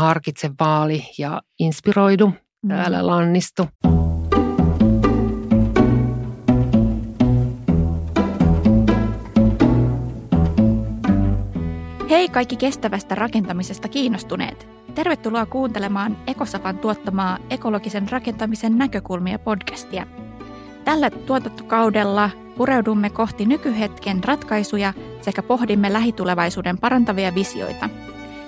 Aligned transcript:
harkitse 0.00 0.50
vaali 0.60 1.02
ja 1.18 1.42
inspiroidu, 1.58 2.32
täällä 2.68 3.02
mm. 3.02 3.06
lannistu. 3.06 3.68
Hei 12.10 12.28
kaikki 12.28 12.56
kestävästä 12.56 13.14
rakentamisesta 13.14 13.88
kiinnostuneet! 13.88 14.68
Tervetuloa 14.94 15.46
kuuntelemaan 15.46 16.16
Ekosafan 16.26 16.78
tuottamaa 16.78 17.38
ekologisen 17.50 18.08
rakentamisen 18.08 18.78
näkökulmia 18.78 19.38
podcastia. 19.38 20.06
Tällä 20.84 21.10
tuotantokaudella 21.10 22.30
pureudumme 22.56 23.10
kohti 23.10 23.46
nykyhetken 23.46 24.24
ratkaisuja 24.24 24.92
sekä 25.20 25.42
pohdimme 25.42 25.92
lähitulevaisuuden 25.92 26.78
parantavia 26.78 27.34
visioita. 27.34 27.88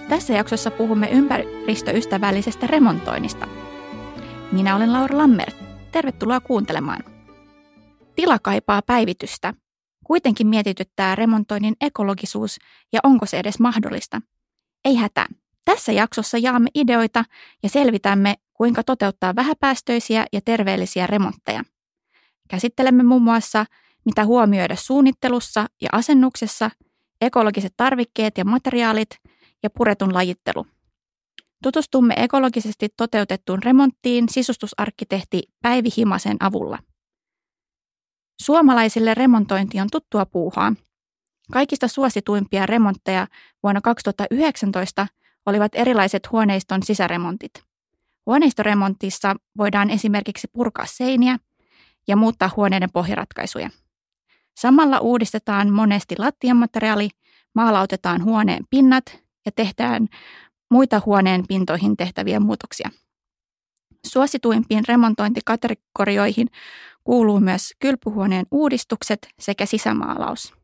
Tässä 0.09 0.33
jaksossa 0.33 0.71
puhumme 0.71 1.09
ympäristöystävällisestä 1.11 2.67
remontoinnista. 2.67 3.47
Minä 4.53 4.77
olen 4.77 4.93
Laura 4.93 5.19
Lammert. 5.19 5.57
Tervetuloa 5.93 6.41
kuuntelemaan. 6.41 7.05
Tila 8.15 8.39
kaipaa 8.39 8.83
päivitystä– 8.83 9.55
Kuitenkin 10.07 10.47
mietityttää 10.47 11.15
remontoinnin 11.15 11.77
ekologisuus 11.81 12.59
ja 12.93 13.01
onko 13.03 13.27
se 13.27 13.39
edes 13.39 13.61
mahdollista. 13.61 14.21
Ei 14.85 14.95
hätää. 14.95 15.27
Tässä 15.65 15.93
jaksossa 15.93 16.39
jaamme 16.39 16.71
ideoita 16.75 17.25
ja 17.63 17.69
selvitämme, 17.69 18.35
kuinka 18.55 18.83
toteuttaa 18.83 19.37
vähäpäästöisiä 19.37 20.27
ja 20.33 20.41
terveellisiä 20.45 21.07
remontteja. 21.07 21.63
Käsittelemme 22.49 23.03
muun 23.03 23.23
muassa, 23.23 23.67
mitä 24.05 24.25
huomioida 24.25 24.77
suunnittelussa 24.77 25.67
ja 25.81 25.89
asennuksessa, 25.93 26.71
ekologiset 27.21 27.75
tarvikkeet 27.77 28.39
ja 28.39 28.45
materiaalit 28.45 29.11
ja 29.63 29.71
puretun 29.71 30.15
lajittelu. 30.15 30.67
Tutustumme 31.63 32.15
ekologisesti 32.17 32.89
toteutettuun 32.97 33.63
remonttiin 33.63 34.29
sisustusarkkitehti 34.29 35.43
Päivi 35.63 35.89
Himasen 35.97 36.37
avulla. 36.41 36.79
Suomalaisille 38.43 39.15
remontointi 39.15 39.81
on 39.81 39.89
tuttua 39.93 40.27
puuhaa. 40.27 40.73
Kaikista 41.53 41.89
suosituimpia 41.89 42.67
remontteja 42.67 43.27
vuonna 43.63 43.81
2019 43.81 45.07
olivat 45.47 45.75
erilaiset 45.75 46.33
huoneiston 46.33 46.83
sisäremontit. 46.83 47.53
Huoneistoremontissa 48.27 49.37
voidaan 49.57 49.91
esimerkiksi 49.91 50.49
purkaa 50.53 50.87
seiniä 50.87 51.39
ja 52.09 52.17
muuttaa 52.17 52.51
huoneiden 52.57 52.93
pohjaratkaisuja. 52.93 53.71
Samalla 54.57 54.99
uudistetaan 54.99 55.73
monesti 55.73 56.15
lattiamateriaali, 56.19 57.09
maalautetaan 57.55 58.25
huoneen 58.25 58.65
pinnat 58.71 59.26
ja 59.47 59.53
tehdään 59.57 60.09
muita 60.71 61.03
huoneen 61.07 61.45
pintoihin 61.49 61.97
tehtäviä 61.97 62.41
muutoksia. 62.41 62.91
Suosituimpiin 64.07 64.85
remontointikategorioihin 64.89 66.47
kuuluu 67.05 67.41
myös 67.41 67.71
kylpyhuoneen 67.79 68.47
uudistukset 68.51 69.29
sekä 69.39 69.67
sisämaalaus. 69.67 70.55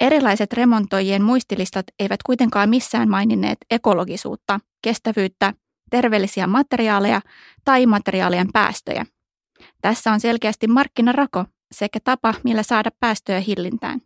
Erilaiset 0.00 0.52
remontoijien 0.52 1.22
muistilistat 1.22 1.86
eivät 1.98 2.22
kuitenkaan 2.22 2.68
missään 2.68 3.10
maininneet 3.10 3.58
ekologisuutta, 3.70 4.60
kestävyyttä, 4.82 5.54
terveellisiä 5.90 6.46
materiaaleja 6.46 7.20
tai 7.64 7.86
materiaalien 7.86 8.48
päästöjä. 8.52 9.06
Tässä 9.82 10.12
on 10.12 10.20
selkeästi 10.20 10.66
markkinarako 10.66 11.44
sekä 11.72 11.98
tapa, 12.04 12.34
millä 12.44 12.62
saada 12.62 12.90
päästöjä 13.00 13.40
hillintään. 13.40 14.00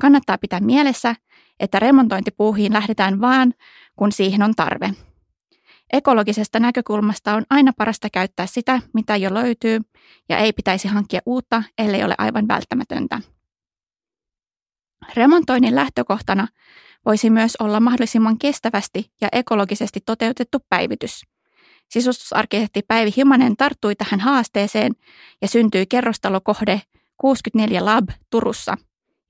Kannattaa 0.00 0.38
pitää 0.38 0.60
mielessä, 0.60 1.14
että 1.60 1.78
remontointipuuhiin 1.78 2.72
lähdetään 2.72 3.20
vaan, 3.20 3.54
kun 3.96 4.12
siihen 4.12 4.42
on 4.42 4.54
tarve. 4.54 4.90
Ekologisesta 5.92 6.60
näkökulmasta 6.60 7.34
on 7.34 7.44
aina 7.50 7.72
parasta 7.76 8.08
käyttää 8.12 8.46
sitä, 8.46 8.80
mitä 8.94 9.16
jo 9.16 9.34
löytyy, 9.34 9.80
ja 10.28 10.38
ei 10.38 10.52
pitäisi 10.52 10.88
hankkia 10.88 11.20
uutta, 11.26 11.62
ellei 11.78 12.04
ole 12.04 12.14
aivan 12.18 12.48
välttämätöntä. 12.48 13.20
Remontoinnin 15.14 15.74
lähtökohtana 15.74 16.48
voisi 17.06 17.30
myös 17.30 17.56
olla 17.60 17.80
mahdollisimman 17.80 18.38
kestävästi 18.38 19.12
ja 19.20 19.28
ekologisesti 19.32 20.00
toteutettu 20.06 20.58
päivitys. 20.68 21.22
Sisustusarkkitehti 21.88 22.82
Päivi 22.88 23.12
Himanen 23.16 23.56
tarttui 23.56 23.96
tähän 23.96 24.20
haasteeseen 24.20 24.92
ja 25.42 25.48
syntyi 25.48 25.86
kerrostalokohde 25.86 26.80
64 27.16 27.84
Lab 27.84 28.08
Turussa, 28.30 28.76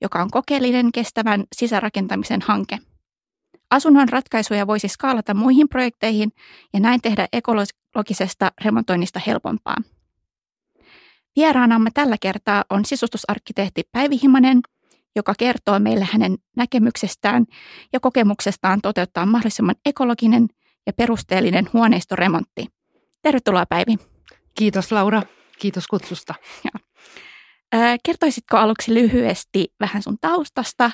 joka 0.01 0.21
on 0.21 0.31
kokeellinen 0.31 0.91
kestävän 0.91 1.43
sisärakentamisen 1.55 2.41
hanke– 2.41 2.79
Asunnon 3.71 4.09
ratkaisuja 4.09 4.67
voisi 4.67 4.87
skaalata 4.87 5.33
muihin 5.33 5.69
projekteihin 5.69 6.31
ja 6.73 6.79
näin 6.79 7.01
tehdä 7.01 7.27
ekologisesta 7.33 8.51
remontoinnista 8.63 9.19
helpompaa. 9.27 9.75
Vieraanamme 11.35 11.89
tällä 11.93 12.17
kertaa 12.21 12.63
on 12.69 12.85
sisustusarkkitehti 12.85 13.83
Päivi 13.91 14.19
Himanen, 14.23 14.61
joka 15.15 15.33
kertoo 15.37 15.79
meille 15.79 16.07
hänen 16.11 16.37
näkemyksestään 16.57 17.45
ja 17.93 17.99
kokemuksestaan 17.99 18.81
toteuttaa 18.81 19.25
mahdollisimman 19.25 19.75
ekologinen 19.85 20.47
ja 20.87 20.93
perusteellinen 20.93 21.69
huoneistoremontti. 21.73 22.67
Tervetuloa 23.21 23.65
Päivi. 23.65 23.95
Kiitos 24.55 24.91
Laura. 24.91 25.21
Kiitos 25.59 25.87
kutsusta. 25.87 26.33
Ja. 26.63 26.90
Kertoisitko 28.03 28.57
aluksi 28.57 28.93
lyhyesti 28.93 29.73
vähän 29.79 30.01
sun 30.01 30.17
taustasta 30.21 30.91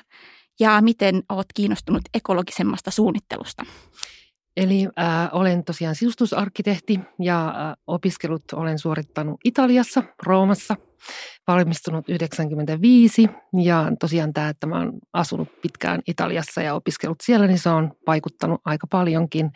ja 0.60 0.82
miten 0.82 1.24
olet 1.30 1.46
kiinnostunut 1.56 2.02
ekologisemmasta 2.14 2.92
suunnittelusta? 2.92 3.64
Eli 4.58 4.88
äh, 5.00 5.30
olen 5.32 5.64
tosiaan 5.64 5.96
sisustusarkkitehti 5.96 7.00
ja 7.22 7.48
äh, 7.48 7.74
opiskelut 7.88 8.44
olen 8.54 8.80
suorittanut 8.80 9.40
Italiassa, 9.44 10.04
Roomassa, 10.24 10.76
valmistunut 11.48 12.10
95 12.10 13.28
ja 13.64 13.92
tosiaan 14.00 14.34
tämä, 14.34 14.50
että 14.50 14.68
mä 14.68 14.78
oon 14.78 14.92
asunut 15.14 15.62
pitkään 15.62 16.02
Italiassa 16.08 16.62
ja 16.62 16.74
opiskellut 16.74 17.18
siellä, 17.24 17.48
niin 17.48 17.60
se 17.60 17.70
on 17.70 17.92
vaikuttanut 18.08 18.62
aika 18.66 18.88
paljonkin 18.88 19.52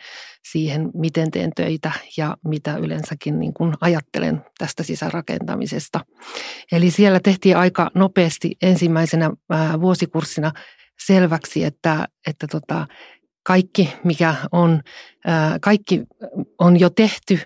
siihen, 0.52 0.90
miten 0.94 1.30
teen 1.30 1.50
töitä 1.56 1.92
ja 2.16 2.36
mitä 2.44 2.76
yleensäkin 2.76 3.38
niin 3.38 3.54
kuin 3.54 3.74
ajattelen 3.80 4.44
tästä 4.58 4.82
sisärakentamisesta. 4.82 6.00
Eli 6.72 6.90
siellä 6.90 7.20
tehtiin 7.20 7.56
aika 7.56 7.90
nopeasti 7.94 8.56
ensimmäisenä 8.62 9.30
vuosikurssina 9.80 10.52
selväksi, 11.06 11.64
että, 11.64 12.08
että 12.26 12.46
tota, 12.46 12.86
kaikki, 13.42 13.92
mikä 14.04 14.34
on, 14.52 14.80
kaikki 15.60 16.02
on 16.58 16.80
jo 16.80 16.90
tehty 16.90 17.38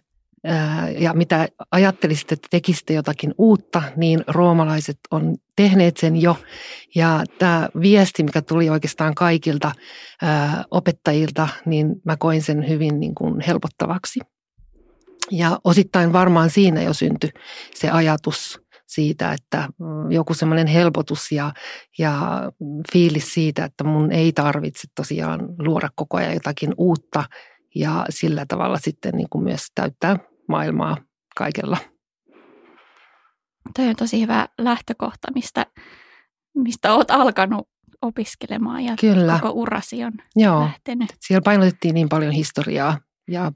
ja 0.98 1.12
mitä 1.12 1.48
ajattelisit, 1.70 2.32
että 2.32 2.48
tekisitte 2.50 2.94
jotakin 2.94 3.34
uutta, 3.38 3.82
niin 3.96 4.24
roomalaiset 4.26 4.98
on 5.10 5.36
tehneet 5.56 5.96
sen 5.96 6.22
jo. 6.22 6.36
Ja 6.94 7.24
tämä 7.38 7.68
viesti, 7.80 8.22
mikä 8.22 8.42
tuli 8.42 8.70
oikeastaan 8.70 9.14
kaikilta 9.14 9.72
opettajilta, 10.70 11.48
niin 11.66 11.94
mä 12.04 12.16
koin 12.16 12.42
sen 12.42 12.68
hyvin 12.68 13.00
niin 13.00 13.14
kuin 13.14 13.40
helpottavaksi. 13.40 14.20
Ja 15.30 15.58
osittain 15.64 16.12
varmaan 16.12 16.50
siinä 16.50 16.82
jo 16.82 16.92
syntyi 16.92 17.30
se 17.74 17.90
ajatus 17.90 18.60
siitä, 18.86 19.32
että 19.32 19.68
mm, 19.78 20.10
joku 20.10 20.34
semmoinen 20.34 20.66
helpotus 20.66 21.32
ja, 21.32 21.52
ja 21.98 22.42
fiilis 22.92 23.34
siitä, 23.34 23.64
että 23.64 23.84
mun 23.84 24.12
ei 24.12 24.32
tarvitse 24.32 24.88
tosiaan 24.94 25.40
luoda 25.58 25.88
koko 25.94 26.16
ajan 26.16 26.34
jotakin 26.34 26.74
uutta 26.76 27.24
ja 27.74 28.06
sillä 28.10 28.46
tavalla 28.48 28.78
sitten 28.78 29.14
niin 29.14 29.28
kuin 29.30 29.44
myös 29.44 29.66
täyttää 29.74 30.16
maailmaa 30.48 30.96
kaikella. 31.36 31.76
Toi 33.76 33.88
on 33.88 33.96
tosi 33.96 34.20
hyvä 34.20 34.48
lähtökohta, 34.58 35.28
mistä, 35.34 35.66
mistä 36.54 36.94
olet 36.94 37.10
alkanut 37.10 37.68
opiskelemaan 38.02 38.84
ja 38.84 38.94
Kyllä. 39.00 39.38
koko 39.40 39.60
urasi 39.60 40.04
on 40.04 40.12
Joo. 40.36 40.60
lähtenyt. 40.60 41.08
Siellä 41.20 41.42
painotettiin 41.44 41.94
niin 41.94 42.08
paljon 42.08 42.32
historiaa 42.32 42.98
ja 43.30 43.52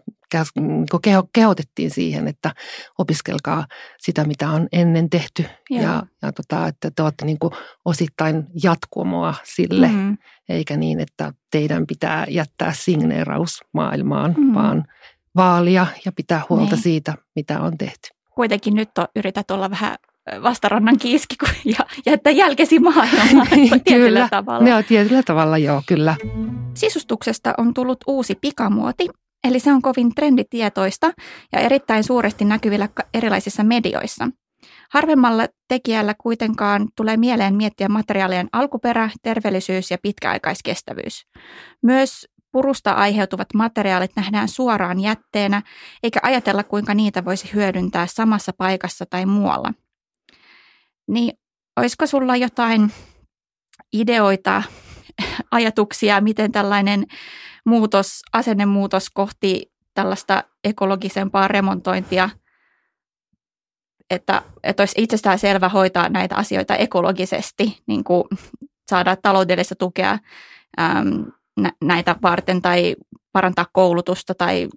niin 0.60 0.86
keho, 1.02 1.28
kehotettiin 1.32 1.90
siihen, 1.90 2.28
että 2.28 2.54
opiskelkaa 2.98 3.66
sitä, 3.98 4.24
mitä 4.24 4.50
on 4.50 4.68
ennen 4.72 5.10
tehty. 5.10 5.44
Joo. 5.70 5.82
Ja, 5.82 6.02
ja 6.22 6.32
tota, 6.32 6.66
että 6.66 6.90
te 6.90 7.02
olette 7.02 7.24
niin 7.24 7.38
kuin 7.38 7.52
osittain 7.84 8.46
jatkumoa 8.62 9.34
sille, 9.44 9.88
mm-hmm. 9.88 10.18
eikä 10.48 10.76
niin, 10.76 11.00
että 11.00 11.32
teidän 11.50 11.86
pitää 11.86 12.26
jättää 12.28 12.72
signeeraus 12.72 13.60
maailmaan, 13.72 14.30
mm-hmm. 14.30 14.54
vaan 14.54 14.84
vaalia 15.36 15.86
ja 16.04 16.12
pitää 16.12 16.42
huolta 16.48 16.74
niin. 16.74 16.82
siitä, 16.82 17.14
mitä 17.36 17.60
on 17.60 17.78
tehty. 17.78 18.08
Kuitenkin 18.34 18.74
nyt 18.74 18.98
on, 18.98 19.06
yrität 19.16 19.50
olla 19.50 19.70
vähän 19.70 19.96
vastarannan 20.42 20.98
kiiski 20.98 21.36
ja 21.78 21.86
jättää 22.06 22.32
jälkesi 22.32 22.78
maailmaan 22.78 23.46
tietyllä 23.84 24.28
tavalla. 24.30 24.68
Joo, 24.68 24.82
tietyllä 24.82 25.22
tavalla 25.22 25.58
joo, 25.58 25.82
kyllä. 25.86 26.16
Sisustuksesta 26.74 27.54
on 27.58 27.74
tullut 27.74 27.98
uusi 28.06 28.34
pikamuoti, 28.40 29.08
Eli 29.44 29.60
se 29.60 29.72
on 29.72 29.82
kovin 29.82 30.14
trenditietoista 30.14 31.12
ja 31.52 31.60
erittäin 31.60 32.04
suuresti 32.04 32.44
näkyvillä 32.44 32.88
erilaisissa 33.14 33.64
medioissa. 33.64 34.28
Harvemmalla 34.92 35.46
tekijällä 35.68 36.14
kuitenkaan 36.14 36.88
tulee 36.96 37.16
mieleen 37.16 37.54
miettiä 37.54 37.88
materiaalien 37.88 38.48
alkuperä, 38.52 39.10
terveellisyys 39.22 39.90
ja 39.90 39.98
pitkäaikaiskestävyys. 40.02 41.26
Myös 41.82 42.26
purusta 42.52 42.92
aiheutuvat 42.92 43.54
materiaalit 43.54 44.10
nähdään 44.16 44.48
suoraan 44.48 45.00
jätteenä, 45.00 45.62
eikä 46.02 46.20
ajatella 46.22 46.64
kuinka 46.64 46.94
niitä 46.94 47.24
voisi 47.24 47.52
hyödyntää 47.54 48.06
samassa 48.06 48.52
paikassa 48.58 49.06
tai 49.10 49.26
muualla. 49.26 49.72
Niin 51.08 51.32
olisiko 51.76 52.06
sulla 52.06 52.36
jotain 52.36 52.92
ideoita, 53.92 54.62
ajatuksia, 55.50 56.20
miten 56.20 56.52
tällainen 56.52 57.06
muutos, 57.66 58.20
asennemuutos 58.32 59.10
kohti 59.10 59.72
tällaista 59.94 60.44
ekologisempaa 60.64 61.48
remontointia, 61.48 62.30
että, 64.10 64.42
että 64.62 64.82
olisi 64.82 65.02
itsestään 65.02 65.38
selvä 65.38 65.68
hoitaa 65.68 66.08
näitä 66.08 66.36
asioita 66.36 66.76
ekologisesti, 66.76 67.82
niin 67.86 68.04
kuin 68.04 68.24
saada 68.90 69.16
taloudellista 69.16 69.74
tukea 69.74 70.18
äm, 70.80 71.24
näitä 71.84 72.16
varten 72.22 72.62
tai 72.62 72.96
parantaa 73.32 73.66
koulutusta 73.72 74.34
tai 74.34 74.68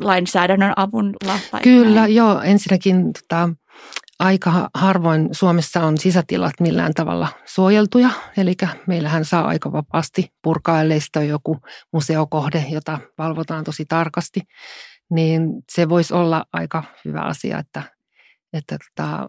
lainsäädännön 0.00 0.72
avulla? 0.76 1.38
Tai 1.50 1.60
Kyllä, 1.62 2.00
näin? 2.00 2.14
joo. 2.14 2.40
Ensinnäkin 2.40 3.12
tota, 3.12 3.48
aika 4.18 4.70
harvoin 4.74 5.28
Suomessa 5.32 5.84
on 5.84 5.98
sisätilat 5.98 6.52
millään 6.60 6.94
tavalla 6.94 7.28
suojeltuja. 7.44 8.10
Eli 8.36 8.54
meillähän 8.86 9.24
saa 9.24 9.46
aika 9.46 9.72
vapaasti 9.72 10.32
purkaa, 10.42 10.80
ellei 10.80 11.00
sitä 11.00 11.18
ole 11.18 11.26
joku 11.26 11.58
museokohde, 11.92 12.64
jota 12.70 12.98
valvotaan 13.18 13.64
tosi 13.64 13.84
tarkasti. 13.84 14.40
Niin 15.10 15.42
se 15.72 15.88
voisi 15.88 16.14
olla 16.14 16.44
aika 16.52 16.84
hyvä 17.04 17.20
asia, 17.20 17.58
että, 17.58 17.82
että 18.52 18.76
tota, 18.78 19.28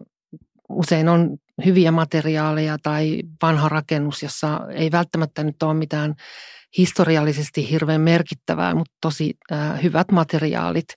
usein 0.68 1.08
on 1.08 1.36
hyviä 1.64 1.92
materiaaleja 1.92 2.76
tai 2.82 3.22
vanha 3.42 3.68
rakennus, 3.68 4.22
jossa 4.22 4.60
ei 4.74 4.92
välttämättä 4.92 5.44
nyt 5.44 5.62
ole 5.62 5.74
mitään 5.74 6.14
historiallisesti 6.78 7.70
hirveän 7.70 8.00
merkittävää, 8.00 8.74
mutta 8.74 8.94
tosi 9.00 9.34
äh, 9.52 9.82
hyvät 9.82 10.10
materiaalit, 10.10 10.88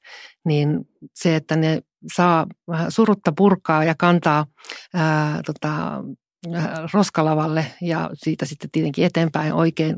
niin 0.45 0.79
se, 1.13 1.35
että 1.35 1.55
ne 1.55 1.81
saa 2.15 2.47
surutta 2.89 3.31
purkaa 3.37 3.83
ja 3.83 3.95
kantaa 3.97 4.45
ää, 4.93 5.41
tota, 5.45 6.03
roskalavalle 6.93 7.65
ja 7.81 8.09
siitä 8.13 8.45
sitten 8.45 8.69
tietenkin 8.71 9.05
eteenpäin 9.05 9.53
oikein 9.53 9.95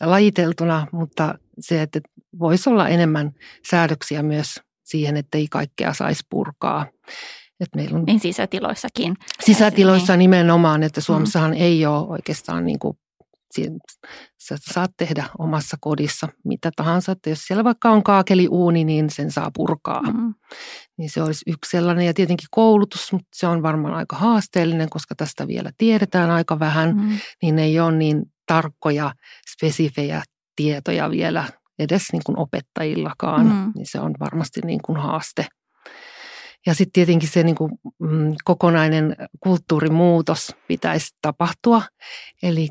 lajiteltuna, 0.00 0.86
mutta 0.92 1.34
se, 1.60 1.82
että 1.82 2.00
voisi 2.38 2.70
olla 2.70 2.88
enemmän 2.88 3.32
säädöksiä 3.70 4.22
myös 4.22 4.60
siihen, 4.84 5.16
että 5.16 5.38
ei 5.38 5.46
kaikkea 5.50 5.92
saisi 5.92 6.22
purkaa. 6.30 6.86
Et 7.60 7.68
meillä 7.76 7.98
on 7.98 8.04
niin 8.04 8.20
sisätiloissakin. 8.20 9.16
Sisätiloissa 9.44 10.12
niin. 10.12 10.18
nimenomaan, 10.18 10.82
että 10.82 11.00
Suomessahan 11.00 11.50
mm. 11.50 11.56
ei 11.60 11.86
ole 11.86 12.06
oikeastaan 12.08 12.66
niin 12.66 12.78
kuin 12.78 12.98
sä 14.38 14.56
saat 14.72 14.90
tehdä 14.96 15.24
omassa 15.38 15.76
kodissa 15.80 16.28
mitä 16.44 16.70
tahansa. 16.76 17.12
Että 17.12 17.30
jos 17.30 17.38
siellä 17.38 17.64
vaikka 17.64 17.90
on 17.90 18.02
kaakeliuuni, 18.02 18.84
niin 18.84 19.10
sen 19.10 19.30
saa 19.30 19.50
purkaa. 19.54 20.02
Mm-hmm. 20.02 20.34
Niin 20.98 21.10
se 21.10 21.22
olisi 21.22 21.50
yksi 21.50 21.70
sellainen. 21.70 22.06
Ja 22.06 22.14
tietenkin 22.14 22.48
koulutus, 22.50 23.12
mutta 23.12 23.28
se 23.34 23.46
on 23.46 23.62
varmaan 23.62 23.94
aika 23.94 24.16
haasteellinen, 24.16 24.90
koska 24.90 25.14
tästä 25.14 25.48
vielä 25.48 25.70
tiedetään 25.78 26.30
aika 26.30 26.58
vähän. 26.58 26.96
Mm-hmm. 26.96 27.18
Niin 27.42 27.58
ei 27.58 27.80
ole 27.80 27.96
niin 27.96 28.22
tarkkoja, 28.46 29.12
spesifejä 29.56 30.22
tietoja 30.56 31.10
vielä 31.10 31.44
edes 31.78 32.02
niin 32.12 32.22
kuin 32.26 32.38
opettajillakaan. 32.38 33.46
Mm-hmm. 33.46 33.72
Niin 33.74 33.86
se 33.90 34.00
on 34.00 34.14
varmasti 34.20 34.60
niin 34.64 34.80
kuin 34.84 34.98
haaste. 34.98 35.46
Ja 36.66 36.74
sitten 36.74 36.92
tietenkin 36.92 37.28
se 37.28 37.42
niin 37.42 37.56
kuin, 37.56 37.72
mm, 37.98 38.34
kokonainen 38.44 39.16
kulttuurimuutos 39.40 40.56
pitäisi 40.68 41.16
tapahtua. 41.22 41.82
Eli 42.42 42.68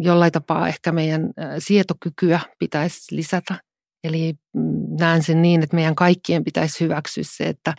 jollain 0.00 0.32
tapaa 0.32 0.68
ehkä 0.68 0.92
meidän 0.92 1.30
sietokykyä 1.58 2.40
pitäisi 2.58 3.16
lisätä. 3.16 3.60
Eli 4.04 4.34
mm, 4.54 4.62
näen 5.00 5.22
sen 5.22 5.42
niin, 5.42 5.62
että 5.62 5.76
meidän 5.76 5.94
kaikkien 5.94 6.44
pitäisi 6.44 6.84
hyväksyä 6.84 7.24
se, 7.26 7.44
että 7.44 7.74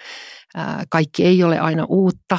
kaikki 0.89 1.25
ei 1.25 1.43
ole 1.43 1.59
aina 1.59 1.85
uutta. 1.89 2.37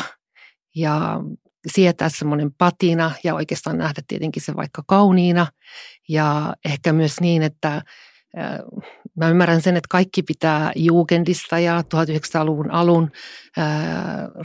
Ja 0.77 1.21
sietää 1.67 2.09
semmoinen 2.09 2.53
patina 2.59 3.11
ja 3.25 3.35
oikeastaan 3.35 3.79
nähdä 3.79 4.03
tietenkin 4.09 4.43
se 4.43 4.57
vaikka 4.57 4.83
kauniina. 4.87 5.47
Ja 6.09 6.55
ehkä 6.65 6.93
myös 6.93 7.21
niin, 7.21 7.43
että 7.43 7.83
Mä 9.17 9.29
ymmärrän 9.29 9.63
sen, 9.63 9.77
että 9.77 9.89
kaikki 9.91 10.23
pitää 10.23 10.73
Jugendista 10.77 11.59
ja 11.59 11.81
1900-luvun 11.81 12.71
alun 12.71 13.11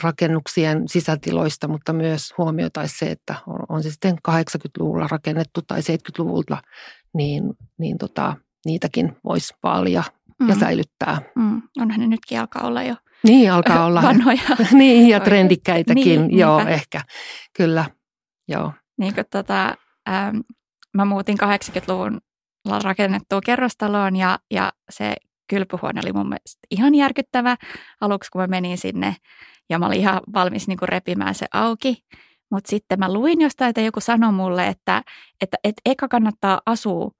rakennuksien 0.04 0.88
sisätiloista, 0.88 1.68
mutta 1.68 1.94
myös 1.94 2.34
huomioitaisi 2.38 2.98
se, 2.98 3.12
että 3.12 3.36
on, 3.48 3.60
on 3.70 3.84
se 3.84 3.92
sitten 3.92 4.16
80-luvulla 4.28 5.08
rakennettu 5.12 5.62
tai 5.62 5.80
70-luvulta, 5.80 6.58
niin, 7.14 7.44
niin 7.78 7.98
tota, 7.98 8.36
niitäkin 8.66 9.16
voisi 9.24 9.54
vaalia 9.64 10.04
mm. 10.40 10.50
ja 10.50 10.56
säilyttää. 10.56 11.22
Mm. 11.36 11.62
Onhan 11.82 12.00
ne 12.00 12.08
nytkin 12.08 12.40
alkaa 12.40 12.68
olla 12.68 12.84
jo 12.84 12.96
niin, 13.24 13.52
alkaa 13.52 13.86
olla. 13.88 14.02
vanhoja. 14.02 14.42
niin, 14.72 15.10
ja 15.10 15.20
trendikkäitäkin, 15.20 16.28
niin, 16.28 16.40
joo, 16.40 16.58
niinpä. 16.58 16.74
ehkä, 16.74 17.02
kyllä, 17.58 17.86
joo. 18.48 18.74
Niin 18.98 19.16
kuin 19.16 19.26
tota, 19.32 19.76
ähm, 20.10 20.38
mä 20.94 21.06
muutin 21.06 21.38
80-luvun 21.42 22.22
rakennettua 22.84 23.42
kerrostaloon 23.46 24.16
ja, 24.16 24.40
ja 24.52 24.72
se 24.90 25.16
kylpyhuone 25.50 26.02
oli 26.04 26.14
mun 26.14 26.30
mielestä 26.30 26.60
ihan 26.72 26.96
järkyttävä 26.96 27.56
aluksi, 28.02 28.32
kun 28.32 28.42
mä 28.42 28.48
menin 28.48 28.78
sinne 28.78 29.16
ja 29.70 29.80
mä 29.80 29.86
olin 29.86 30.00
ihan 30.00 30.22
valmis 30.34 30.68
niin 30.68 30.78
kuin 30.78 30.90
repimään 30.90 31.36
se 31.36 31.46
auki. 31.54 32.04
Mutta 32.52 32.70
sitten 32.70 33.00
mä 33.00 33.14
luin 33.14 33.42
jostain, 33.42 33.70
että 33.70 33.82
joku 33.82 34.00
sanoi 34.00 34.32
mulle, 34.32 34.68
että, 34.68 35.04
että, 35.42 35.58
että 35.64 35.82
eka 35.86 36.08
kannattaa 36.08 36.62
asua 36.66 37.12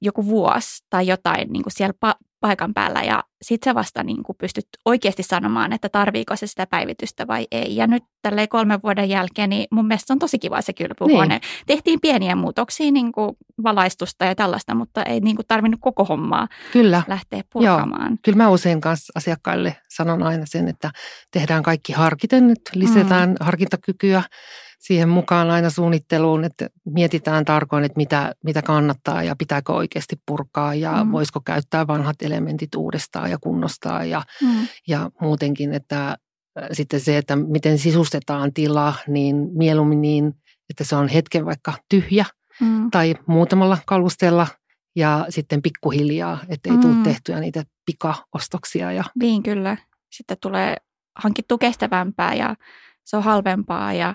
joku 0.00 0.26
vuosi 0.26 0.84
tai 0.90 1.06
jotain 1.06 1.52
niin 1.52 1.62
kuin 1.62 1.72
siellä 1.72 1.94
pa- 2.06 2.27
paikan 2.40 2.74
päällä 2.74 3.02
ja 3.02 3.24
sitten 3.42 3.70
sä 3.70 3.74
vasta 3.74 4.02
niin 4.02 4.22
kuin 4.22 4.36
pystyt 4.38 4.66
oikeasti 4.84 5.22
sanomaan, 5.22 5.72
että 5.72 5.88
tarviiko 5.88 6.36
se 6.36 6.46
sitä 6.46 6.66
päivitystä 6.66 7.26
vai 7.26 7.46
ei. 7.50 7.76
Ja 7.76 7.86
nyt 7.86 8.04
tälle 8.22 8.46
kolmen 8.46 8.80
vuoden 8.82 9.08
jälkeen, 9.08 9.50
niin 9.50 9.66
mun 9.70 9.86
mielestä 9.86 10.12
on 10.12 10.18
tosi 10.18 10.38
kiva 10.38 10.62
se 10.62 10.72
kylpyhuone. 10.72 11.28
Niin. 11.28 11.40
Tehtiin 11.66 12.00
pieniä 12.00 12.36
muutoksia, 12.36 12.90
niin 12.90 13.12
kuin 13.12 13.36
valaistusta 13.62 14.24
ja 14.24 14.34
tällaista, 14.34 14.74
mutta 14.74 15.02
ei 15.02 15.20
niin 15.20 15.36
kuin 15.36 15.46
tarvinnut 15.46 15.80
koko 15.80 16.04
hommaa 16.04 16.48
Kyllä. 16.72 17.02
lähteä 17.08 17.42
purkamaan. 17.52 18.10
Joo. 18.10 18.18
Kyllä 18.24 18.36
mä 18.36 18.50
usein 18.50 18.80
kanssa 18.80 19.12
asiakkaille 19.16 19.76
sanon 19.88 20.22
aina 20.22 20.46
sen, 20.46 20.68
että 20.68 20.90
tehdään 21.30 21.62
kaikki 21.62 21.92
harkiten 21.92 22.46
nyt, 22.46 22.60
lisätään 22.74 23.28
mm. 23.28 23.36
harkintakykyä 23.40 24.22
siihen 24.78 25.08
mukaan 25.08 25.50
aina 25.50 25.70
suunnitteluun, 25.70 26.44
että 26.44 26.68
mietitään 26.84 27.44
tarkoin, 27.44 27.84
että 27.84 27.96
mitä, 27.96 28.34
mitä 28.44 28.62
kannattaa 28.62 29.22
ja 29.22 29.36
pitääkö 29.36 29.72
oikeasti 29.72 30.16
purkaa 30.26 30.74
ja 30.74 31.04
mm. 31.04 31.12
voisiko 31.12 31.40
käyttää 31.40 31.86
vanhat 31.86 32.22
elementit 32.22 32.74
uudestaan 32.74 33.30
ja 33.30 33.38
kunnostaa 33.40 34.04
ja, 34.04 34.22
mm. 34.42 34.68
ja 34.88 35.10
muutenkin, 35.20 35.74
että 35.74 36.18
sitten 36.72 37.00
se, 37.00 37.18
että 37.18 37.36
miten 37.36 37.78
sisustetaan 37.78 38.52
tila, 38.52 38.94
niin 39.08 39.36
mieluummin 39.52 40.00
niin, 40.00 40.34
että 40.70 40.84
se 40.84 40.96
on 40.96 41.08
hetken 41.08 41.46
vaikka 41.46 41.72
tyhjä 41.88 42.24
mm. 42.60 42.90
tai 42.90 43.14
muutamalla 43.26 43.78
kalusteella 43.86 44.46
ja 44.96 45.26
sitten 45.28 45.62
pikkuhiljaa, 45.62 46.38
ettei 46.48 46.72
mm. 46.72 46.80
tule 46.80 46.94
tehtyä 47.04 47.40
niitä 47.40 47.64
pikaostoksia. 47.86 48.92
Ja... 48.92 49.04
Niin 49.20 49.42
kyllä. 49.42 49.76
Sitten 50.10 50.36
tulee 50.42 50.76
hankittu 51.16 51.58
kestävämpää 51.58 52.34
ja 52.34 52.56
se 53.04 53.16
on 53.16 53.22
halvempaa 53.22 53.92
ja 53.92 54.14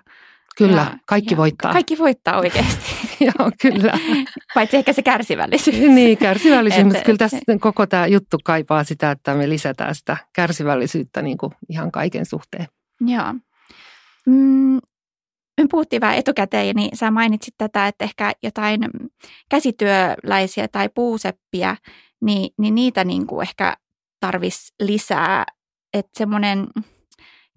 Kyllä, 0.58 0.82
ja, 0.82 0.98
kaikki 1.06 1.34
ja 1.34 1.38
voittaa. 1.38 1.74
Kaikki 1.74 1.98
voittaa 1.98 2.38
oikeasti. 2.38 2.96
Joo, 3.26 3.52
kyllä. 3.62 4.00
Paitsi 4.56 4.78
ehkä 4.78 4.94
se 4.94 5.02
kärsivällisyys. 5.02 5.78
niin, 5.78 6.18
kärsivällisyys, 6.18 6.86
mutta 6.86 7.02
kyllä 7.02 7.18
tässä 7.18 7.38
koko 7.60 7.88
tämä 7.88 8.08
juttu 8.08 8.38
kaipaa 8.44 8.84
sitä, 8.84 9.12
että 9.12 9.34
me 9.34 9.50
lisätään 9.50 9.96
sitä 9.96 10.18
kärsivällisyyttä 10.36 11.22
niin 11.22 11.38
kuin 11.38 11.54
ihan 11.70 11.92
kaiken 11.92 12.26
suhteen. 12.26 12.68
Joo. 13.02 13.34
Mm, 14.26 14.80
me 15.62 15.68
puhuttiin 15.72 16.02
vähän 16.02 16.18
etukäteen, 16.18 16.76
niin 16.76 16.98
sä 16.98 17.12
mainitsit 17.12 17.54
tätä, 17.58 17.88
että 17.88 18.04
ehkä 18.06 18.32
jotain 18.44 18.82
käsityöläisiä 19.50 20.68
tai 20.68 20.90
puuseppiä, 20.96 21.78
niin, 22.22 22.54
niin 22.58 22.76
niitä 22.76 23.04
niin 23.04 23.28
kuin 23.28 23.42
ehkä 23.42 23.78
tarvisi 24.20 24.74
lisää. 24.80 25.46
Että 25.94 26.12
semmoinen 26.18 26.68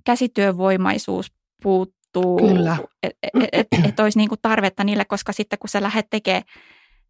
käsityövoimaisuus 0.05 1.33
puut, 1.63 1.96
tapahtuu. 2.23 2.49
Kyllä. 2.49 2.77
Että 3.03 3.19
et, 3.23 3.49
et, 3.53 3.67
et 3.89 4.01
olisi 4.01 4.19
niin 4.19 4.29
kuin 4.29 4.39
tarvetta 4.43 4.85
niille, 4.85 5.05
koska 5.05 5.33
sitten 5.33 5.59
kun 5.59 5.69
sä 5.69 5.83
lähdet 5.83 6.07
tekemään 6.11 6.43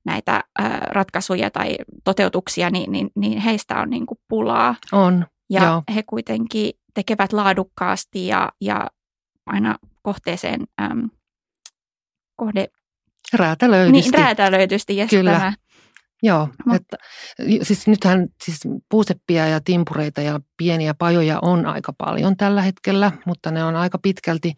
näitä 0.05 0.35
ä, 0.35 0.69
ratkaisuja 0.69 1.51
tai 1.51 1.77
toteutuksia, 2.05 2.71
niin, 2.71 2.93
niin, 2.93 3.11
niin 3.17 3.39
heistä 3.39 3.81
on 3.81 3.91
niin 3.91 4.07
kuin 4.07 4.19
pulaa. 4.29 4.75
On, 4.93 5.27
Ja 5.51 5.65
joo. 5.65 5.83
he 5.95 6.03
kuitenkin 6.03 6.73
tekevät 6.95 7.33
laadukkaasti 7.33 8.27
ja, 8.27 8.53
ja 8.61 8.91
aina 9.47 9.79
kohteeseen 10.03 10.61
äm, 10.83 11.11
kohde... 12.37 12.69
Räätälöidysti. 13.33 14.11
Niin, 14.11 14.25
räätälöidysti, 14.25 14.99
yes, 14.99 15.11
Kyllä. 15.11 15.33
Tämä. 15.33 15.53
Joo, 16.23 16.49
Mut, 16.67 16.77
että, 16.77 16.97
siis 17.63 17.87
nythän 17.87 18.29
siis 18.45 18.61
puuseppiä 18.91 19.47
ja 19.49 19.61
timpureita 19.61 20.21
ja 20.21 20.41
pieniä 20.57 20.95
pajoja 20.95 21.39
on 21.43 21.67
aika 21.67 21.93
paljon 21.99 22.37
tällä 22.37 22.63
hetkellä, 22.63 23.13
mutta 23.27 23.51
ne 23.51 23.65
on 23.65 23.77
aika 23.77 23.99
pitkälti 23.99 24.53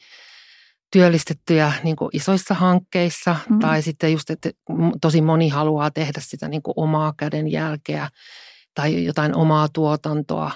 työllistettyjä 0.92 1.73
niin 1.83 1.97
kuin 1.97 2.11
isoissa 2.12 2.54
hankkeissa 2.54 3.37
Mm. 3.49 3.59
tai 3.59 3.83
sitten 3.83 4.12
just, 4.12 4.30
että 4.30 4.50
tosi 5.00 5.21
moni 5.21 5.49
haluaa 5.49 5.90
tehdä 5.90 6.21
sitä 6.21 6.49
niin 6.49 6.62
kuin 6.62 6.75
omaa 6.76 7.14
kädenjälkeä 7.16 8.09
tai 8.75 9.04
jotain 9.04 9.37
omaa 9.37 9.68
tuotantoa. 9.73 10.50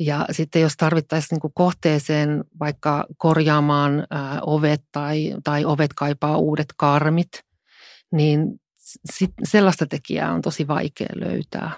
Ja 0.00 0.26
sitten 0.30 0.62
jos 0.62 0.72
tarvittaisiin 0.76 1.28
niin 1.30 1.40
kuin 1.40 1.52
kohteeseen 1.54 2.44
vaikka 2.60 3.06
korjaamaan 3.16 4.06
ää, 4.10 4.40
ovet 4.46 4.82
tai, 4.92 5.34
tai 5.44 5.64
ovet 5.64 5.90
kaipaa 5.96 6.36
uudet 6.36 6.66
karmit, 6.76 7.28
niin 8.12 8.46
sit, 9.12 9.30
sellaista 9.44 9.86
tekijää 9.86 10.32
on 10.32 10.42
tosi 10.42 10.68
vaikea 10.68 11.08
löytää. 11.14 11.70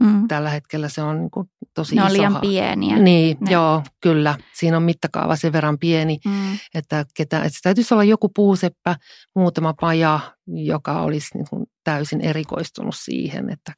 Mm. 0.00 0.28
Tällä 0.28 0.50
hetkellä 0.50 0.88
se 0.88 1.02
on 1.02 1.18
niin 1.18 1.30
kuin 1.30 1.50
tosi 1.74 1.94
Ne 1.94 2.02
on 2.02 2.08
iso 2.08 2.16
liian 2.16 2.32
ha- 2.32 2.40
pieniä. 2.40 2.98
Niin, 2.98 3.36
Ne- 3.40 3.52
joo, 3.52 3.82
kyllä. 4.00 4.34
Siinä 4.54 4.76
on 4.76 4.82
mittakaava 4.82 5.36
sen 5.36 5.52
verran 5.52 5.78
pieni, 5.78 6.18
Mm. 6.24 6.58
että, 6.74 7.04
ketä, 7.16 7.36
että 7.38 7.50
se 7.50 7.60
täytyisi 7.62 7.94
olla 7.94 8.04
joku 8.04 8.28
puuseppä, 8.28 8.96
muutama 9.36 9.74
paja, 9.80 10.20
joka 10.46 11.00
olisi 11.02 11.28
niin 11.38 11.46
kuin 11.50 11.66
täysin 11.84 12.20
erikoistunut 12.20 12.94
siihen, 12.98 13.50
että 13.50 13.72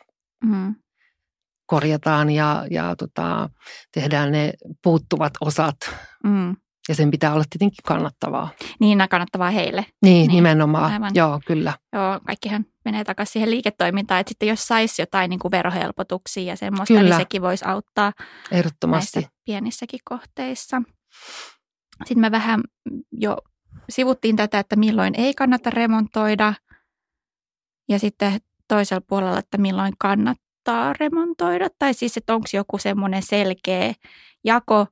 Mm. 0.44 0.74
korjataan 1.66 2.30
ja, 2.30 2.66
ja 2.70 2.96
tota, 2.96 3.50
tehdään 3.94 4.32
ne 4.32 4.52
puuttuvat 4.82 5.32
osat. 5.40 5.76
Mm. 6.24 6.56
Ja 6.88 6.94
sen 6.94 7.10
pitää 7.10 7.32
olla 7.34 7.44
tietenkin 7.50 7.82
kannattavaa. 7.86 8.48
Niin 8.80 8.98
kannattavaa 9.10 9.50
heille. 9.50 9.80
Niin, 9.80 9.92
Niin, 10.02 10.20
niin 10.28 10.34
nimenomaan. 10.34 10.92
aivan. 10.92 11.10
Joo, 11.14 11.40
kyllä. 11.46 11.72
Joo, 11.92 12.20
kaikkihan 12.26 12.66
menee 12.84 13.04
takaisin 13.04 13.32
siihen 13.32 13.50
liiketoimintaan, 13.50 14.20
että 14.20 14.28
sitten 14.30 14.48
jos 14.48 14.66
saisi 14.66 15.02
jotain 15.02 15.28
niin 15.30 15.38
kuin 15.40 15.50
verohelpotuksia 15.52 16.42
ja 16.42 16.56
semmoista, 16.56 16.94
Kyllä. 16.94 17.02
niin 17.10 17.16
sekin 17.16 17.42
voisi 17.42 17.64
auttaa 17.64 18.12
Ehdottomasti. 18.50 19.18
näissä 19.20 19.32
pienissäkin 19.44 20.00
kohteissa. 20.04 20.82
Sitten 22.04 22.20
me 22.20 22.30
vähän 22.30 22.60
jo 23.12 23.36
sivuttiin 23.90 24.36
tätä, 24.36 24.58
että 24.58 24.76
milloin 24.76 25.14
ei 25.20 25.34
kannata 25.34 25.70
remontoida 25.70 26.54
ja 27.88 27.98
sitten 27.98 28.38
toisella 28.68 29.02
puolella, 29.08 29.38
että 29.38 29.58
milloin 29.58 29.92
kannattaa 29.98 30.92
remontoida. 31.00 31.68
Tai 31.78 31.94
siis, 31.94 32.16
että 32.16 32.34
onko 32.34 32.46
joku 32.52 32.78
semmoinen 32.78 33.22
selkeä 33.22 33.94
jako 34.44 34.86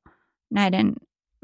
näiden 0.51 0.93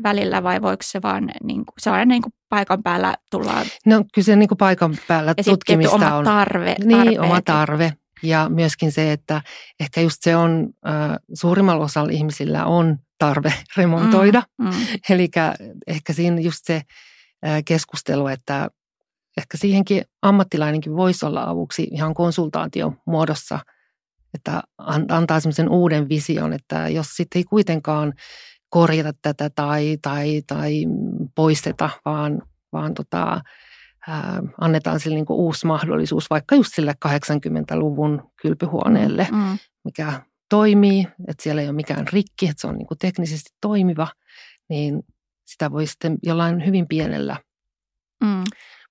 välillä 0.02 0.42
vai 0.42 0.62
voiko 0.62 0.82
se 0.82 1.02
vaan 1.02 1.24
niin 1.42 1.56
kuin, 1.66 1.74
se 1.78 1.90
on 1.90 2.08
niin 2.08 2.22
kuin 2.22 2.32
paikan 2.48 2.82
päällä 2.82 3.16
tullaan 3.30 3.66
No 3.86 4.04
kyllä 4.14 4.26
se 4.26 4.36
niin 4.36 4.48
kuin 4.48 4.58
paikan 4.58 4.96
päällä 5.08 5.34
ja 5.36 5.44
tutkimista 5.44 5.94
oma 5.94 6.14
on. 6.14 6.24
tarve. 6.24 6.74
Niin, 6.84 6.96
tarpeet. 6.98 7.18
oma 7.18 7.40
tarve. 7.42 7.92
Ja 8.22 8.48
myöskin 8.48 8.92
se, 8.92 9.12
että 9.12 9.42
ehkä 9.80 10.00
just 10.00 10.16
se 10.20 10.36
on, 10.36 10.68
äh, 10.86 11.16
suurimmalla 11.34 11.84
osalla 11.84 12.12
ihmisillä 12.12 12.64
on 12.66 12.98
tarve 13.18 13.52
remontoida. 13.76 14.42
Mm, 14.58 14.66
mm, 14.66 14.72
Eli 15.10 15.30
ehkä 15.86 16.12
siinä 16.12 16.40
just 16.40 16.60
se 16.64 16.74
äh, 17.46 17.62
keskustelu, 17.64 18.26
että 18.26 18.68
ehkä 19.38 19.56
siihenkin 19.56 20.04
ammattilainenkin 20.22 20.96
voisi 20.96 21.26
olla 21.26 21.44
avuksi 21.44 21.88
ihan 21.90 22.14
konsultaation 22.14 22.96
muodossa, 23.06 23.58
että 24.34 24.62
an- 24.78 25.06
antaa 25.08 25.40
semmoisen 25.40 25.68
uuden 25.68 26.08
vision, 26.08 26.52
että 26.52 26.88
jos 26.88 27.06
sitten 27.06 27.38
ei 27.38 27.44
kuitenkaan 27.44 28.12
korjata 28.72 29.12
tätä 29.22 29.50
tai, 29.50 29.98
tai, 30.02 30.42
tai 30.46 30.72
poisteta, 31.34 31.90
vaan, 32.04 32.42
vaan 32.72 32.94
tota, 32.94 33.40
ää, 34.08 34.42
annetaan 34.60 35.00
sille 35.00 35.16
niin 35.16 35.26
uusi 35.28 35.66
mahdollisuus 35.66 36.30
vaikka 36.30 36.54
just 36.54 36.74
sille 36.74 36.94
80-luvun 37.06 38.30
kylpyhuoneelle, 38.42 39.28
mm, 39.32 39.58
mikä 39.84 40.22
toimii, 40.48 41.08
että 41.28 41.42
siellä 41.42 41.62
ei 41.62 41.68
ole 41.68 41.76
mikään 41.76 42.08
rikki, 42.12 42.48
että 42.48 42.60
se 42.60 42.66
on 42.66 42.76
niin 42.76 42.86
kuin 42.86 42.98
teknisesti 42.98 43.50
toimiva, 43.60 44.08
niin 44.68 45.02
sitä 45.46 45.70
voi 45.70 45.86
sitten 45.86 46.18
jollain 46.22 46.66
hyvin 46.66 46.88
pienellä 46.88 47.36
mm. 48.24 48.44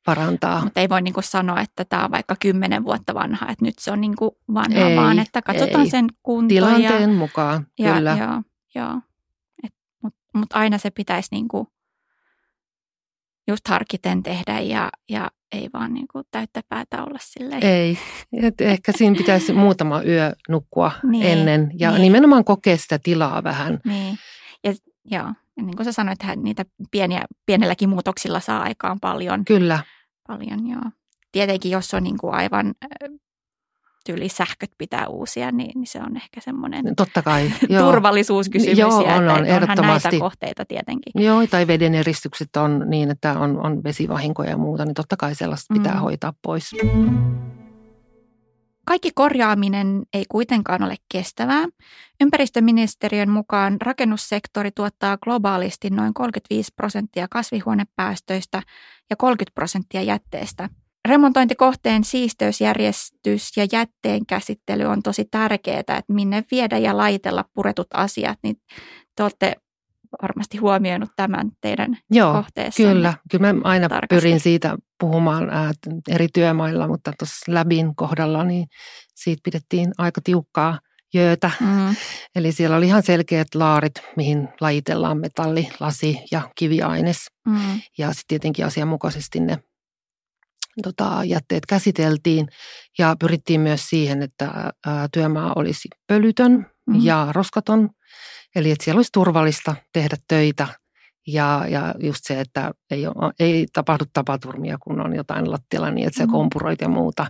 parantaa. 0.06 0.64
Mutta 0.64 0.80
ei 0.80 0.90
voi 0.90 1.02
niinku 1.02 1.22
sanoa, 1.22 1.62
että 1.62 1.86
tämä 1.86 2.06
on 2.06 2.12
vaikka 2.12 2.36
kymmenen 2.40 2.84
vuotta 2.84 3.14
vanha, 3.14 3.50
että 3.50 3.66
nyt 3.66 3.80
se 3.80 3.92
on 3.92 4.02
niinku 4.02 4.38
vanha, 4.54 4.90
Ei, 4.90 4.98
vaan 4.98 5.20
että 5.20 5.42
katsotaan 5.42 5.84
ei. 5.84 5.90
sen 5.90 6.08
kuntoa. 6.24 6.56
Tilanteen 6.56 7.02
ja, 7.12 7.18
mukaan, 7.18 7.68
ja, 7.80 7.94
kyllä. 7.94 8.18
Joo, 8.20 8.42
joo. 8.76 9.02
Mutta 10.34 10.58
mut 10.58 10.62
aina 10.64 10.78
se 10.78 10.90
pitäisi 10.90 11.28
niinku 11.32 11.68
just 13.48 13.68
harkiten 13.68 14.24
tehdä 14.24 14.60
ja, 14.60 14.90
ja 15.10 15.32
ei 15.52 15.70
vaan 15.74 15.94
niinku 15.94 16.22
täyttä 16.32 16.62
päätä 16.70 17.04
olla 17.04 17.20
silleen. 17.22 17.66
Ei. 17.66 17.98
Et 18.42 18.62
ehkä 18.62 18.92
siinä 18.92 19.16
pitäisi 19.16 19.54
muutama 19.54 20.04
yö 20.04 20.32
nukkua 20.50 20.92
Niin, 21.04 21.26
ennen 21.26 21.72
ja 21.80 21.92
niin. 21.92 22.02
nimenomaan 22.02 22.46
kokea 22.46 22.78
sitä 22.78 23.00
tilaa 23.00 23.44
vähän. 23.44 23.80
Niin. 23.86 24.18
Ja, 24.64 24.74
joo. 25.06 25.34
ja 25.58 25.64
niin 25.64 25.76
kuin 25.76 25.86
sä 25.86 25.92
sanoit, 25.92 26.24
että 26.24 26.36
niitä 26.36 26.66
pieniä, 26.92 27.26
pienelläkin 27.46 27.90
muutoksilla 27.90 28.40
saa 28.40 28.62
aikaan 28.62 29.00
paljon. 29.00 29.46
Kyllä, 29.46 29.80
paljon 30.28 30.68
joo. 30.70 30.92
Tietenkin, 31.32 31.72
jos 31.72 31.94
on 31.94 32.04
niin 32.04 32.18
kuin 32.18 32.34
aivan 32.34 32.68
äh, 32.68 33.10
tyyli 34.06 34.30
sähköt 34.30 34.72
pitää 34.78 35.08
uusia, 35.08 35.52
niin, 35.52 35.72
niin 35.76 35.88
se 35.88 36.00
on 36.00 36.16
ehkä 36.16 36.42
semmoinen 36.42 36.96
totta 36.96 37.22
kai. 37.22 37.52
Joo. 37.70 37.92
turvallisuuskysymys. 37.92 38.78
Joo, 38.78 38.90
ja 38.92 38.98
on, 38.98 39.04
että 39.06 39.16
on, 39.16 39.40
onhan 39.42 39.46
ehdottomasti. 39.46 40.08
näitä 40.08 40.20
kohteita 40.24 40.66
tietenkin. 40.66 41.24
Joo, 41.24 41.48
tai 41.48 41.68
veden 41.68 41.96
eristykset 41.96 42.50
on 42.58 42.84
niin, 42.88 43.12
että 43.12 43.40
on, 43.40 43.66
on 43.66 43.84
vesivahinkoja 43.84 44.50
ja 44.50 44.58
muuta, 44.58 44.86
niin 44.86 44.94
totta 44.94 45.18
kai 45.18 45.36
sellaista 45.36 45.74
pitää 45.74 45.94
Mm. 45.94 46.00
hoitaa 46.00 46.34
pois. 46.42 46.72
Kaikki 48.86 49.12
korjaaminen 49.16 50.04
ei 50.14 50.26
kuitenkaan 50.30 50.84
ole 50.84 50.96
kestävää. 51.12 51.66
Ympäristöministeriön 52.22 53.30
mukaan 53.30 53.78
rakennussektori 53.82 54.72
tuottaa 54.72 55.18
globaalisti 55.18 55.90
noin 55.90 56.14
35 56.14 56.72
prosenttia 56.76 57.28
kasvihuonepäästöistä 57.30 58.62
ja 59.10 59.16
30 59.16 59.52
prosenttia 59.56 60.02
jätteestä. 60.02 60.70
Remontointikohteen 61.08 62.04
siisteysjärjestys 62.04 63.58
ja 63.58 63.68
jätteen 63.72 64.26
käsittely 64.26 64.84
on 64.84 65.04
tosi 65.04 65.26
tärkeää, 65.32 65.80
että 65.80 66.04
minne 66.08 66.44
viedä 66.52 66.78
ja 66.78 66.98
laitella 66.98 67.46
puretut 67.54 67.88
asiat, 67.94 68.40
niin 68.44 68.56
te 69.16 69.24
olette 69.24 69.56
varmasti 70.22 70.58
huomioinut 70.58 71.10
tämän 71.16 71.52
teidän 71.62 71.98
Joo, 72.12 72.34
kohteessa. 72.34 72.84
kyllä. 72.84 73.14
Kyllä 73.32 73.54
mä 73.54 73.62
aina 73.64 73.90
tarkasti. 73.90 74.16
pyrin 74.16 74.40
siitä 74.40 74.78
puhumaan 75.00 75.50
ää, 75.50 75.72
eri 76.10 76.28
työmailla, 76.34 76.88
mutta 76.88 77.12
tuossa 77.20 77.52
Läbin 77.54 77.96
kohdalla 77.96 78.44
niin 78.44 78.66
siitä 79.16 79.42
pidettiin 79.44 79.92
aika 79.98 80.22
tiukkaa 80.24 80.80
jöötä. 81.14 81.52
Mm, 81.60 81.96
Eli 82.36 82.52
siellä 82.52 82.76
oli 82.78 82.86
ihan 82.88 83.04
selkeät 83.04 83.48
laarit, 83.56 83.94
mihin 84.16 84.50
lajitellaan 84.62 85.18
metalli, 85.20 85.70
lasi 85.80 86.20
ja 86.32 86.50
kiviaines. 86.56 87.18
mm, 87.48 87.82
Ja 87.98 88.08
sitten 88.08 88.26
tietenkin 88.28 88.66
asianmukaisesti 88.66 89.40
ne 89.40 89.58
tota, 90.84 91.22
jätteet 91.26 91.66
käsiteltiin 91.66 92.48
ja 92.98 93.16
pyrittiin 93.20 93.62
myös 93.62 93.90
siihen, 93.90 94.22
että 94.22 94.74
ää, 94.86 95.08
työmaa 95.14 95.54
olisi 95.56 95.90
pölytön 96.08 96.66
Mhm. 96.88 97.00
ja 97.04 97.28
roskaton. 97.32 97.90
Eli 98.56 98.72
että 98.72 98.84
siellä 98.84 99.00
olisi 99.00 99.12
turvallista 99.14 99.76
tehdä 99.94 100.16
töitä 100.28 100.68
ja, 101.28 101.66
ja 101.70 101.96
just 102.00 102.20
se, 102.24 102.40
että 102.40 102.72
ei, 102.92 103.08
ole, 103.08 103.32
ei 103.40 103.66
tapahdu 103.74 104.04
tapaturmia, 104.14 104.78
kun 104.82 105.02
on 105.02 105.16
jotain 105.16 105.52
lattialla 105.52 105.92
niin, 105.92 106.08
että 106.08 106.18
se 106.18 106.26
Mhm. 106.26 106.32
kompuroit 106.32 106.82
ja 106.82 106.90
muuta. 106.90 107.26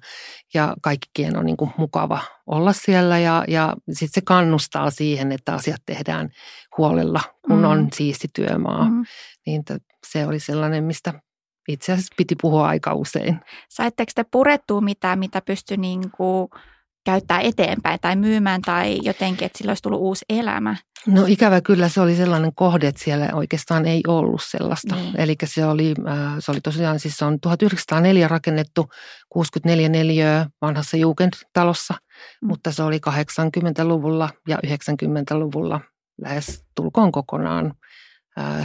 Ja 0.54 0.76
kaikkien 0.82 1.38
on 1.38 1.46
niin 1.46 1.58
kuin 1.58 1.72
mukava 1.78 2.22
olla 2.48 2.74
siellä 2.74 3.20
ja, 3.20 3.44
ja 3.48 3.76
sitten 3.92 4.14
se 4.14 4.22
kannustaa 4.26 4.90
siihen, 4.92 5.32
että 5.32 5.54
asiat 5.54 5.82
tehdään 5.86 6.30
huolella, 6.78 7.22
kun 7.48 7.56
Mhm. 7.58 7.66
on 7.66 7.88
siisti 7.94 8.28
työmaa. 8.36 8.90
mm. 8.90 9.04
Niin 9.46 9.66
t- 9.66 9.84
se 10.08 10.26
oli 10.28 10.40
sellainen, 10.40 10.84
mistä 10.84 11.14
itse 11.68 11.92
asiassa 11.92 12.14
piti 12.18 12.36
puhua 12.42 12.68
aika 12.68 12.94
usein. 12.94 13.40
Saitteko 13.70 14.12
te 14.16 14.26
purettua 14.32 14.82
mitään, 14.82 15.20
mitä 15.20 15.42
pystyi 15.42 15.78
niin 15.78 16.12
kuin 16.12 16.50
käyttää 17.06 17.40
eteenpäin 17.42 18.00
tai 18.02 18.16
myymään 18.16 18.62
tai 18.62 19.00
jotenkin, 19.04 19.46
että 19.46 19.58
sillä 19.58 19.70
olisi 19.70 19.84
tullut 19.84 20.02
uusi 20.02 20.26
elämä? 20.30 20.76
No 21.08 21.26
ikävä 21.28 21.62
kyllä 21.62 21.90
se 21.90 22.02
oli 22.02 22.16
sellainen 22.16 22.52
kohde, 22.56 22.88
että 22.88 23.04
siellä 23.04 23.30
oikeastaan 23.34 23.86
ei 23.86 24.02
ollut 24.08 24.42
sellaista. 24.44 24.96
Niin. 24.96 25.20
Eli 25.20 25.36
se 25.46 25.66
oli, 25.66 25.94
äh, 26.08 26.36
se 26.40 26.52
oli 26.52 26.62
tosiaan, 26.62 27.00
siis 27.00 27.18
se 27.18 27.26
on 27.26 27.40
1904 27.40 28.28
rakennettu 28.28 28.90
64 29.30 29.90
neliöä 29.90 30.46
vanhassa 30.62 30.98
Jugendtalossa, 30.98 31.94
Mm. 32.42 32.48
mutta 32.48 32.72
se 32.72 32.84
oli 32.84 33.00
80-luvulla 33.00 34.30
ja 34.48 34.58
90-luvulla 34.68 35.82
lähes 36.22 36.64
tulkoon 36.76 37.12
kokonaan 37.12 37.74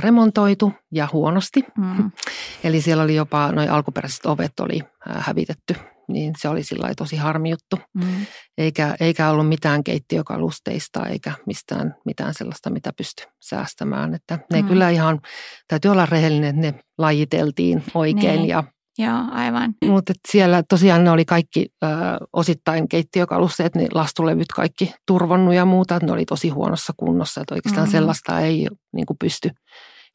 remontoitu 0.01 0.73
ja 0.93 1.09
huonosti. 1.13 1.65
Mm. 1.79 2.11
Eli 2.65 2.81
siellä 2.81 3.03
oli 3.03 3.15
jopa, 3.15 3.53
noin 3.53 3.71
alkuperäiset 3.71 4.27
ovet 4.27 4.61
oli 4.61 4.81
hävitetty, 5.07 5.75
niin 6.09 6.33
se 6.39 6.49
oli 6.49 6.63
sillä 6.63 6.95
tosi 6.97 7.17
harmi 7.17 7.51
juttu. 7.51 7.79
Mm. 7.95 8.27
Eikä, 8.59 8.97
eikä 9.01 9.31
ollut 9.31 9.49
mitään 9.49 9.85
keittiökalusteista 9.85 11.07
eikä 11.07 11.33
mistään 11.47 11.95
mitään 12.05 12.35
sellaista, 12.35 12.71
mitä 12.71 12.93
pysty 12.97 13.25
säästämään. 13.41 14.15
Että 14.15 14.39
ne 14.53 14.63
Mm. 14.63 14.69
kyllä 14.69 14.91
ihan, 14.91 15.21
täytyy 15.69 15.91
olla 15.91 16.07
rehellinen, 16.07 16.65
että 16.65 16.79
ne 16.79 16.85
lajiteltiin 16.99 17.85
oikein. 17.95 18.37
Niin. 18.37 18.49
Ja, 18.49 18.65
Joo, 18.99 19.19
aivan. 19.31 19.75
mutta 19.85 20.13
siellä 20.29 20.63
tosiaan 20.69 21.05
ne 21.05 21.11
oli 21.11 21.25
kaikki 21.25 21.67
ö, 21.85 21.87
osittain 22.33 22.89
keittiökalusteet, 22.89 23.75
niin 23.75 23.89
lastulevyt 23.95 24.49
kaikki 24.55 24.95
turvonnut 25.07 25.55
ja 25.55 25.65
muuta. 25.65 25.97
että 25.97 26.07
Ne 26.07 26.13
oli 26.13 26.25
tosi 26.25 26.49
huonossa 26.49 26.93
kunnossa, 26.97 27.41
että 27.41 27.55
oikeastaan 27.55 27.87
Mm. 27.89 27.91
sellaista 27.93 28.41
ei 28.41 28.67
niin 28.93 29.07
kuin 29.07 29.17
pysty 29.21 29.49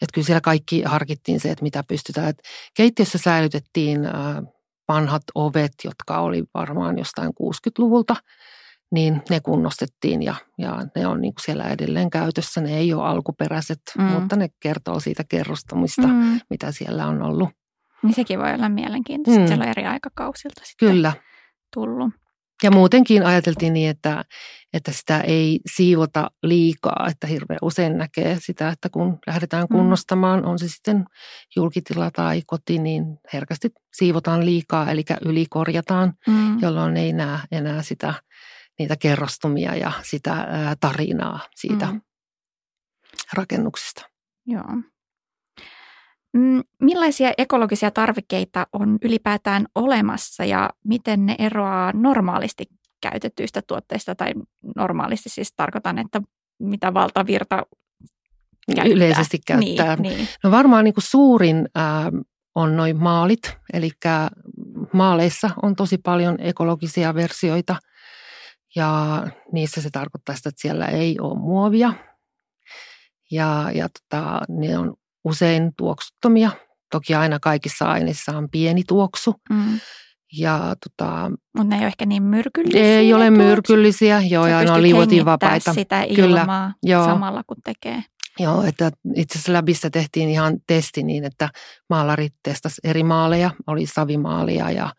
Että 0.02 0.14
kyllä 0.14 0.26
siellä 0.26 0.42
kaikki 0.42 0.84
harkittiin 0.86 1.40
se, 1.40 1.52
että 1.52 1.64
mitä 1.64 1.84
pystytään. 1.88 2.30
Et 2.30 2.38
keittiössä 2.78 3.18
säilytettiin 3.18 4.06
ää, 4.06 4.44
vanhat 4.88 5.24
ovet, 5.36 5.74
jotka 5.84 6.20
oli 6.20 6.44
varmaan 6.54 6.98
jostain 6.98 7.30
60-luvulta, 7.30 8.16
niin 8.92 9.22
ne 9.30 9.40
kunnostettiin 9.40 10.22
ja, 10.24 10.36
ja 10.58 10.86
ne 10.96 11.08
on 11.08 11.22
niin 11.22 11.34
kuin 11.34 11.44
siellä 11.46 11.70
edelleen 11.70 12.10
käytössä. 12.10 12.62
Ne 12.62 12.78
ei 12.78 12.94
ole 12.94 13.04
alkuperäiset, 13.04 13.82
mm. 13.98 14.04
mutta 14.04 14.36
ne 14.36 14.50
kertoo 14.60 15.00
siitä 15.00 15.24
kerrostumista, 15.30 16.08
mm. 16.08 16.40
mitä 16.50 16.72
siellä 16.72 17.08
on 17.08 17.22
ollut. 17.22 17.50
Niin 18.04 18.14
sekin 18.14 18.40
voi 18.40 18.54
olla 18.54 18.70
mielenkiintoista, 18.70 19.42
mm. 19.42 19.48
siellä 19.48 19.64
on 19.64 19.70
eri 19.70 19.86
aikakausilta 19.86 20.62
sitten 20.66 20.90
Kyllä. 20.90 21.14
tullut. 21.74 22.14
Ja 22.64 22.72
muutenkin 22.72 23.26
ajateltiin 23.26 23.74
niin, 23.74 23.90
että, 23.90 24.26
että 24.74 24.92
sitä 24.92 25.22
ei 25.22 25.60
siivota 25.76 26.32
liikaa, 26.44 27.08
että 27.12 27.28
hirveän 27.28 27.60
usein 27.62 27.98
näkee 27.98 28.38
sitä, 28.40 28.70
että 28.70 28.90
kun 28.90 29.20
lähdetään 29.28 29.68
mm. 29.70 29.78
kunnostamaan, 29.78 30.46
on 30.46 30.60
se 30.60 30.68
sitten 30.68 31.06
julkitila 31.56 32.12
tai 32.12 32.42
koti, 32.46 32.80
niin 32.80 33.04
herkästi 33.34 33.70
siivotaan 33.94 34.46
liikaa, 34.46 34.92
eli 34.92 35.04
ylikorjataan, 35.26 36.14
mm. 36.28 36.60
jolloin 36.60 36.98
ei 36.98 37.14
näe 37.14 37.40
enää 37.52 37.82
sitä, 37.82 38.14
niitä 38.80 38.96
kerrostumia 38.96 39.76
ja 39.76 39.92
sitä 40.04 40.48
tarinaa 40.80 41.40
siitä 41.56 41.86
mm. 41.86 42.02
rakennuksesta. 43.34 44.10
Joo. 44.46 44.91
Mm, 46.34 46.62
millaisia 46.82 47.32
ekologisia 47.38 47.92
tarvikkeita 47.92 48.68
on 48.74 48.98
ylipäätään 49.02 49.66
olemassa 49.76 50.46
ja 50.46 50.70
miten 50.86 51.26
ne 51.26 51.36
eroaa 51.40 51.92
normaalisti 51.94 52.66
käytetyistä 53.02 53.62
tuotteista 53.68 54.16
tai 54.16 54.34
normaalisti 54.76 55.30
siis 55.30 55.54
tarkoitan, 55.56 55.98
että 55.98 56.22
mitä 56.60 56.94
valtavirta 56.94 57.66
käyttää. 58.76 58.96
Yleisesti 58.96 59.40
käyttää. 59.48 59.96
Niin, 59.96 60.18
niin. 60.18 60.28
No 60.44 60.52
varmaan 60.52 60.84
niin 60.84 60.94
kuin 60.94 61.04
suurin 61.04 61.70
äh, 61.78 62.06
on 62.56 62.78
noin 62.78 63.04
maalit, 63.04 63.58
eli 63.74 63.90
maaleissa 64.94 65.50
on 65.64 65.76
tosi 65.76 65.98
paljon 65.98 66.36
ekologisia 66.40 67.16
versioita 67.16 67.76
ja 68.76 69.24
niissä 69.52 69.82
se 69.82 69.90
tarkoittaa 69.90 70.36
sitä, 70.36 70.50
että 70.50 70.62
siellä 70.62 70.86
ei 70.86 71.20
ole 71.20 71.40
muovia 71.40 71.94
ja, 73.32 73.72
ja 73.74 73.90
tota, 73.90 74.42
ne 74.50 74.78
on 74.78 74.94
usein 75.24 75.72
tuoksuttomia. 75.78 76.52
Toki 76.92 77.16
aina 77.16 77.40
kaikissa 77.40 77.86
aineissa 77.86 78.38
on 78.38 78.50
pieni 78.50 78.84
tuoksu. 78.88 79.36
Mm. 79.50 79.80
Ja, 80.38 80.76
tota, 80.88 81.32
Mutta 81.58 81.70
ne 81.70 81.76
ei 81.76 81.80
ole 81.80 81.88
ehkä 81.88 82.06
niin 82.06 82.24
myrkyllisiä. 82.24 82.84
Ei 82.84 83.14
ole 83.14 83.30
myrkyllisiä, 83.30 84.22
joo, 84.22 84.48
ja 84.48 84.64
ne 84.64 84.72
on 84.72 84.82
liuotinvapaita. 84.82 85.74
sitä 85.74 86.04
ilmaa 86.04 86.36
Kyllä, 86.36 86.74
joo. 86.84 87.06
samalla 87.06 87.44
kun 87.48 87.58
tekee. 87.64 88.04
Joo, 88.40 88.64
että 88.64 88.92
itse 89.16 89.38
asiassa 89.38 89.54
läbissä 89.54 89.90
tehtiin 89.90 90.30
ihan 90.30 90.58
testi 90.68 91.04
niin, 91.04 91.24
että 91.24 91.50
maalarit 91.90 92.34
testasi 92.44 92.82
eri 92.84 93.04
maaleja, 93.04 93.52
oli 93.68 93.86
savimaalia 93.86 94.72
ja 94.72 94.90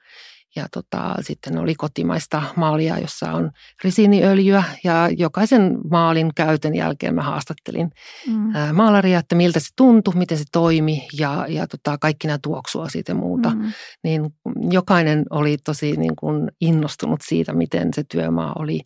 ja 0.57 0.67
tota, 0.73 1.15
sitten 1.21 1.59
oli 1.59 1.75
kotimaista 1.75 2.43
maalia, 2.57 2.99
jossa 2.99 3.33
on 3.33 3.51
risiiniöljyä 3.85 4.65
ja 4.85 5.09
jokaisen 5.17 5.79
maalin 5.91 6.31
käytön 6.35 6.75
jälkeen 6.75 7.15
mä 7.15 7.23
haastattelin 7.23 7.91
mm. 8.27 8.53
maalaria, 8.73 9.19
että 9.19 9.35
miltä 9.35 9.61
se 9.61 9.69
tuntui, 9.77 10.15
miten 10.15 10.39
se 10.39 10.45
toimi 10.53 11.07
ja, 11.19 11.47
ja 11.49 11.67
tota, 11.67 11.99
kaikki 11.99 12.27
nämä 12.27 12.39
tuoksua 12.43 12.89
siitä 12.89 13.13
ja 13.13 13.17
muuta. 13.17 13.51
Mm. 13.51 13.73
Niin 14.05 14.31
jokainen 14.71 15.25
oli 15.31 15.57
tosi 15.65 15.97
niin 15.97 16.17
kuin 16.17 16.51
innostunut 16.61 17.21
siitä, 17.25 17.53
miten 17.53 17.89
se 17.95 18.05
työmaa 18.09 18.53
oli 18.59 18.81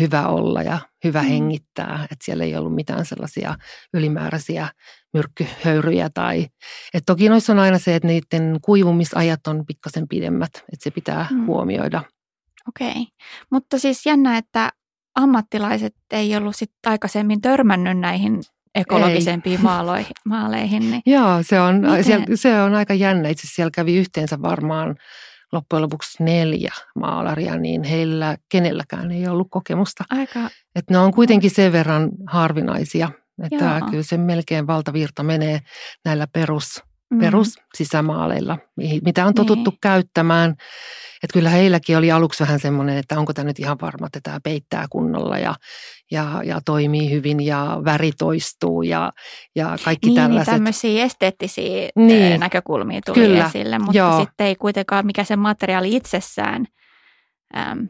hyvä 0.00 0.28
olla 0.28 0.62
ja 0.62 0.78
hyvä 1.04 1.22
mm. 1.22 1.28
hengittää. 1.28 2.04
Että 2.04 2.24
siellä 2.24 2.44
ei 2.44 2.56
ollut 2.56 2.74
mitään 2.74 3.06
sellaisia 3.06 3.54
ylimääräisiä 3.94 4.68
myrkkyhöyryjä. 5.12 6.10
Tai, 6.14 6.46
et 6.94 7.02
toki 7.06 7.28
noissa 7.28 7.52
on 7.52 7.58
aina 7.58 7.78
se, 7.78 7.94
että 7.94 8.08
niiden 8.08 8.58
kuivumisajat 8.62 9.46
on 9.46 9.66
pikkasen 9.66 10.08
pidemmät, 10.08 10.50
että 10.54 10.84
se 10.84 10.90
pitää 10.90 11.26
mm. 11.30 11.46
huomioida. 11.46 12.02
Okei, 12.68 12.90
okay. 12.90 13.04
mutta 13.50 13.78
siis 13.78 14.06
jännä, 14.06 14.36
että 14.36 14.72
ammattilaiset 15.14 15.94
ei 16.10 16.36
ollut 16.36 16.56
sit 16.56 16.72
aikaisemmin 16.86 17.40
törmännyt 17.40 17.98
näihin 17.98 18.40
ekologisempiin 18.74 19.62
maaloihin, 19.70 20.12
maaleihin. 20.24 20.90
Niin 20.90 21.02
Joo, 21.06 21.42
se 21.42 21.60
on, 21.60 21.82
siellä, 22.02 22.26
se 22.34 22.60
on 22.60 22.74
aika 22.74 22.94
jännä. 22.94 23.28
Itse 23.28 23.40
asiassa 23.40 23.54
siellä 23.54 23.70
kävi 23.74 23.96
yhteensä 23.96 24.42
varmaan 24.42 24.96
loppujen 25.52 25.82
lopuksi 25.82 26.24
neljä 26.24 26.72
maalaria, 26.94 27.56
niin 27.56 27.82
heillä 27.82 28.36
kenelläkään 28.48 29.10
ei 29.10 29.28
ollut 29.28 29.48
kokemusta. 29.50 30.04
Aika. 30.10 30.50
Että 30.74 30.94
ne 30.94 30.98
on 30.98 31.12
kuitenkin 31.12 31.50
sen 31.50 31.72
verran 31.72 32.10
harvinaisia, 32.26 33.10
että 33.44 33.78
Joo. 33.80 33.90
kyllä 33.90 34.02
se 34.02 34.16
melkein 34.16 34.66
valtavirta 34.66 35.22
menee 35.22 35.60
näillä 36.04 36.26
perus, 36.32 36.82
mm. 37.10 37.20
perus 37.20 37.54
sisämaaleilla, 37.76 38.58
mitä 39.04 39.26
on 39.26 39.34
totuttu 39.34 39.70
niin. 39.70 39.78
käyttämään. 39.82 40.54
Että 41.22 41.32
kyllä 41.32 41.50
heilläkin 41.50 41.98
oli 41.98 42.12
aluksi 42.12 42.44
vähän 42.44 42.60
semmoinen, 42.60 42.96
että 42.96 43.18
onko 43.18 43.32
tämä 43.32 43.44
nyt 43.44 43.58
ihan 43.58 43.76
varma, 43.82 44.06
että 44.06 44.20
tämä 44.22 44.40
peittää 44.44 44.86
kunnolla 44.90 45.38
ja, 45.38 45.54
ja, 46.10 46.42
ja 46.44 46.60
toimii 46.64 47.10
hyvin 47.10 47.40
ja 47.40 47.80
väri 47.84 48.12
toistuu 48.18 48.82
ja, 48.82 49.12
ja 49.56 49.76
kaikki 49.84 50.06
niin, 50.06 50.14
niin 50.14 50.22
tällaiset. 50.28 50.52
Niin 50.52 50.58
tämmöisiä 50.58 51.04
esteettisiä 51.04 51.88
niin. 51.96 52.40
näkökulmia 52.40 53.00
tuli 53.06 53.14
kyllä. 53.14 53.46
esille, 53.46 53.78
mutta 53.78 53.98
Joo. 53.98 54.20
sitten 54.20 54.46
ei 54.46 54.56
kuitenkaan 54.56 55.06
mikä 55.06 55.24
se 55.24 55.36
materiaali 55.36 55.96
itsessään 55.96 56.66
äm, 57.56 57.88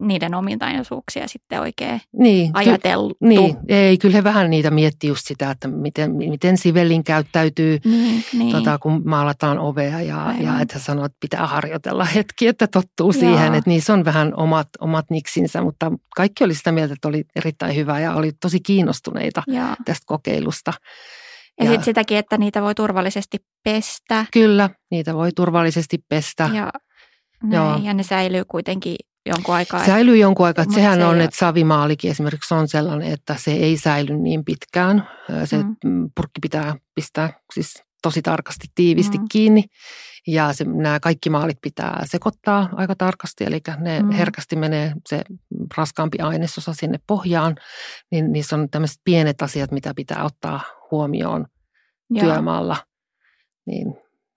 niiden 0.00 0.34
ominaisuuksia 0.34 1.28
sitten 1.28 1.60
oikein 1.60 2.00
niin, 2.18 2.50
ajateltu. 2.54 3.14
Ky- 3.14 3.28
niin, 3.28 3.56
ei, 3.68 3.98
kyllä 3.98 4.14
he 4.16 4.24
vähän 4.24 4.50
niitä 4.50 4.70
miettii 4.70 5.08
just 5.08 5.26
sitä, 5.26 5.50
että 5.50 5.68
miten, 5.68 6.14
miten 6.14 6.58
sivellin 6.58 7.04
käyttäytyy, 7.04 7.78
niin, 7.84 8.24
niin. 8.32 8.52
Tota, 8.52 8.78
kun 8.78 9.02
maalataan 9.04 9.58
ovea 9.58 10.00
ja, 10.00 10.34
ja 10.40 10.60
että 10.60 10.78
sanoo, 10.78 11.04
että 11.04 11.18
pitää 11.20 11.46
harjoitella 11.46 12.04
hetki, 12.04 12.46
että 12.46 12.66
tottuu 12.66 13.12
Joo. 13.12 13.20
siihen, 13.20 13.54
että 13.54 13.70
niissä 13.70 13.92
on 13.92 14.04
vähän 14.04 14.32
omat, 14.36 14.68
omat 14.80 15.10
niksinsä, 15.10 15.62
mutta 15.62 15.92
kaikki 16.16 16.44
oli 16.44 16.54
sitä 16.54 16.72
mieltä, 16.72 16.94
että 16.94 17.08
oli 17.08 17.24
erittäin 17.36 17.76
hyvä 17.76 18.00
ja 18.00 18.14
oli 18.14 18.32
tosi 18.40 18.60
kiinnostuneita 18.60 19.42
Joo. 19.46 19.74
tästä 19.84 20.04
kokeilusta. 20.06 20.72
Ja, 21.58 21.64
ja 21.64 21.70
sitten 21.70 21.84
sitäkin, 21.84 22.18
että 22.18 22.38
niitä 22.38 22.62
voi 22.62 22.74
turvallisesti 22.74 23.38
pestä. 23.64 24.26
Kyllä, 24.32 24.70
niitä 24.90 25.14
voi 25.14 25.32
turvallisesti 25.32 25.98
pestä. 26.08 26.50
Ja, 26.52 26.72
näin, 27.42 27.52
Joo. 27.52 27.80
ja 27.82 27.94
ne 27.94 28.02
säilyy 28.02 28.44
kuitenkin 28.48 28.96
jonkun 29.26 29.54
aikaa. 29.54 29.86
Säilyy 29.86 30.16
jonkun 30.16 30.46
aikaa. 30.46 30.62
Että 30.62 30.74
sehän 30.74 30.98
se 30.98 31.04
on, 31.04 31.20
että 31.20 31.38
savimaalikin 31.38 32.10
esimerkiksi 32.10 32.54
on 32.54 32.68
sellainen, 32.68 33.12
että 33.12 33.36
se 33.38 33.52
ei 33.52 33.76
säily 33.76 34.16
niin 34.16 34.44
pitkään. 34.44 35.08
Se 35.44 35.56
mm. 35.56 36.10
purkki 36.16 36.40
pitää 36.42 36.76
pistää 36.94 37.40
siis 37.54 37.82
tosi 38.02 38.22
tarkasti, 38.22 38.66
tiivisti 38.74 39.18
mm. 39.18 39.24
kiinni. 39.30 39.64
Ja 40.26 40.52
se, 40.52 40.64
nämä 40.64 41.00
kaikki 41.00 41.30
maalit 41.30 41.58
pitää 41.62 42.02
sekoittaa 42.04 42.68
aika 42.72 42.94
tarkasti, 42.94 43.44
eli 43.44 43.60
ne 43.78 44.02
mm. 44.02 44.10
herkästi 44.10 44.56
menee 44.56 44.92
se 45.08 45.22
raskaampi 45.76 46.18
ainesosa 46.18 46.72
sinne 46.72 46.98
pohjaan. 47.06 47.56
Niin 48.10 48.32
niissä 48.32 48.56
on 48.56 48.70
tämmöiset 48.70 49.00
pienet 49.04 49.42
asiat, 49.42 49.70
mitä 49.70 49.92
pitää 49.96 50.24
ottaa 50.24 50.60
huomioon 50.90 51.46
Joo. 52.10 52.24
työmaalla. 52.24 52.76
Niin 53.66 53.94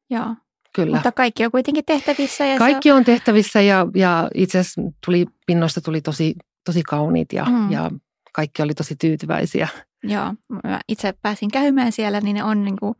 Joo. 0.09 0.35
Kyllä. 0.77 0.95
Mutta 0.95 1.11
kaikki 1.11 1.45
on 1.45 1.51
kuitenkin 1.51 1.85
tehtävissä. 1.85 2.45
Ja 2.45 2.57
kaikki 2.57 2.91
on... 2.91 2.97
on 2.97 3.03
tehtävissä 3.03 3.61
ja, 3.61 3.87
ja 3.95 4.27
itse 4.35 4.59
asiassa 4.59 4.81
tuli, 5.05 5.25
pinnoista 5.45 5.81
tuli 5.81 6.01
tosi, 6.01 6.35
tosi 6.65 6.83
kauniit 6.83 7.33
ja, 7.33 7.45
mm. 7.45 7.71
ja 7.71 7.91
kaikki 8.33 8.61
oli 8.61 8.73
tosi 8.73 8.95
tyytyväisiä. 8.95 9.67
Joo, 10.03 10.33
mä 10.63 10.79
itse 10.87 11.13
pääsin 11.21 11.51
käymään 11.51 11.91
siellä, 11.91 12.21
niin 12.21 12.35
ne 12.35 12.43
on 12.43 12.63
niin 12.63 12.77
kuin, 12.79 12.95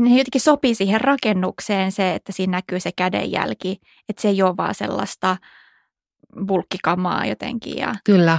ne 0.00 0.10
jotenkin 0.10 0.40
sopii 0.40 0.74
siihen 0.74 1.00
rakennukseen 1.00 1.92
se, 1.92 2.14
että 2.14 2.32
siinä 2.32 2.50
näkyy 2.50 2.80
se 2.80 2.90
kädenjälki, 2.96 3.80
että 4.08 4.22
se 4.22 4.28
ei 4.28 4.42
ole 4.42 4.56
vaan 4.56 4.74
sellaista 4.74 5.36
bulkkikamaa 6.46 7.26
jotenkin. 7.26 7.76
Ja... 7.76 7.94
Kyllä, 8.04 8.38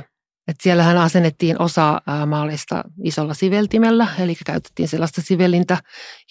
et 0.49 0.55
siellähän 0.61 0.97
asennettiin 0.97 1.61
osa 1.61 2.01
maalista 2.25 2.83
isolla 3.03 3.33
siveltimellä, 3.33 4.07
eli 4.19 4.35
käytettiin 4.45 4.87
sellaista 4.87 5.21
sivelintä, 5.21 5.77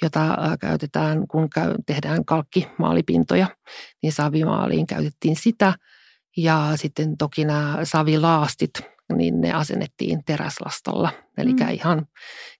jota 0.02 0.38
käytetään, 0.60 1.28
kun 1.28 1.50
käy, 1.50 1.74
tehdään 1.86 2.24
kalkkimaalipintoja, 2.24 3.46
niin 4.02 4.12
savimaaliin 4.12 4.86
käytettiin 4.86 5.36
sitä. 5.36 5.74
Ja 6.36 6.72
sitten 6.74 7.16
toki 7.16 7.44
nämä 7.44 7.78
savilaastit, 7.82 8.70
niin 9.16 9.40
ne 9.40 9.52
asennettiin 9.52 10.24
teräslastolla, 10.24 11.10
eli 11.38 11.52
mm. 11.52 11.68
ihan 11.70 12.06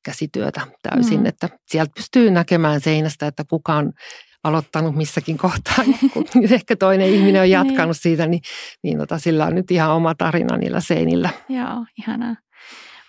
käsityötä 0.04 0.60
täysin, 0.82 1.20
mm. 1.20 1.26
että 1.26 1.48
sieltä 1.66 1.92
pystyy 1.94 2.30
näkemään 2.30 2.80
seinästä, 2.80 3.26
että 3.26 3.44
kukaan 3.44 3.92
aloittanut 4.48 4.96
missäkin 4.96 5.38
kohtaa, 5.38 5.84
kun 6.12 6.24
ehkä 6.50 6.76
toinen 6.76 7.08
ihminen 7.08 7.42
on 7.42 7.50
jatkanut 7.50 7.96
niin. 7.96 8.02
siitä, 8.02 8.26
niin, 8.26 8.40
niin 8.82 8.98
tota, 8.98 9.18
sillä 9.18 9.46
on 9.46 9.54
nyt 9.54 9.70
ihan 9.70 9.90
oma 9.90 10.14
tarina 10.14 10.56
niillä 10.56 10.80
seinillä. 10.80 11.30
Joo, 11.48 11.84
ihanaa. 11.98 12.36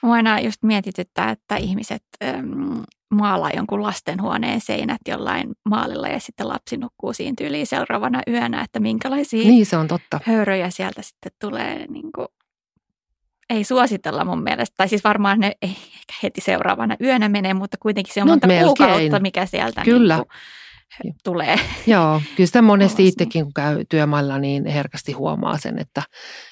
Mä 0.04 0.12
aina 0.13 0.39
just 0.39 0.63
mietityttää, 0.63 1.30
että 1.32 1.56
ihmiset 1.56 2.04
ähm, 2.23 2.80
maalaa 3.13 3.52
jonkun 3.56 3.84
lastenhuoneen 3.84 4.62
seinät 4.62 5.02
jollain 5.08 5.49
maalilla 5.69 6.08
ja 6.08 6.19
sitten 6.19 6.47
lapsi 6.47 6.78
nukkuu 6.78 7.13
siinä 7.13 7.34
tyyliin 7.38 7.67
seuraavana 7.67 8.21
yönä, 8.28 8.62
että 8.62 8.80
minkälaisia 8.80 9.43
niin, 9.43 9.65
se 9.65 9.78
on 9.78 9.88
totta. 9.88 10.19
höyryjä 10.25 10.69
sieltä 10.69 11.02
sitten 11.02 11.32
tulee. 11.41 11.86
Niin 11.88 12.12
kuin, 12.15 12.28
ei 13.49 13.63
suositella 13.63 14.25
mun 14.25 14.43
mielestä, 14.43 14.73
tai 14.78 14.88
siis 14.89 15.04
varmaan 15.04 15.39
ne 15.39 15.52
ei 15.62 15.69
ehkä 15.69 16.13
heti 16.23 16.41
seuraavana 16.41 16.95
yönä 17.02 17.30
mene, 17.30 17.54
mutta 17.54 17.78
kuitenkin 17.82 18.13
se 18.13 18.21
on 18.21 18.28
No, 18.28 18.34
monta 18.34 18.47
melkein. 18.47 18.65
kuukautta, 18.78 19.19
mikä 19.19 19.45
sieltä 19.45 19.82
Kyllä. 19.84 20.15
Niin 20.15 20.25
kuin 20.28 20.38
tulee. 21.23 21.56
Joo, 21.88 22.21
kyllä 22.36 22.47
sitä 22.47 22.62
monesti 22.62 23.08
itsekin, 23.08 23.43
kun 23.43 23.54
käy 23.54 23.86
työmailla, 23.89 24.38
niin 24.39 24.65
herkästi 24.65 25.12
huomaa 25.12 25.58
sen, 25.58 25.80
että, 25.80 26.02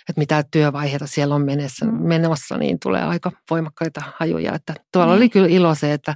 että 0.10 0.19
mitä 0.19 0.43
työvaiheita 0.52 1.08
siellä 1.08 1.36
on 1.36 1.45
menessä, 1.45 1.86
Mm. 1.86 2.08
menossa, 2.08 2.58
niin 2.58 2.78
tulee 2.84 3.04
aika 3.04 3.32
voimakkaita 3.50 4.02
hajuja. 4.17 4.54
Että 4.56 4.73
tuolla 4.93 5.12
Niin. 5.13 5.17
oli 5.17 5.30
kyllä 5.30 5.47
ilo 5.47 5.76
se, 5.76 5.93
että 5.93 6.15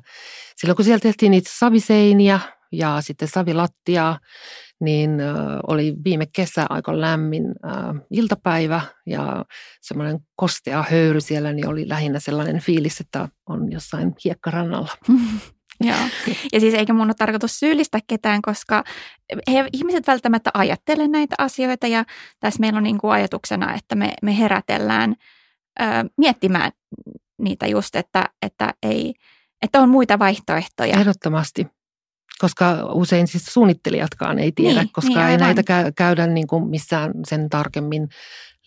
silloin 0.56 0.76
kun 0.76 0.86
siellä 0.86 1.00
tehtiin 1.00 1.32
niitä 1.32 1.50
saviseiniä 1.60 2.40
ja 2.72 2.98
sitten 3.02 3.28
savilattiaa, 3.28 4.20
niin 4.82 5.10
oli 5.68 5.94
viime 6.04 6.26
kesä 6.36 6.66
aika 6.70 7.02
lämmin 7.02 7.46
ö, 7.46 7.70
iltapäivä 8.12 8.82
ja 9.06 9.46
semmoinen 9.82 10.20
kostea 10.36 10.86
höyry 10.90 11.22
siellä, 11.22 11.54
niin 11.54 11.68
oli 11.68 11.90
lähinnä 11.90 12.20
sellainen 12.20 12.60
fiilis, 12.62 13.00
että 13.00 13.30
on 13.50 13.72
jossain 13.72 14.14
hiekkarannalla. 14.26 14.92
Joo. 15.84 16.36
Ja 16.54 16.60
siis 16.60 16.74
eikä 16.74 16.94
mun 16.94 17.08
ole 17.08 17.14
tarkoitus 17.14 17.60
syyllistää 17.60 18.02
ketään, 18.08 18.42
koska 18.42 18.84
he, 19.52 19.66
ihmiset 19.74 20.08
välttämättä 20.08 20.50
ajattele 20.54 21.08
näitä 21.08 21.36
asioita 21.38 21.88
ja 21.88 22.06
tässä 22.40 22.60
meillä 22.60 22.78
on 22.78 22.84
niin 22.84 22.98
kuin 22.98 23.12
ajatuksena, 23.12 23.74
että 23.74 23.96
me, 23.96 24.14
me 24.22 24.38
herätellään 24.38 25.16
ö, 25.82 25.84
miettimään 26.18 26.72
niitä 27.42 27.68
just, 27.68 27.96
että, 27.96 28.30
että, 28.42 28.74
ei, 28.84 29.14
että 29.62 29.82
on 29.82 29.90
muita 29.90 30.20
vaihtoehtoja. 30.20 31.00
Ehdottomasti. 31.00 31.68
Koska 32.40 32.90
usein 32.94 33.28
siis 33.28 33.46
suunnittelijatkaan 33.46 34.40
ei 34.40 34.52
tiedä, 34.52 34.80
Niin, 34.80 34.90
koska 34.94 35.10
niin, 35.10 35.20
ei 35.20 35.26
aivan. 35.26 35.40
näitä 35.40 35.64
käy, 35.64 35.92
käydä 35.98 36.28
niin 36.28 36.48
kuin 36.48 36.68
missään 36.70 37.12
sen 37.28 37.50
tarkemmin 37.50 38.08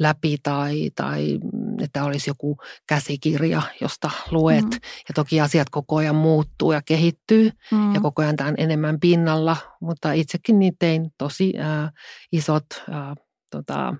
läpi 0.00 0.36
tai, 0.42 0.90
tai 0.94 1.38
että 1.82 2.04
olisi 2.04 2.30
joku 2.30 2.56
käsikirja, 2.88 3.62
josta 3.80 4.10
luet. 4.30 4.64
Mm. 4.64 4.80
Ja 5.08 5.14
toki 5.14 5.40
asiat 5.40 5.70
koko 5.70 5.96
ajan 5.96 6.14
muuttuu 6.14 6.72
ja 6.72 6.82
kehittyy 6.86 7.50
Mm. 7.70 7.94
ja 7.94 8.00
koko 8.00 8.22
ajan 8.22 8.36
tämän 8.36 8.54
enemmän 8.58 9.00
pinnalla, 9.00 9.56
mutta 9.80 10.12
itsekin 10.12 10.58
niin 10.58 10.74
tein 10.78 11.10
tosi 11.18 11.52
ää, 11.58 11.90
isot 12.32 12.64
ää, 12.90 13.14
tota, 13.50 13.94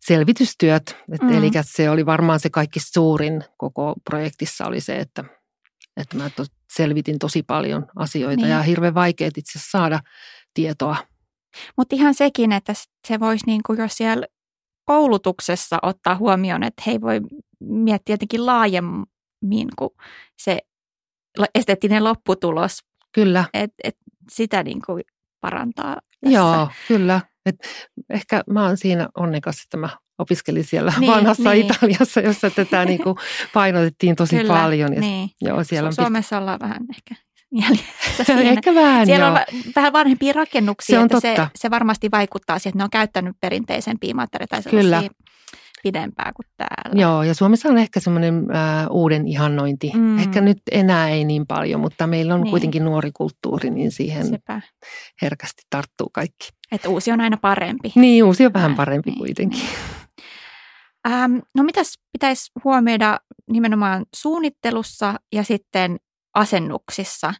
selvitystyöt. 0.00 0.96
Et 1.12 1.22
Mm. 1.22 1.32
Eli 1.32 1.50
se 1.62 1.90
oli 1.90 2.06
varmaan 2.06 2.40
se 2.40 2.50
kaikki 2.50 2.80
suurin 2.80 3.44
koko 3.56 3.94
projektissa 4.04 4.66
oli 4.66 4.80
se, 4.80 4.98
että, 4.98 5.24
että 5.96 6.16
mä 6.16 6.30
to, 6.30 6.44
selvitin 6.72 7.18
tosi 7.18 7.42
paljon 7.42 7.86
asioita 7.96 8.42
Niin. 8.42 8.50
ja 8.50 8.62
hirveän 8.62 8.94
vaikeet 8.94 9.38
itse 9.38 9.58
saada 9.70 10.00
tietoa. 10.54 10.96
Mutta 11.76 11.96
ihan 11.96 12.14
sekin, 12.14 12.52
että 12.52 12.72
se 13.08 13.20
voisi 13.20 13.46
niin 13.46 13.60
kuin 13.66 13.78
jos 13.78 13.96
siellä 13.96 14.26
koulutuksessa 14.90 15.78
ottaa 15.82 16.16
huomioon, 16.16 16.62
että 16.62 16.82
hei 16.86 17.00
voi 17.00 17.20
miettiä 17.60 18.12
jotenkin 18.12 18.46
laajemmin 18.46 19.68
kuin 19.78 19.90
se 20.36 20.58
esteettinen 21.54 22.04
lopputulos, 22.04 22.78
Kyllä, 23.12 23.44
että 23.54 23.74
et 23.84 23.96
sitä 24.30 24.62
niin 24.62 24.82
kuin 24.86 25.02
parantaa 25.40 25.96
tässä. 26.20 26.36
joo, 26.38 26.68
kyllä. 26.88 27.20
Et 27.46 27.56
ehkä 28.10 28.42
mä 28.50 28.66
oon 28.66 28.76
siinä 28.76 29.08
onnekas, 29.18 29.62
että 29.62 29.76
mä 29.76 29.88
opiskelin 30.18 30.64
siellä 30.64 30.92
Niin, 30.98 31.12
vanhassa 31.12 31.50
niin. 31.52 31.66
Italiassa, 31.66 32.20
jossa 32.20 32.50
tätä 32.50 32.84
niin 32.84 33.02
kuin 33.02 33.16
painotettiin 33.54 34.16
tosi 34.16 34.36
Kyllä, 34.36 34.54
paljon. 34.54 34.94
Ja, 34.94 35.00
Niin. 35.00 35.30
Joo, 35.40 35.64
siellä 35.64 35.86
on 35.86 35.94
Suomessa 35.94 36.38
ollaan 36.38 36.60
vähän 36.60 36.82
ehkä 36.90 37.14
jäljessä 37.52 38.24
siinä. 38.24 38.40
Ehkä 38.42 38.74
vähän, 38.74 39.06
Siellä 39.06 39.26
joo. 39.26 39.34
on 39.34 39.72
vähän 39.76 39.92
vanhempia 39.92 40.32
rakennuksia, 40.32 40.94
Se 40.94 40.98
on 40.98 41.04
että 41.06 41.20
totta. 41.20 41.44
Se, 41.44 41.50
se 41.60 41.70
varmasti 41.70 42.10
vaikuttaa 42.10 42.58
siihen, 42.58 42.70
että 42.70 42.78
ne 42.78 42.84
on 42.84 42.90
käyttänyt 42.90 43.36
perinteisempiä 43.40 44.14
materiaaleja 44.14 44.62
tai 44.62 44.70
Kyllä. 44.70 45.02
pidempää 45.82 46.32
kuin 46.36 46.46
täällä. 46.56 47.00
Joo, 47.00 47.22
ja 47.22 47.34
Suomessa 47.34 47.68
on 47.68 47.78
ehkä 47.78 48.00
semmoinen 48.00 48.34
äh, 48.56 48.86
uuden 48.90 49.28
ihannointi. 49.28 49.92
Mm. 49.94 50.18
Ehkä 50.18 50.40
nyt 50.40 50.58
enää 50.72 51.08
ei 51.08 51.24
niin 51.24 51.46
paljon, 51.46 51.80
mutta 51.80 52.06
meillä 52.06 52.34
on 52.34 52.40
Niin. 52.40 52.50
kuitenkin 52.50 52.84
nuori 52.84 53.10
kulttuuri, 53.14 53.70
niin 53.70 53.90
siihen 53.92 54.24
Se. 54.24 54.30
Sepä. 54.30 54.60
herkästi 55.22 55.62
tarttuu 55.70 56.08
kaikki. 56.12 56.48
Että 56.72 56.88
uusi 56.88 57.12
on 57.12 57.20
aina 57.20 57.36
parempi. 57.36 57.92
Niin, 57.94 58.24
uusi 58.24 58.46
on 58.46 58.52
vähän 58.52 58.68
Näin, 58.70 58.76
parempi 58.76 59.10
niin, 59.10 59.18
kuitenkin. 59.18 59.58
niin. 59.60 59.68
Ähm, 61.08 61.36
no 61.54 61.62
mitäs 61.62 61.98
pitäisi 62.12 62.50
huomioida 62.64 63.20
nimenomaan 63.50 64.04
suunnittelussa 64.16 65.14
ja 65.32 65.42
sitten 65.44 65.96
asennuksissa, 66.34 67.34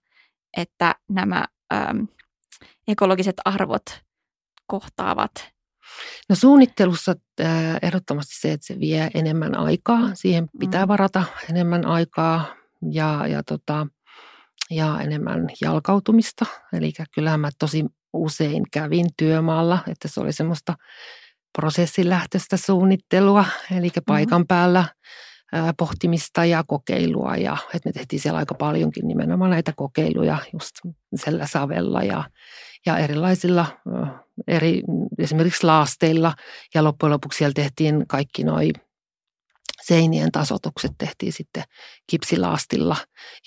että 0.56 0.94
nämä 1.08 1.44
ähm, 1.72 2.04
ekologiset 2.88 3.36
arvot 3.44 3.82
kohtaavat? 4.66 5.32
No 6.28 6.36
suunnittelussa 6.36 7.14
äh, 7.40 7.76
ehdottomasti 7.82 8.34
se, 8.40 8.52
että 8.52 8.66
se 8.66 8.80
vie 8.80 9.10
enemmän 9.14 9.58
aikaa. 9.58 10.14
Siihen 10.14 10.48
pitää 10.58 10.84
Mm. 10.84 10.88
varata 10.88 11.24
enemmän 11.50 11.86
aikaa 11.86 12.54
ja, 12.90 13.26
ja, 13.26 13.42
tota, 13.42 13.86
ja 14.70 15.00
enemmän 15.00 15.48
jalkautumista. 15.60 16.46
Eli 16.72 16.92
kyllähän 17.14 17.40
mä 17.40 17.48
tosi 17.58 17.84
usein 18.12 18.62
kävin 18.72 19.06
työmaalla, 19.16 19.78
että 19.88 20.08
se 20.08 20.20
oli 20.20 20.32
semmoista 20.32 20.74
prosessilähtöistä 21.58 22.56
suunnittelua, 22.56 23.44
eli 23.76 23.90
paikan 24.06 24.46
päällä 24.46 24.78
ää, 24.78 24.88
pohtimista 25.78 26.44
ja 26.44 26.64
kokeilua. 26.66 27.36
Ja 27.36 27.56
että 27.74 27.88
me 27.88 27.92
tehtiin 27.92 28.20
siellä 28.20 28.38
aika 28.38 28.54
paljonkin 28.54 29.08
nimenomaan 29.08 29.50
näitä 29.50 29.72
kokeiluja 29.76 30.38
just 30.52 30.70
sillä 31.14 31.46
savella 31.46 32.02
ja, 32.02 32.24
ja 32.86 32.98
erilaisilla 32.98 33.66
eri, 34.48 34.82
esimerkiksi 35.18 35.66
laasteilla. 35.66 36.34
Ja 36.74 36.84
loppujen 36.84 37.12
lopuksi 37.12 37.38
siellä 37.38 37.54
tehtiin 37.54 38.04
kaikki 38.08 38.44
noi 38.44 38.70
seinien 39.82 40.32
tasotukset 40.32 40.92
tehtiin 40.98 41.32
sitten 41.32 41.62
kipsilaastilla 42.06 42.96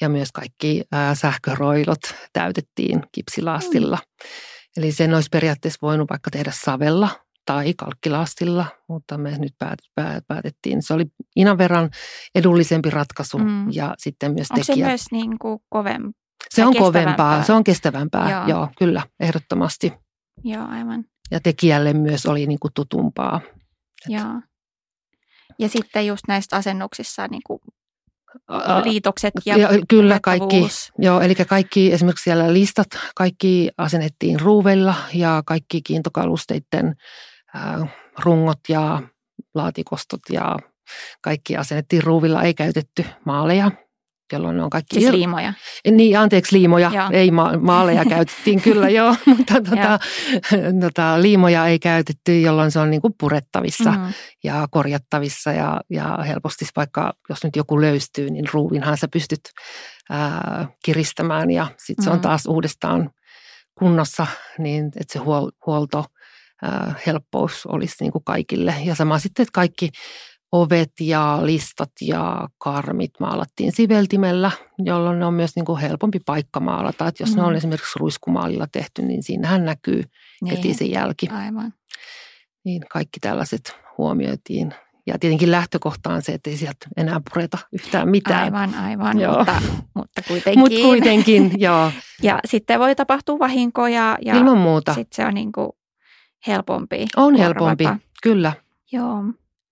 ja 0.02 0.10
myös 0.10 0.32
kaikki 0.32 0.84
ää, 0.92 1.16
sähköroilot 1.16 2.00
täytettiin 2.34 3.04
kipsilaastilla. 3.12 3.98
Eli 4.78 4.92
sen 4.92 5.14
olisi 5.14 5.30
periaatteessa 5.32 5.80
voinut 5.82 6.10
vaikka 6.10 6.32
tehdä 6.32 6.52
savella 6.56 7.10
tai 7.46 7.74
kalkkilaastilla, 7.78 8.66
mutta 8.90 9.18
me 9.18 9.38
nyt 9.38 9.54
päät, 9.60 9.80
päät, 9.96 10.24
päätettiin. 10.28 10.82
Se 10.82 10.94
oli 10.94 11.06
Inan 11.36 11.58
verran 11.58 11.90
edullisempi 12.36 12.90
ratkaisu 12.90 13.38
Mm. 13.38 13.72
ja 13.72 13.96
sitten 13.98 14.34
myös 14.34 14.52
Onko 14.52 14.64
se 14.64 14.72
tekijät. 14.72 14.90
myös 14.90 15.06
niin 15.12 15.40
kuin 15.40 15.60
kovempi? 15.70 16.12
se 16.50 16.66
on 16.66 16.76
kovempaa, 16.78 17.44
se 17.44 17.54
on 17.54 17.64
kestävämpää, 17.64 18.30
Joo. 18.32 18.48
joo. 18.48 18.70
kyllä, 18.78 19.02
ehdottomasti. 19.20 19.94
Joo, 20.44 20.68
aivan. 20.68 21.04
Ja 21.32 21.40
tekijälle 21.40 21.94
myös 21.94 22.26
oli 22.26 22.48
niin 22.48 22.60
kuin 22.60 22.72
tutumpaa. 22.74 23.42
Joo. 24.08 24.42
Ja 25.60 25.70
sitten 25.70 26.08
just 26.08 26.24
näistä 26.28 26.56
asennuksissa 26.56 27.28
niin 27.28 27.42
kuin 27.48 27.60
liitokset 28.84 29.34
ja, 29.46 29.58
ja, 29.58 29.70
kyllä 29.88 30.20
kaikki, 30.24 30.68
joo, 30.98 31.22
eli 31.22 31.36
kaikki 31.36 31.94
esimerkiksi 31.94 32.24
siellä 32.24 32.54
listat, 32.54 32.88
kaikki 33.16 33.70
asennettiin 33.78 34.40
ruuveilla 34.40 34.96
ja 35.14 35.44
kaikki 35.46 35.82
kiintokalusteiden 35.82 36.96
rungot 38.20 38.60
ja 38.70 39.02
laatikostot 39.56 40.22
ja 40.30 40.58
kaikki 41.22 41.58
asennettiin 41.58 42.04
ruuvilla, 42.04 42.44
ei 42.44 42.54
käytetty 42.54 43.06
maaleja, 43.26 43.72
jolloin 44.34 44.58
ne 44.58 44.64
on 44.64 44.70
kaikki... 44.70 45.00
Siis 45.00 45.10
ir- 45.12 45.16
liimoja. 45.16 45.54
Niin, 45.92 46.20
anteeksi, 46.20 46.58
liimoja. 46.58 46.92
Joo. 46.96 47.10
Ei 47.12 47.32
ma- 47.32 47.58
maaleja 47.58 48.06
käytettiin 48.06 48.62
kyllä, 48.62 48.90
joo, 49.00 49.16
mutta 49.26 49.54
tota, 49.62 50.00
tota, 50.82 51.22
liimoja 51.22 51.68
ei 51.68 51.80
käytetty, 51.80 52.40
jolloin 52.42 52.72
se 52.72 52.80
on 52.80 52.90
niin 52.90 53.02
kuin 53.02 53.14
purettavissa 53.20 53.92
Mm. 53.92 54.14
ja 54.44 54.68
korjattavissa 54.72 55.52
ja, 55.52 55.82
ja 55.90 56.18
helposti 56.28 56.66
vaikka, 56.76 57.14
jos 57.30 57.44
nyt 57.44 57.56
joku 57.56 57.82
löystyy, 57.82 58.30
niin 58.30 58.46
ruuvinhan 58.54 58.98
sä 58.98 59.08
pystyt 59.08 59.42
ää, 60.10 60.68
kiristämään 60.86 61.52
ja 61.52 61.68
sitten 61.78 62.04
se 62.04 62.10
on 62.10 62.16
Mm. 62.18 62.22
taas 62.22 62.46
uudestaan 62.46 63.10
kunnossa, 63.80 64.28
niin 64.58 64.86
että 64.86 65.14
se 65.14 65.20
huol, 65.20 65.52
huolto, 65.66 66.06
helppous 67.08 67.66
olisi 67.66 67.96
niin 68.00 68.12
kuin 68.12 68.24
kaikille. 68.24 68.76
Ja 68.86 68.96
sama 68.96 69.20
sitten, 69.20 69.44
että 69.44 69.52
kaikki 69.54 69.90
ovet 70.52 70.92
ja 71.02 71.40
listat 71.42 71.92
ja 72.02 72.48
karmit 72.58 73.12
maalattiin 73.20 73.72
siveltimellä, 73.76 74.52
jolloin 74.80 75.20
ne 75.20 75.26
on 75.26 75.34
myös 75.34 75.52
niin 75.56 75.66
kuin 75.66 75.82
helpompi 75.82 76.20
paikka 76.26 76.60
maalata. 76.60 77.08
Että 77.08 77.24
jos 77.24 77.30
mm. 77.30 77.36
ne 77.36 77.44
on 77.44 77.50
Mm. 77.54 77.56
esimerkiksi 77.58 78.00
ruiskumaalilla 78.00 78.68
tehty, 78.72 79.02
niin 79.02 79.24
siinähän 79.24 79.66
näkyy 79.66 80.04
Niin. 80.42 80.56
heti 80.56 80.74
se 80.74 80.86
jälki. 80.86 81.28
Aivan. 81.28 81.74
Niin 82.66 82.82
kaikki 82.92 83.20
tällaiset 83.20 83.76
huomioitiin. 83.98 84.74
Ja 85.08 85.20
tietenkin 85.20 85.52
lähtökohta 85.52 86.10
on 86.14 86.22
se, 86.22 86.32
että 86.32 86.50
ei 86.50 86.58
sieltä 86.58 86.88
enää 86.98 87.22
pureta 87.34 87.58
yhtään 87.74 88.10
mitään. 88.10 88.44
Aivan, 88.44 88.76
aivan, 88.76 89.20
Joo. 89.20 89.38
mutta, 89.38 89.62
mutta 89.96 90.22
kuitenkin. 90.28 90.60
Mutta 90.60 90.78
kuitenkin, 90.82 91.52
joo, 91.58 91.92
Ja 92.24 92.40
sitten 92.46 92.80
voi 92.80 92.96
tapahtua 92.96 93.40
vahinkoja 93.40 94.18
ja 94.22 94.36
ilman 94.36 94.58
muuta. 94.58 94.94
sitten 94.94 95.16
se 95.16 95.26
on 95.26 95.34
niin 95.34 95.52
kuin 95.52 95.70
helpompi 96.48 97.06
On 97.16 97.34
korvata. 97.34 97.44
helpompi, 97.44 97.86
kyllä. 98.24 98.54
Joo. 98.92 99.24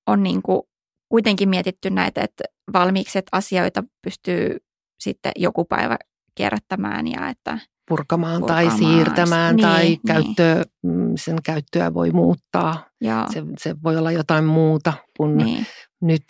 On 0.07 0.23
niin 0.23 0.41
kuin 0.41 0.61
kuitenkin 1.09 1.49
mietitty 1.49 1.89
näitä, 1.89 2.21
että 2.21 2.43
valmiikset 2.73 3.25
asioita 3.31 3.83
pystyy 4.01 4.57
sitten 4.99 5.31
joku 5.35 5.65
päivä 5.65 5.97
kierrättämään 6.35 7.07
ja 7.07 7.29
että 7.29 7.59
Purkamaan, 7.87 8.39
Purkamaan, 8.39 8.65
tai 8.69 8.77
siirtämään 8.77 9.55
niin, 9.55 9.67
tai 9.67 9.83
niin. 9.83 9.99
käyttöä, 10.07 10.63
mm, 10.83 11.13
sen 11.15 11.37
käyttöä 11.43 11.93
voi 11.93 12.11
muuttaa. 12.11 12.85
Se, 13.33 13.43
se 13.57 13.75
voi 13.83 13.97
olla 13.97 14.11
jotain 14.11 14.45
muuta 14.45 14.93
kuin 15.17 15.37
niin, 15.37 15.65
nyt, 16.01 16.23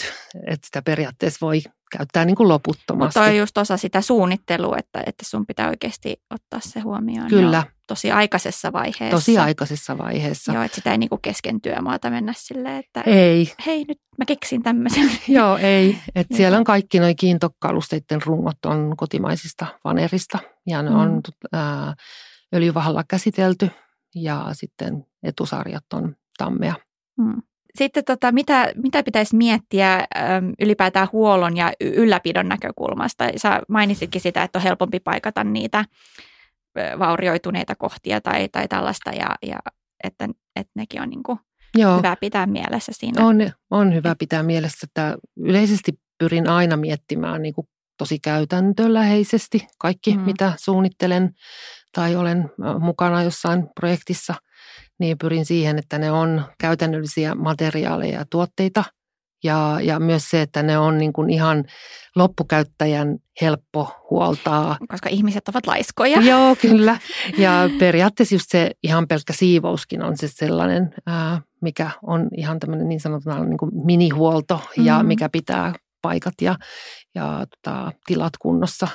että 0.47 0.65
sitä 0.65 0.81
periaatteessa 0.81 1.45
voi 1.45 1.61
käyttää 1.97 2.25
niin 2.25 2.35
kuin 2.35 2.49
loputtomasti. 2.49 3.19
Mutta 3.19 3.29
on 3.29 3.37
just 3.37 3.57
osa 3.57 3.77
sitä 3.77 4.01
suunnittelua, 4.01 4.77
että, 4.77 5.03
että 5.05 5.25
sun 5.25 5.45
pitää 5.45 5.69
oikeasti 5.69 6.21
ottaa 6.29 6.59
se 6.59 6.79
huomioon. 6.79 7.29
Kyllä. 7.29 7.63
Jo 7.65 7.71
tosi 7.87 8.11
aikaisessa 8.11 8.73
vaiheessa. 8.73 9.17
Tosi 9.17 9.37
aikaisessa 9.37 9.97
vaiheessa. 9.97 10.53
Joo, 10.53 10.63
että 10.63 10.75
sitä 10.75 10.91
ei 10.91 10.97
niin 10.97 11.09
kuin 11.09 11.21
kesken 11.21 11.61
työmaata 11.61 12.09
mennä 12.09 12.33
silleen, 12.37 12.75
että 12.75 13.01
ei. 13.01 13.53
hei 13.65 13.85
nyt 13.87 13.97
mä 14.17 14.25
keksin 14.25 14.63
tämmöisen. 14.63 15.11
Joo, 15.27 15.57
ei. 15.57 15.97
Et 16.15 16.27
siellä 16.33 16.57
on 16.57 16.63
kaikki 16.63 16.99
noin 16.99 17.15
kiintokalusteiden 17.15 18.21
rungot 18.25 18.65
on 18.65 18.93
kotimaisista 18.97 19.67
vanerista 19.83 20.39
ja 20.67 20.81
ne 20.81 20.89
mm. 20.89 20.95
on 20.95 21.21
ää, 21.53 21.93
öljyvahalla 22.55 23.03
käsitelty 23.07 23.69
ja 24.15 24.47
sitten 24.51 25.05
etusarjat 25.23 25.93
on 25.93 26.15
tammea. 26.37 26.75
Mm. 27.17 27.41
Sitten 27.75 28.03
tota, 28.05 28.31
mitä, 28.31 28.71
mitä 28.75 29.03
pitäisi 29.03 29.35
miettiä 29.35 29.95
äm, 29.95 30.05
ylipäätään 30.61 31.07
huollon 31.11 31.57
ja 31.57 31.71
ylläpidon 31.81 32.49
näkökulmasta? 32.49 33.25
Sä 33.37 33.61
mainitsitkin 33.67 34.21
sitä, 34.21 34.43
että 34.43 34.59
on 34.59 34.63
helpompi 34.63 34.99
paikata 34.99 35.43
niitä 35.43 35.85
vaurioituneita 36.99 37.75
kohtia 37.75 38.21
tai, 38.21 38.49
tai 38.49 38.67
tällaista 38.67 39.11
ja, 39.11 39.35
ja 39.41 39.57
että, 40.03 40.29
että 40.55 40.71
nekin 40.75 41.01
on 41.01 41.09
niin 41.09 41.23
kuin 41.23 41.39
Joo. 41.77 41.97
hyvä 41.97 42.15
pitää 42.15 42.45
mielessä 42.45 42.91
siinä. 42.95 43.25
On, 43.25 43.37
on 43.71 43.93
hyvä 43.93 44.15
pitää 44.19 44.43
mielessä, 44.43 44.87
että 44.89 45.17
yleisesti 45.37 45.91
pyrin 46.17 46.49
aina 46.49 46.77
miettimään 46.77 47.41
niin 47.41 47.53
kuin 47.53 47.67
tosi 47.97 48.19
käytäntöläheisesti 48.19 49.67
kaikki, 49.77 50.17
mm. 50.17 50.21
mitä 50.21 50.53
suunnittelen 50.57 51.33
tai 51.95 52.15
olen 52.15 52.49
mukana 52.79 53.23
jossain 53.23 53.67
projektissa, 53.79 54.35
niin 55.01 55.17
pyrin 55.17 55.45
siihen, 55.45 55.79
että 55.79 55.97
ne 55.97 56.11
on 56.11 56.45
käytännöllisiä 56.57 57.35
materiaaleja 57.35 58.19
ja 58.19 58.25
tuotteita– 58.29 58.83
ja, 59.43 59.77
ja 59.83 59.99
myös 59.99 60.29
se, 60.29 60.41
että 60.41 60.63
ne 60.63 60.77
on 60.77 60.97
niin 60.97 61.13
kuin 61.13 61.29
ihan 61.29 61.65
loppukäyttäjän 62.15 63.17
helppo 63.41 63.89
huoltaa. 64.09 64.77
Koska 64.87 65.09
ihmiset 65.09 65.47
ovat 65.47 65.67
laiskoja. 65.67 66.21
Joo, 66.31 66.55
kyllä. 66.55 66.97
Ja 67.37 67.69
periaatteessa 67.79 68.35
just 68.35 68.45
se 68.49 68.71
ihan 68.83 69.07
pelkkä 69.07 69.33
siivouskin 69.33 70.03
on 70.03 70.17
se 70.17 70.27
sellainen, 70.27 70.93
ää, 71.05 71.41
mikä 71.61 71.91
on 72.03 72.27
ihan 72.37 72.59
tämmöinen 72.59 72.89
niin 72.89 72.99
sanotaan 72.99 73.49
niin 73.49 73.57
kuin 73.57 73.71
minihuolto 73.85 74.55
mm-hmm. 74.55 74.85
ja 74.85 75.03
mikä 75.03 75.29
pitää 75.29 75.73
paikat 76.01 76.33
ja, 76.41 76.55
ja 77.15 77.45
tota, 77.49 77.91
tilat 78.05 78.33
kunnossa. 78.39 78.87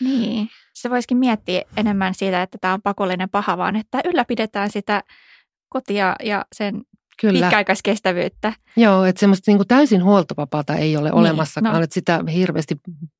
Niin, 0.00 0.48
se 0.74 0.90
voisikin 0.90 1.18
miettiä 1.18 1.62
enemmän 1.76 2.14
siitä, 2.14 2.42
että 2.42 2.58
tämä 2.60 2.74
on 2.74 2.82
pakollinen 2.82 3.30
paha, 3.30 3.58
vaan 3.58 3.76
että 3.76 4.00
ylläpidetään 4.04 4.70
sitä 4.70 5.02
kotia 5.72 6.16
ja 6.24 6.44
sen 6.52 6.82
Kyllä. 7.20 7.40
pitkäaikaiskestävyyttä. 7.40 8.52
Joo, 8.76 9.04
että 9.04 9.20
semmoista 9.20 9.50
niin 9.50 9.58
kuin 9.58 9.68
täysin 9.68 10.04
huoltovapaata 10.04 10.74
ei 10.74 10.96
ole 10.96 11.08
niin, 11.08 11.18
olemassakaan, 11.18 11.74
no. 11.74 11.82
että 11.82 11.94
sitä 11.94 12.20
hirveästi 12.34 12.76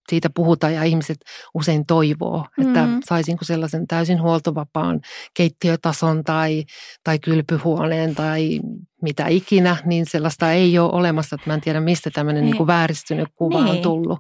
siitä 0.09 0.31
puhutaan 0.31 0.75
ja 0.75 0.83
ihmiset 0.83 1.17
usein 1.55 1.87
toivoo, 1.87 2.47
että 2.61 2.87
mm. 2.87 3.01
saisinko 3.05 3.45
sellaisen 3.45 3.87
täysin 3.87 4.23
huoltovapaan 4.23 5.01
keittiötason 5.35 6.25
tai, 6.25 6.65
tai 7.05 7.19
kylpyhuoneen 7.19 8.15
tai 8.15 8.61
mitä 9.03 9.27
ikinä, 9.29 9.77
niin 9.85 10.07
sellaista 10.07 10.53
ei 10.53 10.79
ole 10.79 10.93
olemassa, 10.93 11.35
että 11.35 11.51
mä 11.51 11.55
en 11.55 11.61
tiedä 11.61 11.81
mistä 11.81 12.11
tämmöinen 12.11 12.41
niin. 12.43 12.51
Niin 12.51 12.57
kuin 12.57 12.67
vääristynyt 12.67 13.29
kuva 13.35 13.65
niin. 13.65 13.77
on 13.77 13.83
tullut. 13.83 14.19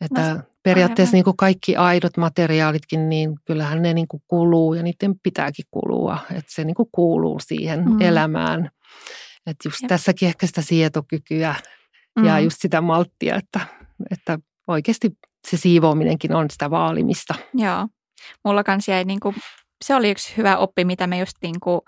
Että 0.00 0.34
no, 0.34 0.42
periaatteessa 0.62 1.16
niin 1.16 1.24
kuin 1.24 1.36
kaikki 1.36 1.76
aidot 1.76 2.16
materiaalitkin, 2.16 3.08
niin 3.08 3.34
kyllähän 3.44 3.82
ne 3.82 3.94
niin 3.94 4.08
kuin 4.08 4.22
kuluu 4.28 4.74
ja 4.74 4.82
niiden 4.82 5.14
pitääkin 5.22 5.64
kulua. 5.70 6.18
Että 6.30 6.52
se 6.54 6.64
niin 6.64 6.74
kuin 6.74 6.88
kuuluu 6.92 7.40
siihen 7.40 7.84
mm. 7.84 8.00
elämään. 8.00 8.70
Että 9.46 9.68
just 9.68 9.82
Jep. 9.82 9.88
tässäkin 9.88 10.28
ehkä 10.28 10.46
sitä 10.46 10.62
sietokykyä 10.62 11.54
mm. 12.18 12.24
ja 12.24 12.40
just 12.40 12.56
sitä 12.60 12.80
malttia, 12.80 13.36
että, 13.36 13.60
että 14.10 14.38
oikeasti 14.68 15.10
se 15.48 15.56
siivoaminenkin 15.56 16.34
on 16.34 16.50
sitä 16.50 16.70
vaalimista. 16.70 17.34
Joo. 17.54 17.88
Mulla 18.44 18.64
kanssa 18.64 18.92
jäi 18.92 19.04
niin 19.04 19.20
kuin, 19.20 19.34
se 19.84 19.94
oli 19.94 20.10
yksi 20.10 20.36
hyvä 20.36 20.56
oppi, 20.56 20.84
mitä 20.84 21.06
me 21.06 21.18
just 21.18 21.36
niin 21.42 21.60
kuin, 21.60 21.80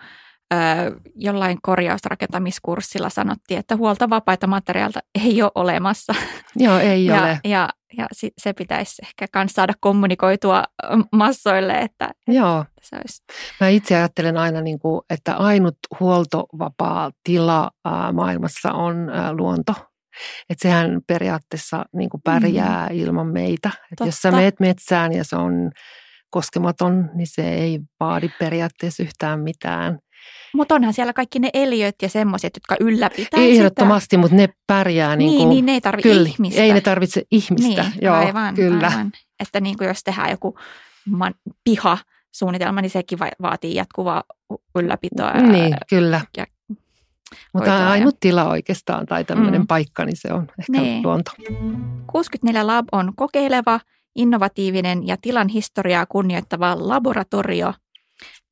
jollain 1.15 1.59
korjausrakentamiskurssilla 1.63 3.11
sanottiin, 3.11 3.61
että 3.61 3.77
huoltovapaita 3.77 4.47
materiaalita 4.47 5.01
ei 5.25 5.43
ole 5.43 5.51
olemassa. 5.55 6.15
Joo, 6.57 6.79
ei 6.79 7.05
ja, 7.05 7.23
ole. 7.23 7.41
Ja, 7.45 7.69
ja 7.99 8.07
se 8.39 8.53
pitäisi 8.53 9.03
ehkä 9.03 9.27
myös 9.35 9.53
saada 9.53 9.73
kommunikoitua 9.81 10.65
massoille, 11.13 11.73
että, 11.73 12.11
Joo. 12.29 12.65
se 12.83 12.97
olisi. 12.97 13.23
Mä 13.61 13.69
itse 13.69 13.97
ajattelen 13.97 14.37
aina, 14.37 14.61
niin 14.61 14.79
kuin, 14.79 15.01
että 15.11 15.37
ainut 15.37 15.77
huoltovapaa 16.01 17.11
tila 17.25 17.71
maailmassa 18.13 18.73
on 18.73 19.11
luonto. 19.33 19.75
Että 20.51 20.63
sehän 20.63 21.01
periaatteessa 21.07 21.85
niin 21.93 22.11
kuin 22.11 22.21
pärjää 22.25 22.89
mm. 22.89 22.97
ilman 22.97 23.27
meitä. 23.27 23.71
Että 23.93 24.05
jos 24.05 24.17
sä 24.17 24.31
meet 24.31 24.61
metsään 24.61 25.13
ja 25.13 25.25
se 25.25 25.37
on 25.37 25.71
koskematon, 26.31 27.11
niin 27.15 27.27
se 27.27 27.49
ei 27.49 27.81
vaadi 28.01 28.29
periaatteessa 28.39 29.03
yhtään 29.03 29.41
mitään. 29.41 29.99
Mutta 30.55 30.75
onhan 30.75 30.93
siellä 30.93 31.13
kaikki 31.13 31.39
ne 31.39 31.51
eliöt 31.55 31.95
ja 32.03 32.09
semmoiset, 32.09 32.53
jotka 32.57 32.77
ylläpitää 32.81 33.41
Ehdottomasti, 33.41 34.05
sitä. 34.05 34.19
mutta 34.19 34.37
ne 34.37 34.49
pärjää 34.67 35.17
niin, 35.17 35.29
niin 35.29 35.39
kuin, 35.39 35.49
niin, 35.49 35.67
ne 35.67 35.73
ei 35.73 35.81
tarvitse 35.81 36.09
kyllä, 36.09 36.29
ihmistä. 36.29 36.63
Ei 36.63 36.73
ne 36.73 36.81
tarvitse 36.81 37.23
ihmistä, 37.31 37.83
niin, 37.83 37.93
joo, 38.03 38.15
aivan, 38.15 38.55
kyllä. 38.55 38.89
Aivan. 38.89 39.13
Että 39.41 39.61
niin 39.61 39.79
kuin 39.79 39.89
jos 39.89 40.05
tehdään 40.05 40.31
joku 40.31 40.59
man, 41.09 41.35
piha 41.65 41.99
suunnitelma, 42.33 42.81
niin 42.83 42.91
sekin 42.91 43.19
vaatii 43.43 43.75
jatkuvaa 43.75 44.23
ylläpitoa. 44.75 45.33
Niin, 45.33 45.75
kyllä. 45.91 46.21
Ja 46.37 46.47
mutta 47.53 47.89
ainut 47.89 48.17
tila 48.21 48.49
oikeastaan 48.49 49.07
tai 49.07 49.25
tämmöinen 49.25 49.61
mm. 49.61 49.67
paikka, 49.67 50.05
niin 50.05 50.17
se 50.17 50.33
on 50.33 50.49
ehkä 50.59 50.73
niin. 50.73 51.03
luonto. 51.03 51.31
64 52.13 52.67
Lab 52.67 52.87
on 52.93 53.13
kokeileva, 53.17 53.81
innovatiivinen 54.17 55.07
ja 55.07 55.17
tilan 55.23 55.49
historiaa 55.49 56.07
kunnioittava 56.07 56.77
laboratorio, 56.79 57.75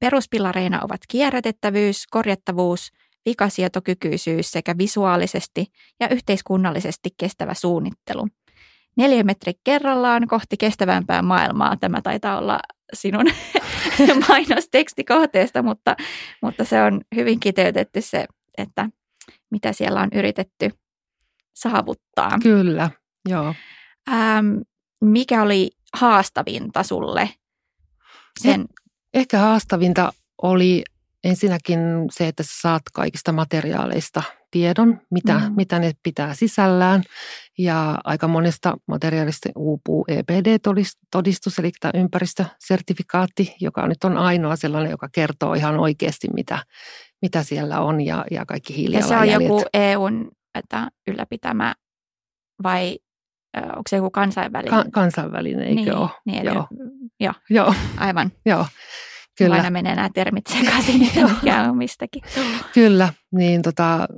Peruspilareina 0.00 0.80
ovat 0.82 1.00
kierrätettävyys, 1.08 2.06
korjattavuus, 2.10 2.92
vikasietokykyisyys 3.26 4.50
sekä 4.50 4.78
visuaalisesti 4.78 5.66
ja 6.00 6.08
yhteiskunnallisesti 6.08 7.10
kestävä 7.16 7.54
suunnittelu. 7.54 8.28
Neljä 8.96 9.22
metri 9.22 9.52
kerrallaan 9.64 10.28
kohti 10.28 10.56
kestävämpää 10.56 11.22
maailmaa. 11.22 11.76
Tämä 11.76 12.02
taitaa 12.02 12.38
olla 12.38 12.60
sinun 12.92 13.26
mainostekstikohteesta, 14.28 15.62
mutta, 15.62 15.96
mutta 16.42 16.64
se 16.64 16.82
on 16.82 17.00
hyvin 17.16 17.40
kiteytetty 17.40 18.00
se, 18.00 18.26
että 18.58 18.88
mitä 19.50 19.72
siellä 19.72 20.00
on 20.00 20.08
yritetty 20.14 20.70
saavuttaa. 21.54 22.38
Kyllä, 22.42 22.90
joo. 23.28 23.54
Ähm, 24.08 24.46
mikä 25.00 25.42
oli 25.42 25.70
haastavinta 25.94 26.82
sulle 26.82 27.30
sen 28.40 28.66
Ehkä 29.14 29.38
haastavinta 29.38 30.12
oli 30.42 30.84
ensinnäkin 31.24 31.78
se, 32.10 32.28
että 32.28 32.42
sä 32.42 32.60
saat 32.60 32.82
kaikista 32.92 33.32
materiaaleista 33.32 34.22
tiedon, 34.50 35.00
mitä, 35.10 35.38
mm. 35.38 35.52
mitä 35.56 35.78
ne 35.78 35.92
pitää 36.02 36.34
sisällään. 36.34 37.02
Ja 37.58 37.98
aika 38.04 38.28
monesta 38.28 38.76
materiaalista 38.86 39.48
uupuu 39.56 40.04
EPD-todistus, 40.08 41.58
eli 41.58 41.70
tämä 41.80 41.92
ympäristösertifikaatti, 41.94 43.54
joka 43.60 43.86
nyt 43.86 44.04
on 44.04 44.18
ainoa 44.18 44.56
sellainen, 44.56 44.90
joka 44.90 45.08
kertoo 45.12 45.54
ihan 45.54 45.80
oikeasti, 45.80 46.28
mitä, 46.34 46.64
mitä 47.22 47.42
siellä 47.42 47.80
on 47.80 48.00
ja, 48.00 48.24
ja 48.30 48.46
kaikki 48.46 48.76
hiilijalanjäljet. 48.76 49.32
Ja 49.32 49.38
se 49.38 49.52
on 49.52 49.58
joku 49.58 49.68
EUn 49.74 50.30
että 50.54 50.90
ylläpitämä 51.06 51.74
vai 52.62 52.98
onko 53.56 53.82
se 53.90 53.96
joku 53.96 54.10
kansainvälinen? 54.10 54.84
Ka- 54.84 54.90
kansainvälinen, 54.90 55.62
eikö 55.66 55.80
niin, 55.80 55.96
ole? 55.96 56.10
Niin, 56.24 56.44
joo. 56.44 56.66
Joo, 57.20 57.32
joo. 57.50 57.74
aivan. 57.96 58.32
joo. 58.46 58.66
Kyllä. 59.38 59.54
Aina 59.54 59.70
menee 59.70 59.94
nämä 59.94 60.10
termit 60.14 60.46
sekaisin, 60.46 61.00
mikä 61.42 61.62
on 61.70 61.76
mistäkin. 61.76 62.22
Kyllä, 62.74 63.12
niin, 63.32 63.62
tota, 63.62 64.08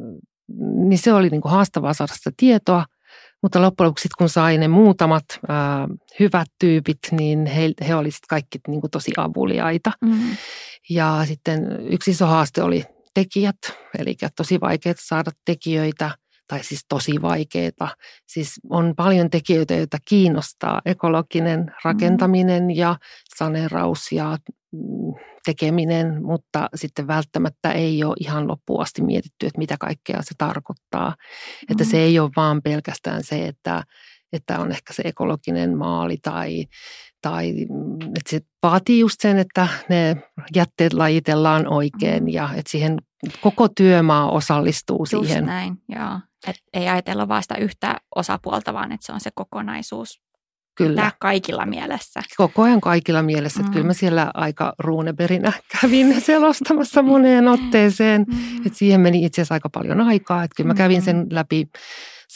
niin 0.89 0.99
se 0.99 1.13
oli 1.13 1.29
niin 1.29 1.41
kuin 1.41 1.53
haastavaa 1.53 1.95
saada 1.95 2.13
sitä 2.15 2.31
tietoa, 2.37 2.85
mutta 3.43 3.63
loppujen 3.63 3.87
lopuksi 3.87 4.09
kun 4.19 4.29
sai 4.29 4.59
ne 4.59 4.69
muutamat 4.69 5.25
ää, 5.49 5.89
hyvät 6.21 6.49
tyypit, 6.61 6.99
niin 7.11 7.47
he, 7.47 7.71
he 7.89 7.95
olivat 7.95 8.15
kaikki 8.29 8.59
niin 8.69 8.81
kuin 8.81 8.91
tosi 8.91 9.13
avuliaita. 9.17 9.93
Mm-hmm. 10.05 10.37
Ja 10.91 11.23
sitten 11.25 11.87
yksi 11.91 12.11
iso 12.11 12.27
haaste 12.27 12.63
oli 12.63 12.85
tekijät, 13.15 13.57
eli 13.99 14.17
tosi 14.37 14.61
vaikeaa 14.61 14.95
saada 14.99 15.31
tekijöitä– 15.47 16.11
tai 16.49 16.65
siis 16.65 16.85
tosi 16.89 17.23
vaikeita. 17.23 17.89
Siis 18.27 18.61
on 18.71 18.95
paljon 18.97 19.31
tekijöitä, 19.31 19.75
joita 19.75 19.99
kiinnostaa 20.09 20.81
ekologinen 20.85 21.75
rakentaminen 21.85 22.77
ja 22.77 22.97
saneraus 23.39 24.13
ja 24.13 24.39
mm, 24.73 25.15
tekeminen, 25.45 26.23
mutta 26.25 26.69
sitten 26.75 27.07
välttämättä 27.07 27.73
ei 27.73 28.05
ole 28.05 28.17
ihan 28.21 28.49
loppuun 28.49 28.83
asti 28.83 29.03
mietitty, 29.03 29.47
että 29.47 29.59
mitä 29.59 29.77
kaikkea 29.81 30.23
se 30.23 30.35
tarkoittaa. 30.39 31.11
Mm. 31.11 31.17
Että 31.71 31.85
se 31.85 31.97
mm. 31.97 32.03
ei 32.03 32.19
ole 32.19 32.31
vaan 32.37 32.63
pelkästään 32.63 33.25
se, 33.25 33.47
että, 33.47 33.85
että 34.33 34.59
on 34.59 34.73
ehkä 34.73 34.93
se 34.93 35.03
ekologinen 35.05 35.79
maali 35.79 36.17
tai, 36.23 36.67
tai 37.23 37.53
mm, 37.53 38.03
että 38.03 38.31
se 38.31 38.41
vaatii 38.63 39.01
just 39.01 39.21
sen, 39.21 39.39
että 39.39 39.69
ne 39.89 40.17
jätteet 40.57 40.93
lajitellaan 40.93 41.73
oikein 41.73 42.23
mm. 42.23 42.29
ja 42.29 42.51
että 42.57 42.71
siihen 42.71 42.97
koko 43.41 43.69
työmaa 43.69 44.31
osallistuu 44.31 45.07
just 45.13 45.27
siihen. 45.27 45.47
näin, 45.47 45.77
joo. 45.89 46.21
Et 46.47 46.57
ei 46.73 46.89
ajatella 46.89 47.29
vaan 47.29 47.43
sitä 47.43 47.55
yhtä 47.55 47.97
osapuolta, 48.17 48.75
vaan 48.75 48.93
että 48.93 49.07
se 49.07 49.13
on 49.13 49.21
se 49.21 49.31
kokonaisuus. 49.35 50.23
Kyllä. 50.75 50.97
Tämä 50.97 51.13
kaikilla 51.21 51.67
mielessä. 51.67 52.23
Koko 52.37 52.63
ajan 52.63 52.81
kaikilla 52.81 53.23
mielessä. 53.23 53.61
Mm. 53.61 53.65
Että 53.65 53.73
kyllä 53.73 53.87
mä 53.87 53.93
siellä 53.93 54.31
aika 54.35 54.73
ruuneberinä 54.79 55.53
kävin 55.81 56.21
selostamassa 56.27 57.03
moneen 57.03 57.49
otteeseen. 57.49 58.25
Mm. 58.29 58.67
Että 58.67 58.79
siihen 58.79 59.01
meni 59.01 59.25
itse 59.25 59.41
asiassa 59.41 59.55
aika 59.55 59.69
paljon 59.69 60.01
aikaa. 60.01 60.45
Että 60.45 60.55
kyllä 60.57 60.69
mä 60.69 60.75
kävin 60.75 61.03
sen 61.03 61.27
läpi 61.31 61.67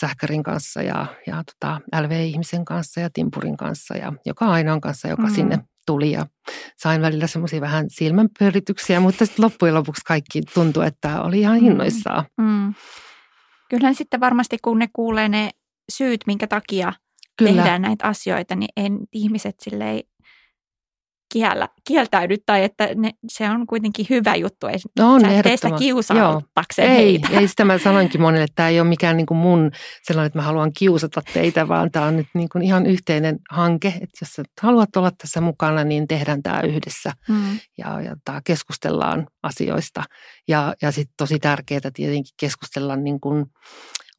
Sähkärin 0.00 0.42
kanssa 0.42 0.82
ja, 0.82 1.06
ja 1.26 1.42
tota 1.44 1.80
LV-ihmisen 2.00 2.64
kanssa 2.64 3.00
ja 3.00 3.10
Timpurin 3.10 3.56
kanssa 3.56 3.96
ja 3.96 4.12
joka 4.26 4.46
ainoan 4.46 4.80
kanssa, 4.80 5.08
joka 5.08 5.22
mm. 5.22 5.34
sinne 5.34 5.58
tuli 5.86 6.10
ja 6.10 6.26
sain 6.78 7.02
välillä 7.02 7.26
semmoisia 7.26 7.60
vähän 7.60 7.86
silmänpyörityksiä, 7.88 9.00
mutta 9.00 9.26
sitten 9.26 9.44
loppujen 9.44 9.74
lopuksi 9.74 10.02
kaikki 10.06 10.42
tuntui, 10.54 10.86
että 10.86 11.22
oli 11.22 11.40
ihan 11.40 11.60
mm. 11.60 11.66
innoissaan. 11.66 12.24
Mm. 12.40 12.74
Kyllähän 13.68 13.94
sitten 13.94 14.20
varmasti 14.20 14.56
kun 14.62 14.78
ne 14.78 14.88
kuulee 14.92 15.28
ne 15.28 15.50
syyt, 15.92 16.20
minkä 16.26 16.46
takia 16.46 16.92
Kyllä. 17.36 17.52
tehdään 17.52 17.82
näitä 17.82 18.06
asioita, 18.06 18.56
niin 18.56 18.68
en, 18.76 18.98
ihmiset 19.12 19.54
silleen 19.60 20.02
kiellä, 21.32 21.68
kieltäydy 21.88 22.36
tai 22.46 22.64
että 22.64 22.88
ne, 22.94 23.10
se 23.28 23.50
on 23.50 23.66
kuitenkin 23.66 24.06
hyvä 24.10 24.34
juttu. 24.34 24.66
Ei 24.66 24.76
no 24.98 25.14
on 25.14 25.20
sä 25.20 25.56
sitä 25.56 25.70
kiusauttakseen 25.78 26.92
Ei, 26.92 26.96
heitä. 26.96 27.28
ei 27.28 27.48
sitä 27.48 27.64
mä 27.64 27.78
sanoinkin 27.78 28.20
monelle, 28.20 28.44
että 28.44 28.54
tämä 28.54 28.68
ei 28.68 28.80
ole 28.80 28.88
mikään 28.88 29.16
niin 29.16 29.26
kuin 29.26 29.38
mun 29.38 29.70
sellainen, 30.02 30.26
että 30.26 30.38
mä 30.38 30.42
haluan 30.42 30.72
kiusata 30.78 31.22
teitä, 31.32 31.68
vaan 31.68 31.90
tämä 31.90 32.06
on 32.06 32.16
nyt 32.16 32.26
niin 32.34 32.48
kuin 32.48 32.64
ihan 32.64 32.86
yhteinen 32.86 33.38
hanke, 33.50 33.88
että 33.88 34.18
jos 34.20 34.30
sä 34.30 34.42
haluat 34.62 34.96
olla 34.96 35.10
tässä 35.10 35.40
mukana, 35.40 35.84
niin 35.84 36.08
tehdään 36.08 36.42
tämä 36.42 36.60
yhdessä 36.60 37.12
mm. 37.28 37.58
ja, 37.78 38.00
ja 38.00 38.16
tää 38.24 38.40
keskustellaan 38.44 39.26
asioista. 39.42 40.02
Ja, 40.48 40.74
ja 40.82 40.92
sitten 40.92 41.14
tosi 41.16 41.38
tärkeää 41.38 41.90
tietenkin 41.94 42.34
keskustella 42.40 42.96
niin 42.96 43.20
kuin 43.20 43.46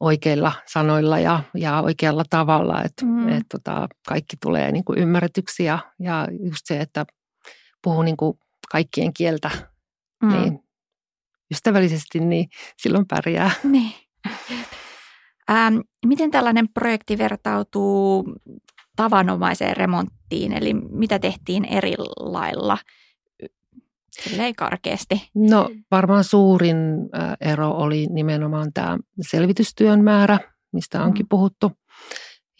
oikeilla 0.00 0.52
sanoilla 0.66 1.18
ja, 1.18 1.42
ja 1.54 1.80
oikealla 1.80 2.24
tavalla, 2.30 2.82
että 2.82 3.06
mm. 3.06 3.28
et, 3.28 3.42
tota, 3.50 3.88
kaikki 4.08 4.36
tulee 4.42 4.72
niin 4.72 4.84
kuin 4.84 4.98
ymmärretyksi 4.98 5.64
ja, 5.64 5.78
ja 6.00 6.28
just 6.44 6.60
se, 6.64 6.80
että 6.80 7.06
puhuu 7.82 8.02
niin 8.02 8.16
kuin 8.16 8.38
kaikkien 8.72 9.12
kieltä 9.12 9.50
mm. 10.22 10.28
niin 10.28 10.58
ystävällisesti, 11.50 12.20
niin 12.20 12.48
silloin 12.76 13.06
pärjää. 13.06 13.50
Niin. 13.64 13.92
Ähm, 15.50 15.76
miten 16.06 16.30
tällainen 16.30 16.68
projekti 16.68 17.18
vertautuu 17.18 18.34
tavanomaiseen 18.96 19.76
remonttiin, 19.76 20.52
eli 20.52 20.74
mitä 20.74 21.18
tehtiin 21.18 21.64
eri 21.64 21.94
lailla? 22.20 22.78
Silleen 24.22 24.54
karkeasti? 24.54 25.30
No 25.34 25.70
varmaan 25.90 26.24
suurin 26.24 26.76
ero 27.40 27.70
oli 27.70 28.06
nimenomaan 28.06 28.72
tämä 28.74 28.98
selvitystyön 29.20 30.04
määrä, 30.04 30.38
mistä 30.72 31.02
onkin 31.02 31.26
mm. 31.26 31.28
puhuttu. 31.28 31.72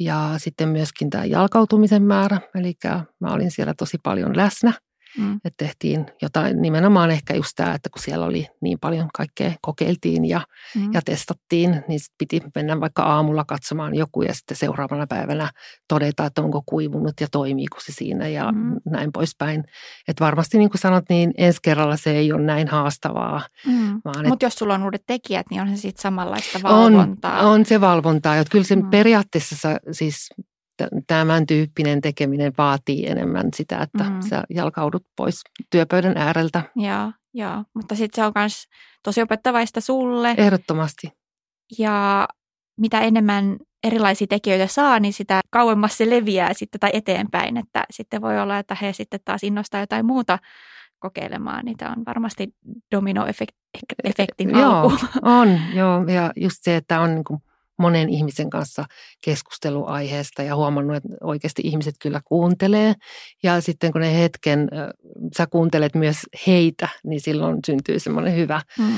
Ja 0.01 0.35
sitten 0.37 0.68
myöskin 0.68 1.11
tämä 1.11 1.25
jalkautumisen 1.25 2.03
määrä, 2.03 2.40
eli 2.55 2.75
mä 3.21 3.33
olin 3.33 3.51
siellä 3.51 3.75
tosi 3.75 3.99
paljon 4.03 4.37
läsnä– 4.37 4.73
Mm. 5.19 5.41
Että 5.45 5.65
tehtiin 5.65 6.07
jotain, 6.23 6.63
nimenomaan 6.63 7.11
ehkä 7.11 7.35
just 7.35 7.53
tämä, 7.57 7.75
että 7.75 7.91
kun 7.91 8.03
siellä 8.03 8.27
oli 8.27 8.47
niin 8.61 8.79
paljon 8.81 9.09
kaikkea 9.15 9.53
kokeiltiin 9.61 10.25
ja, 10.25 10.41
mm. 10.77 10.93
ja 10.93 11.03
testattiin, 11.05 11.85
niin 11.89 12.01
sit 12.01 12.15
piti 12.19 12.43
mennä 12.55 12.81
vaikka 12.81 13.03
aamulla 13.03 13.45
katsomaan 13.45 13.95
joku 13.95 14.23
ja 14.23 14.35
sitten 14.35 14.57
seuraavana 14.57 15.07
päivänä 15.07 15.51
todeta, 15.89 16.27
että 16.27 16.43
onko 16.43 16.63
kuivunut 16.67 17.21
ja 17.21 17.27
toimiiko 17.33 17.79
se 17.81 17.93
siinä 17.93 18.29
ja 18.29 18.53
mm. 18.53 18.77
näin 18.91 19.13
poispäin. 19.13 19.65
Että 20.09 20.25
varmasti 20.25 20.59
niin 20.59 20.71
kuin 20.71 20.81
sanot, 20.81 21.05
niin 21.09 21.33
ensi 21.39 21.59
kerralla 21.63 21.97
se 21.97 22.11
ei 22.11 22.33
ole 22.33 22.43
näin 22.43 22.69
haastavaa. 22.69 23.43
Mm. 23.67 24.01
Mutta 24.29 24.47
jos 24.47 24.55
sulla 24.55 24.75
on 24.75 24.85
uudet 24.85 25.03
tekijät, 25.07 25.47
niin 25.51 25.63
on 25.63 25.69
se 25.69 25.77
sitten 25.77 26.03
samanlaista 26.03 26.59
valvontaa. 26.63 27.41
On, 27.41 27.47
on 27.47 27.67
se 27.67 27.81
valvontaa. 27.81 28.37
Että 28.37 28.51
kyllä 28.51 28.65
se 28.65 28.77
mm. 28.77 28.91
periaatteessa 28.91 29.79
siis 29.93 30.29
tämän 31.07 31.47
tyyppinen 31.47 32.01
tekeminen 32.01 32.53
vaatii 32.59 33.07
enemmän 33.07 33.49
sitä, 33.57 33.79
että 33.79 34.05
mm. 34.05 34.21
sä 34.21 34.43
jalkaudut 34.51 35.07
pois 35.17 35.43
työpöydän 35.71 36.17
ääreltä. 36.17 36.62
Joo, 36.77 37.12
joo. 37.35 37.64
mutta 37.75 37.95
sitten 37.95 38.23
se 38.23 38.27
on 38.27 38.33
myös 38.35 38.64
tosi 39.03 39.23
opettavaista 39.23 39.81
sulle. 39.81 40.35
Ehdottomasti. 40.38 41.12
Ja 41.79 42.29
mitä 42.81 43.01
enemmän 43.01 43.57
erilaisia 43.85 44.27
tekijöitä 44.27 44.67
saa, 44.67 45.01
niin 45.01 45.12
sitä 45.12 45.41
kauemmas 45.51 45.99
se 45.99 46.11
leviää 46.11 46.55
sitten 46.55 46.81
tai 46.81 46.91
eteenpäin, 46.93 47.57
että 47.57 47.85
sitten 47.91 48.23
voi 48.23 48.41
olla, 48.41 48.59
että 48.59 48.77
he 48.83 48.93
sitten 48.93 49.21
taas 49.25 49.45
innostaa 49.45 49.81
jotain 49.81 50.07
muuta 50.07 50.38
kokeilemaan. 50.99 51.64
Niitä 51.64 51.91
on 51.91 52.05
varmasti 52.07 52.49
dominoefektin 52.95 54.55
alku. 54.55 54.88
Joo, 54.88 54.99
on, 55.23 55.61
joo. 55.75 56.05
Ja 56.07 56.33
just 56.37 56.57
se, 56.62 56.77
että 56.77 57.01
on 57.01 57.14
niin 57.14 57.25
kuin 57.25 57.41
monen 57.79 58.09
ihmisen 58.09 58.51
kanssa 58.51 58.85
keskusteluaiheesta 59.25 60.43
ja 60.43 60.57
huomannut, 60.57 60.97
että 60.97 61.09
oikeasti 61.23 61.62
ihmiset 61.64 61.95
kyllä 62.03 62.21
kuuntelee. 62.25 62.95
Ja 63.43 63.61
sitten 63.61 63.93
kun 63.93 64.01
ne 64.01 64.19
hetken, 64.19 64.69
sä 65.37 65.47
kuuntelet 65.47 65.95
myös 65.95 66.17
heitä, 66.47 66.88
niin 67.05 67.21
silloin 67.21 67.59
syntyy 67.67 67.99
semmoinen 67.99 68.37
hyvä 68.37 68.61
mm. 68.79 68.93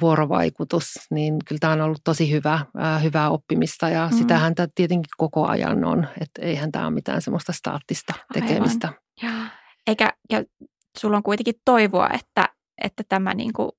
vuorovaikutus. 0.00 0.84
Niin 1.10 1.36
kyllä 1.46 1.58
tämä 1.58 1.72
on 1.72 1.80
ollut 1.80 2.00
tosi 2.04 2.30
hyvä, 2.30 2.66
hyvää 3.02 3.30
oppimista 3.30 3.88
ja 3.88 4.08
mm. 4.12 4.18
sitähän 4.18 4.54
tämä 4.54 4.68
tietenkin 4.74 5.10
koko 5.16 5.46
ajan 5.46 5.84
on. 5.84 6.06
Että 6.20 6.42
eihän 6.42 6.72
tämä 6.72 6.86
ole 6.86 6.94
mitään 6.94 7.22
semmoista 7.22 7.52
staattista 7.52 8.14
tekemistä. 8.32 8.88
Aivan. 8.88 9.00
Ja, 9.22 9.50
eikä, 9.86 10.12
ja 10.30 10.44
sulla 10.98 11.16
on 11.16 11.22
kuitenkin 11.22 11.54
toivoa, 11.64 12.08
että, 12.14 12.48
että 12.84 13.02
tämä 13.08 13.34
niin 13.34 13.52
kuin 13.52 13.70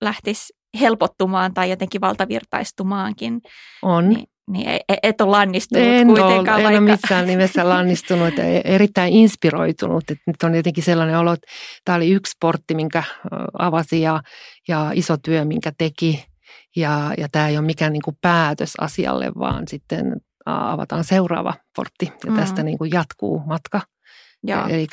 lähtisi 0.00 0.57
helpottumaan 0.80 1.54
tai 1.54 1.70
jotenkin 1.70 2.00
valtavirtaistumaankin. 2.00 3.40
On. 3.82 4.08
Niin, 4.08 4.24
niin 4.50 4.68
e, 4.68 4.96
et 5.02 5.20
ole 5.20 5.30
lannistunut 5.30 5.86
en 5.86 6.06
kuitenkaan. 6.06 6.38
Ole, 6.38 6.46
vaikka... 6.46 6.60
En 6.60 6.66
ole 6.66 6.80
missään 6.80 7.26
nimessä 7.26 7.68
lannistunut, 7.68 8.38
e, 8.38 8.60
erittäin 8.64 9.12
inspiroitunut. 9.12 10.10
Että 10.10 10.22
nyt 10.26 10.42
on 10.42 10.54
jotenkin 10.54 10.84
sellainen 10.84 11.18
olo, 11.18 11.32
että 11.32 11.46
tämä 11.84 11.96
oli 11.96 12.10
yksi 12.10 12.30
sportti, 12.30 12.74
minkä 12.74 13.02
avasi 13.58 14.00
ja, 14.00 14.20
ja 14.68 14.90
iso 14.94 15.16
työ, 15.16 15.44
minkä 15.44 15.72
teki. 15.78 16.24
Ja, 16.76 17.14
ja 17.18 17.28
tämä 17.32 17.48
ei 17.48 17.58
ole 17.58 17.66
mikään 17.66 17.92
niin 17.92 18.02
kuin 18.04 18.16
päätös 18.20 18.72
asialle, 18.80 19.32
vaan 19.38 19.68
sitten 19.68 20.16
avataan 20.46 21.04
seuraava 21.04 21.54
portti 21.76 22.12
ja 22.26 22.32
tästä 22.36 22.62
mm. 22.62 22.66
niin 22.66 22.78
kuin 22.78 22.90
jatkuu 22.92 23.42
matka. 23.46 23.80
Eli 24.68 24.86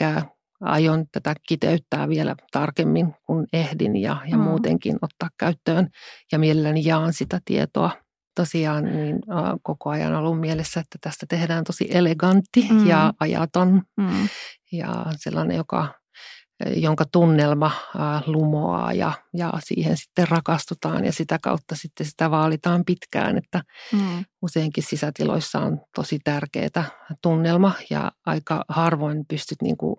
aion 0.65 1.05
tätä 1.11 1.35
kiteyttää 1.47 2.09
vielä 2.09 2.35
tarkemmin, 2.51 3.13
kun 3.25 3.47
ehdin 3.53 3.95
ja, 3.95 4.17
ja 4.27 4.37
mm. 4.37 4.43
muutenkin 4.43 4.95
ottaa 5.01 5.29
käyttöön. 5.39 5.89
Ja 6.31 6.39
mielelläni 6.39 6.85
jaan 6.85 7.13
sitä 7.13 7.39
tietoa. 7.45 7.91
Tosiaan 8.35 8.83
niin, 8.83 9.19
äh, 9.31 9.53
koko 9.63 9.89
ajan 9.89 10.15
ollut 10.15 10.39
mielessä, 10.39 10.79
että 10.79 10.97
tästä 11.01 11.25
tehdään 11.29 11.63
tosi 11.63 11.87
elegantti 11.91 12.67
mm. 12.69 12.87
ja 12.87 13.13
ajaton. 13.19 13.81
Mm. 13.97 14.27
Ja 14.71 15.05
sellainen, 15.15 15.57
joka, 15.57 15.93
jonka 16.75 17.05
tunnelma 17.11 17.71
lumoaa 18.25 18.93
ja, 18.93 19.11
ja 19.33 19.53
siihen 19.59 19.97
sitten 19.97 20.27
rakastutaan 20.27 21.05
ja 21.05 21.11
sitä 21.11 21.39
kautta 21.41 21.75
sitten 21.75 22.05
sitä 22.05 22.31
vaalitaan 22.31 22.85
pitkään. 22.85 23.37
Että 23.37 23.61
mm. 23.93 24.25
useinkin 24.41 24.83
sisätiloissa 24.83 25.59
on 25.59 25.81
tosi 25.95 26.19
tärkeää 26.23 26.83
tunnelma 27.21 27.71
ja 27.89 28.11
aika 28.25 28.65
harvoin 28.69 29.25
pystyt 29.27 29.61
niin 29.61 29.77
kuin 29.77 29.95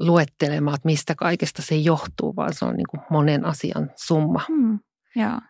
luettelemaan, 0.00 0.74
että 0.74 0.86
mistä 0.86 1.14
kaikesta 1.14 1.62
se 1.62 1.76
johtuu, 1.76 2.36
vaan 2.36 2.54
se 2.54 2.64
on 2.64 2.74
niin 2.74 2.86
kuin 2.90 3.00
monen 3.10 3.44
asian 3.44 3.90
summa. 3.96 4.40
Hmm, 4.48 4.78
joo. 5.16 5.40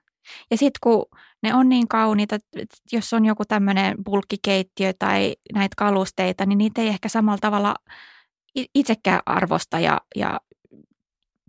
Ja 0.51 0.57
sitten 0.57 0.79
kun 0.83 1.07
ne 1.43 1.55
on 1.55 1.69
niin 1.69 1.89
kauniita, 1.89 2.39
jos 2.93 3.13
on 3.13 3.25
joku 3.25 3.45
tämmöinen 3.45 4.05
bulkkikeittiö 4.05 4.93
tai 4.99 5.37
näitä 5.55 5.75
kalusteita, 5.77 6.47
niin 6.47 6.59
niitä 6.59 6.81
ei 6.81 6.89
ehkä 6.89 7.09
samalla 7.09 7.39
tavalla 7.41 7.75
itsekään 8.75 9.21
arvosta 9.27 9.81
ja, 9.81 10.01
ja 10.17 10.41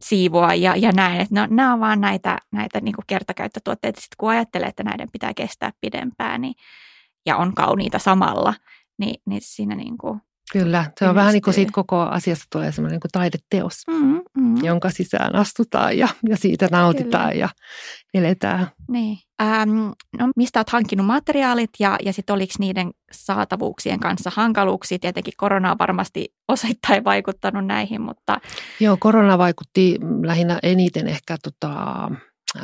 siivoa 0.04 0.54
ja, 0.54 0.76
ja 0.76 0.92
näin. 0.92 1.22
Että 1.22 1.36
no, 1.36 1.48
nämä 1.50 1.74
on 1.74 1.80
vaan 1.80 2.02
näitä, 2.02 2.38
näitä 2.52 2.82
niin 2.82 2.96
kuin 2.96 3.06
kertakäyttötuotteita. 3.08 4.02
Sitten 4.02 4.16
kun 4.18 4.30
ajattelee, 4.30 4.68
että 4.68 4.84
näiden 4.84 5.12
pitää 5.12 5.34
kestää 5.34 5.72
pidempään 5.82 6.42
niin, 6.42 6.56
ja 7.26 7.38
on 7.38 7.54
kauniita 7.54 8.00
samalla, 8.00 8.54
niin, 8.98 9.22
niin 9.26 9.42
siinä 9.44 9.76
niin 9.76 9.98
kuin 9.98 10.22
Kyllä, 10.52 10.92
se 11.00 11.08
on 11.08 11.16
vähän 11.16 11.34
niin 11.34 11.42
kuin 11.42 11.54
siitä 11.54 11.72
koko 11.72 12.00
asiasta 12.00 12.46
tulee 12.50 12.72
semmoinen 12.72 12.94
niin 12.94 13.02
kuin 13.02 13.12
taideteos, 13.12 13.84
mm, 13.88 14.22
mm. 14.38 14.64
jonka 14.64 14.90
sisään 14.90 15.36
astutaan 15.36 15.98
ja, 15.98 16.08
ja 16.30 16.38
siitä 16.38 16.68
nautitaan 16.72 17.32
Kyllä. 17.32 17.40
ja 17.40 17.50
eletään. 18.14 18.68
Niin. 18.88 19.18
Ähm, 19.42 19.70
no, 20.20 20.32
mistä 20.36 20.60
olet 20.60 20.70
hankkinut 20.70 21.06
materiaalit 21.06 21.70
ja, 21.80 21.98
ja 22.06 22.14
sitten 22.14 22.34
oliko 22.34 22.54
niiden 22.60 22.92
saatavuuksien 23.12 24.00
kanssa 24.00 24.32
hankaluuksia? 24.34 25.00
Tietenkin 25.00 25.34
korona 25.38 25.72
on 25.72 25.78
varmasti 25.80 26.34
osittain 26.48 27.04
vaikuttanut 27.04 27.66
näihin, 27.66 28.02
mutta... 28.02 28.40
Joo, 28.80 28.98
korona 29.00 29.38
vaikutti 29.38 30.00
lähinnä 30.24 30.60
eniten 30.64 31.08
ehkä 31.08 31.38
tota, 31.44 32.04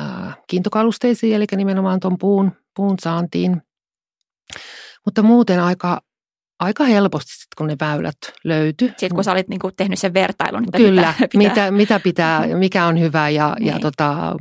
äh, 0.00 0.38
kiintokalusteisiin, 0.46 1.36
eli 1.36 1.44
nimenomaan 1.56 2.00
tuon 2.00 2.18
puun, 2.18 2.52
puun 2.76 2.94
saantiin. 3.02 3.62
Mutta 5.04 5.22
muuten 5.22 5.60
aika 5.60 6.00
aika 6.58 6.84
helposti, 6.84 7.32
sit, 7.32 7.48
kun 7.58 7.66
ne 7.66 7.76
väylät 7.80 8.18
löytyi. 8.44 8.88
Sitten 8.88 9.14
kun 9.14 9.24
sä 9.24 9.32
olit 9.32 9.48
niin 9.48 9.60
kuin, 9.60 9.72
tehnyt 9.76 9.98
sen 9.98 10.14
vertailun, 10.14 10.64
että 10.64 10.78
Kyllä, 10.78 11.14
pitää, 11.18 11.28
pitää. 11.28 11.48
Mitä, 11.48 11.70
mitä 11.70 12.00
pitää 12.00 12.46
ja 12.46 12.56
mikä 12.56 12.86
on 12.86 13.00
hyvä 13.00 13.28
ja, 13.28 13.56
niin. 13.58 13.66
ja 13.66 13.78
tota, 13.78 14.36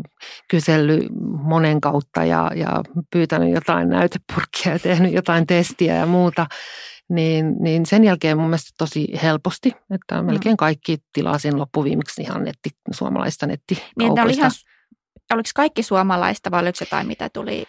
kysellyt 0.50 1.06
monen 1.44 1.82
kautta 1.82 2.26
ja, 2.26 2.52
ja 2.56 2.84
pyytänyt 3.12 3.54
jotain 3.54 3.90
näytepurkkia 3.90 4.72
ja 4.72 4.80
tehnyt 4.80 5.14
jotain 5.14 5.48
testiä 5.48 5.96
ja 5.96 6.06
muuta. 6.06 6.48
Niin, 7.10 7.56
niin 7.60 7.86
sen 7.86 8.04
jälkeen 8.04 8.38
mun 8.38 8.48
mielestä 8.48 8.72
tosi 8.78 9.08
helposti, 9.24 9.76
että 9.92 10.22
melkein 10.22 10.54
mm. 10.54 10.58
kaikki 10.58 10.98
tilasin 11.14 11.58
loppuviimeksi 11.58 12.22
ihan 12.22 12.44
netti, 12.44 12.70
suomalaista 12.92 13.48
nettikaupoista. 13.48 13.94
Niin, 14.00 14.20
oli 14.20 14.34
ihan 14.34 14.52
oliko 15.36 15.50
kaikki 15.56 15.84
suomalaista 15.84 16.52
vai 16.52 16.62
oliko 16.62 16.78
jotain, 16.82 17.08
mitä 17.08 17.30
tuli? 17.34 17.66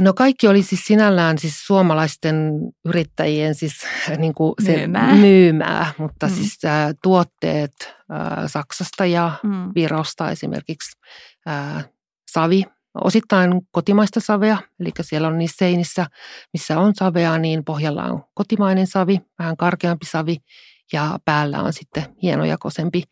No 0.00 0.12
kaikki 0.14 0.48
oli 0.48 0.62
siis 0.62 0.84
sinällään 0.84 1.38
siis 1.38 1.66
suomalaisten 1.66 2.52
yrittäjien 2.84 3.54
siis 3.54 3.86
niin 4.16 4.34
kuin 4.34 4.54
se 4.64 4.76
myymää. 4.76 5.14
myymää, 5.14 5.92
mutta 5.98 6.26
mm. 6.26 6.32
siis 6.32 6.58
äh, 6.64 6.94
tuotteet 7.02 7.72
äh, 7.82 8.44
Saksasta 8.46 9.06
ja 9.06 9.32
mm. 9.42 9.72
Virosta 9.74 10.30
esimerkiksi 10.30 11.00
äh, 11.48 11.88
savi, 12.30 12.64
osittain 12.94 13.60
kotimaista 13.70 14.20
savea, 14.20 14.58
eli 14.80 14.90
siellä 15.00 15.28
on 15.28 15.38
niissä 15.38 15.56
seinissä, 15.58 16.06
missä 16.52 16.78
on 16.78 16.94
savea, 16.94 17.38
niin 17.38 17.64
pohjalla 17.64 18.04
on 18.04 18.24
kotimainen 18.34 18.86
savi, 18.86 19.20
vähän 19.38 19.56
karkeampi 19.56 20.06
savi 20.06 20.36
ja 20.92 21.18
päällä 21.24 21.62
on 21.62 21.72
sitten 21.72 22.04
hienojakoisempi 22.22 23.02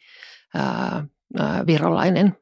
ää, 0.55 1.05
ää, 1.38 1.66
virolainen 1.66 2.36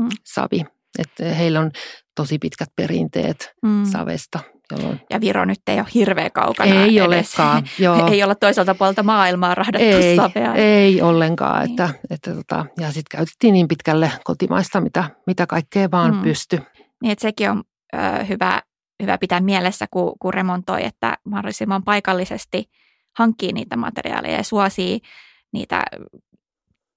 mm. 0.00 0.08
savi. 0.24 0.64
Että 0.98 1.34
heillä 1.34 1.60
on 1.60 1.70
tosi 2.14 2.38
pitkät 2.38 2.68
perinteet 2.76 3.52
mm. 3.62 3.84
savesta. 3.84 4.38
Jolloin... 4.72 5.00
Ja 5.10 5.20
Viro 5.20 5.44
nyt 5.44 5.58
ei 5.66 5.78
ole 5.78 5.86
hirveä 5.94 6.30
kaukana 6.30 6.74
Ei 6.74 6.98
edes. 6.98 7.06
olekaan, 7.06 7.64
joo. 7.78 8.06
ei 8.06 8.22
olla 8.22 8.34
toiselta 8.34 8.74
puolelta 8.74 9.02
maailmaa 9.02 9.54
rahdattu 9.54 9.86
ei, 9.86 10.16
savea. 10.16 10.54
Ei 10.54 11.02
ollenkaan. 11.02 11.62
Niin. 11.62 11.70
Että, 11.70 11.94
että 12.10 12.34
tota, 12.34 12.66
ja 12.80 12.86
sitten 12.86 13.18
käytettiin 13.18 13.54
niin 13.54 13.68
pitkälle 13.68 14.12
kotimaista, 14.24 14.80
mitä, 14.80 15.10
mitä 15.26 15.46
kaikkea 15.46 15.90
vaan 15.90 16.14
mm. 16.14 16.22
pysty. 16.22 16.58
Niin, 17.02 17.12
että 17.12 17.22
sekin 17.22 17.50
on 17.50 17.62
ö, 17.94 18.24
hyvä, 18.24 18.62
hyvä 19.02 19.18
pitää 19.18 19.40
mielessä, 19.40 19.86
kun, 19.90 20.12
kun 20.20 20.34
remontoi, 20.34 20.84
että 20.84 21.18
mahdollisimman 21.24 21.84
paikallisesti 21.84 22.70
hankkii 23.18 23.52
niitä 23.52 23.76
materiaaleja 23.76 24.36
ja 24.36 24.44
suosii 24.44 25.00
niitä 25.52 25.82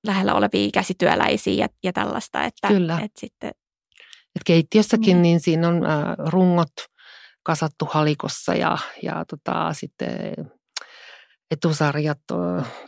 lähellä 0.07 0.33
olevia 0.33 0.69
käsityöläisiä 0.73 1.53
ja, 1.53 1.67
ja 1.83 1.93
tällaista. 1.93 2.43
Että, 2.43 2.67
Kyllä. 2.67 2.99
Että 3.03 3.19
sitten 3.19 3.51
et 4.35 4.41
keittiössäkin 4.45 5.05
niin. 5.05 5.21
niin 5.21 5.39
siinä 5.39 5.67
on 5.67 5.85
äh, 5.85 6.03
rungot 6.17 6.73
kasattu 7.43 7.85
halikossa 7.91 8.55
ja, 8.55 8.77
ja 9.03 9.25
tota, 9.29 9.73
sitten 9.73 10.33
etusarjat 11.51 12.19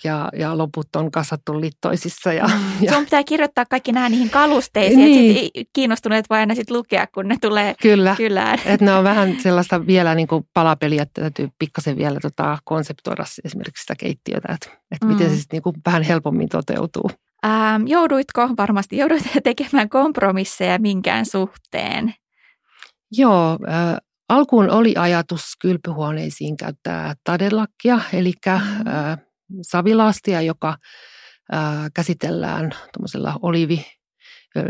ja, 0.04 0.30
ja 0.38 0.58
loput 0.58 0.96
on 0.96 1.12
kasattu 1.12 1.62
littoisissa. 1.62 2.34
Ja, 2.34 2.48
mm. 2.48 2.64
ja. 2.86 2.94
Sun 2.94 3.04
pitää 3.04 3.24
kirjoittaa 3.24 3.66
kaikki 3.66 3.92
nämä 3.92 4.10
niihin 4.10 4.30
kalusteisiin, 4.30 5.00
niin. 5.00 5.50
että 5.54 5.70
kiinnostuneet 5.74 6.30
voi 6.30 6.38
aina 6.38 6.56
sit 6.56 6.72
lukea, 6.72 7.08
kun 7.08 7.28
ne 7.28 7.38
tulee 7.42 7.76
Kyllä. 7.82 8.16
kylään. 8.16 8.60
Että 8.66 8.86
ne 8.86 8.94
on 8.94 9.04
vähän 9.12 9.38
sellaista 9.40 9.88
vielä 9.88 10.16
niin 10.16 10.28
kuin 10.28 10.44
palapeliä, 10.54 11.02
että 11.02 11.22
täytyy 11.22 11.50
pikkasen 11.60 11.98
vielä 11.98 12.20
tota 12.22 12.58
konseptoida 12.64 13.24
esimerkiksi 13.46 13.82
sitä 13.82 13.96
keittiötä, 13.96 14.54
että, 14.54 14.70
että 14.92 15.06
mm. 15.06 15.14
miten 15.14 15.30
se 15.30 15.36
sitten 15.36 15.58
niin 15.58 15.64
kuin 15.64 15.76
vähän 15.86 16.04
helpommin 16.04 16.50
toteutuu. 16.50 17.12
Ähm, 17.46 17.88
jouduitko, 17.88 18.50
varmasti 18.58 18.98
joudut 18.98 19.24
tekemään 19.44 19.90
kompromisseja 19.90 20.80
minkään 20.80 21.26
suhteen? 21.26 22.14
Joo, 23.12 23.58
äh, 23.70 23.98
alkuun 24.30 24.70
oli 24.70 24.94
ajatus 24.98 25.44
kylpyhuoneisiin 25.62 26.58
käyttää 26.58 27.14
tadelakkia, 27.24 28.00
eli 28.14 28.34
äh, 28.48 28.62
savilaastia, 29.62 30.42
joka 30.42 30.78
äh, 31.54 31.60
käsitellään 31.94 32.72
tuommoisella 32.94 33.40
olivi, 33.42 33.86
äh, 34.58 34.64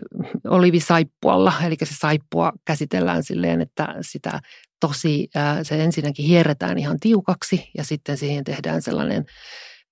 olivisaippualla, 0.48 1.54
eli 1.66 1.76
se 1.84 1.96
saippua 2.00 2.54
käsitellään 2.66 3.24
silleen, 3.24 3.62
että 3.62 3.96
sitä 4.02 4.40
tosi, 4.80 5.28
äh, 5.38 5.58
se 5.64 5.84
ensinnäkin 5.84 6.26
hierretään 6.26 6.78
ihan 6.78 7.00
tiukaksi 7.00 7.70
ja 7.78 7.84
sitten 7.84 8.18
siihen 8.18 8.44
tehdään 8.44 8.82
sellainen 8.82 9.26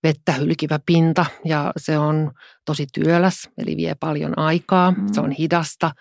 vettä 0.05 0.31
hylkivä 0.31 0.79
pinta 0.85 1.25
ja 1.45 1.71
se 1.77 1.97
on 1.97 2.31
tosi 2.65 2.87
työläs, 2.93 3.49
eli 3.57 3.77
vie 3.77 3.95
paljon 3.99 4.39
aikaa, 4.39 4.91
mm. 4.91 5.13
se 5.13 5.21
on 5.21 5.31
hidasta. 5.31 5.91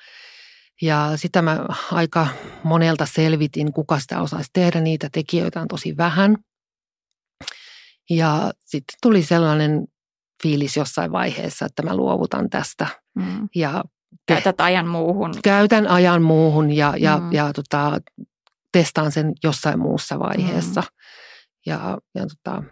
Ja 0.83 1.13
sitä 1.17 1.43
mä 1.43 1.67
aika 1.93 2.27
monelta 2.63 3.07
selvitin, 3.07 3.73
kuka 3.73 3.99
sitä 3.99 4.23
osaisi 4.23 4.51
tehdä, 4.53 4.81
niitä 4.81 5.09
tekijöitä 5.13 5.61
on 5.61 5.69
tosi 5.69 5.97
vähän. 5.97 6.37
Ja 8.11 8.53
sitten 8.61 8.95
tuli 9.03 9.23
sellainen 9.23 9.87
fiilis 10.43 10.77
jossain 10.77 11.13
vaiheessa, 11.13 11.67
että 11.67 11.83
mä 11.83 11.97
luovutan 11.97 12.51
tästä. 12.51 12.87
Mm. 13.15 13.49
Ja 13.55 13.85
Käytät 14.27 14.61
ajan 14.61 14.89
muuhun. 14.89 15.35
Käytän 15.45 15.89
ajan 15.89 16.23
muuhun 16.23 16.71
ja, 16.71 16.95
ja, 16.99 17.19
mm. 17.19 17.33
ja 17.33 17.53
tota, 17.53 18.01
testaan 18.73 19.13
sen 19.13 19.33
jossain 19.45 19.79
muussa 19.79 20.19
vaiheessa. 20.19 20.81
Mm. 20.81 20.87
Ja, 21.67 21.99
ja 22.15 22.27
tota, 22.27 22.63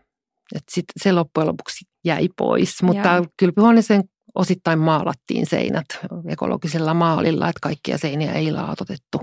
et 0.55 0.63
sit 0.71 0.85
se 1.03 1.13
loppujen 1.13 1.49
lopuksi 1.49 1.85
jäi 2.05 2.29
pois, 2.37 2.83
mutta 2.83 3.09
Joo. 3.09 3.27
kylpyhuoneeseen 3.37 4.03
osittain 4.35 4.79
maalattiin 4.79 5.47
seinät 5.47 5.87
ekologisella 6.29 6.95
maalilla, 6.95 7.49
että 7.49 7.61
kaikkia 7.63 7.99
seiniä 7.99 8.33
ei 8.33 8.53
laatotettu. 8.53 9.19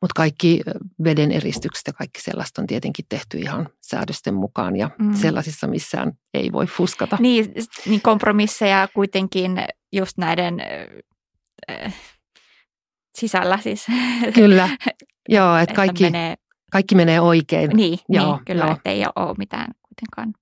Mutta 0.00 0.12
kaikki 0.16 0.60
veden 1.04 1.32
eristykset 1.32 1.86
ja 1.86 1.92
kaikki 1.92 2.20
sellaista 2.20 2.62
on 2.62 2.66
tietenkin 2.66 3.04
tehty 3.08 3.38
ihan 3.38 3.68
säädösten 3.82 4.34
mukaan 4.34 4.76
ja 4.76 4.90
mm. 4.98 5.14
sellaisissa 5.14 5.66
missään 5.66 6.12
ei 6.34 6.52
voi 6.52 6.66
fuskata. 6.66 7.16
Niin, 7.20 7.54
niin 7.86 8.02
kompromisseja 8.02 8.88
kuitenkin 8.94 9.52
just 9.92 10.18
näiden 10.18 10.60
äh, 11.70 11.94
sisällä 13.18 13.58
siis. 13.58 13.86
Kyllä, 14.34 14.68
joo, 15.28 15.56
että 15.56 15.74
kaikki, 15.74 16.04
menee, 16.04 16.34
kaikki 16.72 16.94
menee 16.94 17.20
oikein. 17.20 17.70
Niin, 17.74 17.98
joo, 18.08 18.34
niin 18.34 18.44
kyllä, 18.44 18.70
että 18.70 18.90
ei 18.90 19.04
ole 19.16 19.34
mitään 19.38 19.68
kuitenkaan. 19.98 20.34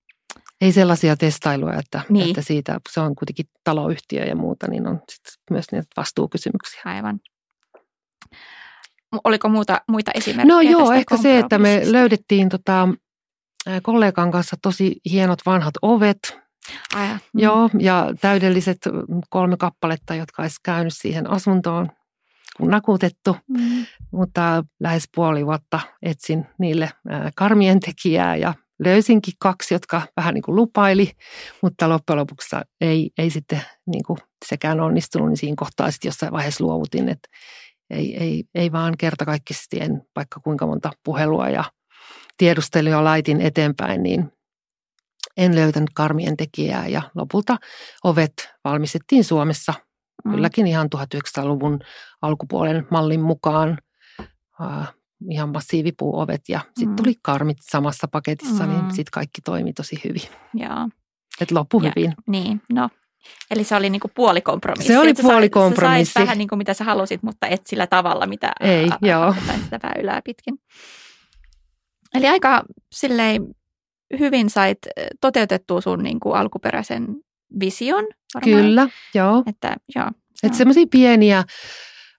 Ei 0.61 0.73
sellaisia 0.73 1.17
testailuja, 1.17 1.79
että, 1.79 2.01
niin. 2.09 2.29
että 2.29 2.43
siitä 2.43 2.81
se 2.91 3.01
on 3.01 3.15
kuitenkin 3.15 3.47
taloyhtiö 3.65 4.25
ja 4.25 4.37
muuta, 4.37 4.67
niin 4.71 4.87
on 4.87 5.01
sit 5.13 5.39
myös 5.51 5.67
niitä 5.73 5.89
vastuukysymyksiä. 5.97 6.83
Aivan. 6.85 7.21
Oliko 9.25 9.49
muuta, 9.49 9.81
muita 9.89 10.11
esimerkkejä 10.15 10.55
No 10.55 10.61
joo, 10.61 10.93
ehkä 10.93 11.17
se, 11.17 11.39
että 11.39 11.59
me 11.59 11.83
löydettiin 11.85 12.49
tota, 12.49 12.89
kollegan 13.83 14.31
kanssa 14.31 14.57
tosi 14.63 14.97
hienot 15.11 15.39
vanhat 15.47 15.75
ovet. 15.83 16.39
Ai, 16.95 17.09
mm. 17.09 17.19
Joo, 17.35 17.71
ja 17.79 18.15
täydelliset 18.21 18.79
kolme 19.31 19.57
kappaletta, 19.57 20.15
jotka 20.15 20.43
olisi 20.43 20.57
käynyt 20.63 20.95
siihen 20.97 21.31
asuntoon 21.31 21.89
kun 22.57 22.71
nakutettu, 22.71 23.37
mm. 23.49 23.87
mutta 24.13 24.65
lähes 24.81 25.09
puoli 25.15 25.47
vuotta 25.47 25.81
etsin 26.03 26.47
niille 26.59 26.91
karmien 27.37 27.81
tekijää 27.81 28.37
ja 28.37 28.55
löysinkin 28.85 29.35
kaksi, 29.39 29.75
jotka 29.75 30.03
vähän 30.17 30.35
niin 30.35 30.43
kuin 30.43 30.57
lupaili, 30.57 31.11
mutta 31.63 31.89
loppujen 31.89 32.19
lopuksi 32.19 32.57
ei, 32.81 33.11
ei 33.19 33.31
sitten 33.31 33.61
niin 33.87 34.05
kuin 34.07 34.19
sekään 34.45 34.81
onnistunut, 34.81 35.29
niin 35.29 35.37
siinä 35.37 35.55
kohtaa 35.57 35.91
sitten 35.91 36.09
jossain 36.09 36.33
vaiheessa 36.33 36.65
luovutin, 36.65 37.09
että 37.09 37.29
ei, 37.91 38.17
ei, 38.17 38.45
ei 38.55 38.73
vaan 38.73 38.95
kertakaikkisesti 38.99 39.81
en 39.81 40.03
vaikka 40.17 40.41
kuinka 40.41 40.67
monta 40.67 40.91
puhelua 41.05 41.49
ja 41.49 41.65
tiedusteluja 42.39 43.05
laitin 43.05 43.41
eteenpäin, 43.41 44.03
niin 44.03 44.33
en 45.37 45.55
löytänyt 45.55 45.91
karmien 45.95 46.37
tekijää 46.37 46.89
ja 46.89 47.03
lopulta 47.15 47.57
ovet 48.05 48.33
valmistettiin 48.65 49.25
Suomessa 49.25 49.75
mm. 50.25 50.33
kylläkin 50.33 50.67
ihan 50.67 50.89
1900-luvun 50.97 51.81
alkupuolen 52.23 52.87
mallin 52.91 53.21
mukaan 53.21 53.79
ihan 55.31 55.49
massiivipuuovet 55.49 56.41
ja 56.49 56.61
sitten 56.67 56.89
mm. 56.89 56.97
tuli 56.97 57.15
karmit 57.23 57.59
samassa 57.61 58.09
paketissa, 58.09 58.67
niin 58.67 58.77
mm. 58.77 58.83
niin 58.83 58.95
sitten 58.95 59.11
kaikki 59.13 59.41
toimi 59.41 59.73
tosi 59.73 60.01
hyvin. 60.05 60.23
Joo. 60.55 60.89
Et 61.41 61.51
loppu 61.51 61.81
ja, 61.81 61.93
hyvin. 61.97 62.15
Niin, 62.27 62.63
no. 62.73 62.89
Eli 63.51 63.65
se 63.65 63.77
oli 63.77 63.91
niinku 63.91 64.11
puolikompromissi. 64.15 64.93
Se 64.93 64.99
oli 64.99 65.15
puolikompromissi. 65.15 66.13
Sä 66.13 66.21
vähän 66.21 66.39
niin 66.39 66.49
kuin 66.49 66.59
mitä 66.59 66.75
sä 66.75 66.85
halusit, 66.85 67.23
mutta 67.23 67.47
et 67.47 67.67
sillä 67.67 67.87
tavalla, 67.87 68.27
mitä 68.27 68.53
Ei, 68.61 68.89
a, 68.91 68.99
joo. 69.03 69.35
sitä 69.65 69.79
väylää 69.83 70.21
pitkin. 70.25 70.59
Eli 72.15 72.29
aika 72.29 72.63
silleen 72.93 73.47
hyvin 74.19 74.51
sait 74.51 74.79
toteutettua 75.21 75.81
sun 75.81 76.03
niin 76.03 76.21
kuin 76.21 76.37
alkuperäisen 76.37 77.07
vision. 77.61 78.05
Varmaan. 78.35 78.63
Kyllä, 78.63 78.89
joo. 79.15 79.43
Että, 79.47 79.77
joo, 79.97 80.11
Että 80.43 80.59
semmoisia 80.59 80.87
pieniä 80.91 81.45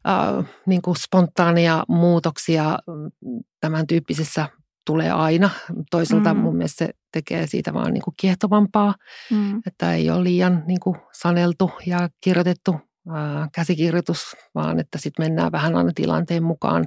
äh, 0.08 0.46
niin 0.66 0.82
kuin 0.82 0.96
spontaania 0.96 1.84
muutoksia 1.88 2.80
mm, 2.88 3.40
tämän 3.60 3.88
tyyppisessä 3.88 4.50
tulee 4.86 5.12
aina. 5.12 5.50
Toisaalta 5.92 6.34
mm. 6.34 6.40
mun 6.40 6.58
mielestä 6.58 6.86
se 6.86 6.92
tekee 7.12 7.48
siitä 7.48 7.74
vaan 7.74 7.94
niin 7.94 8.02
kuin 8.04 8.14
kiehtovampaa, 8.20 8.96
mm. 9.32 9.62
että 9.68 9.94
ei 9.94 10.10
ole 10.10 10.24
liian 10.24 10.64
niin 10.68 10.80
kuin 10.80 10.98
saneltu 11.14 11.72
ja 11.86 12.10
kirjoitettu 12.22 12.76
ää, 13.10 13.48
käsikirjoitus, 13.54 14.36
vaan 14.56 14.80
että 14.80 14.98
sitten 14.98 15.26
mennään 15.26 15.52
vähän 15.52 15.76
aina 15.76 15.92
tilanteen 15.96 16.44
mukaan. 16.44 16.86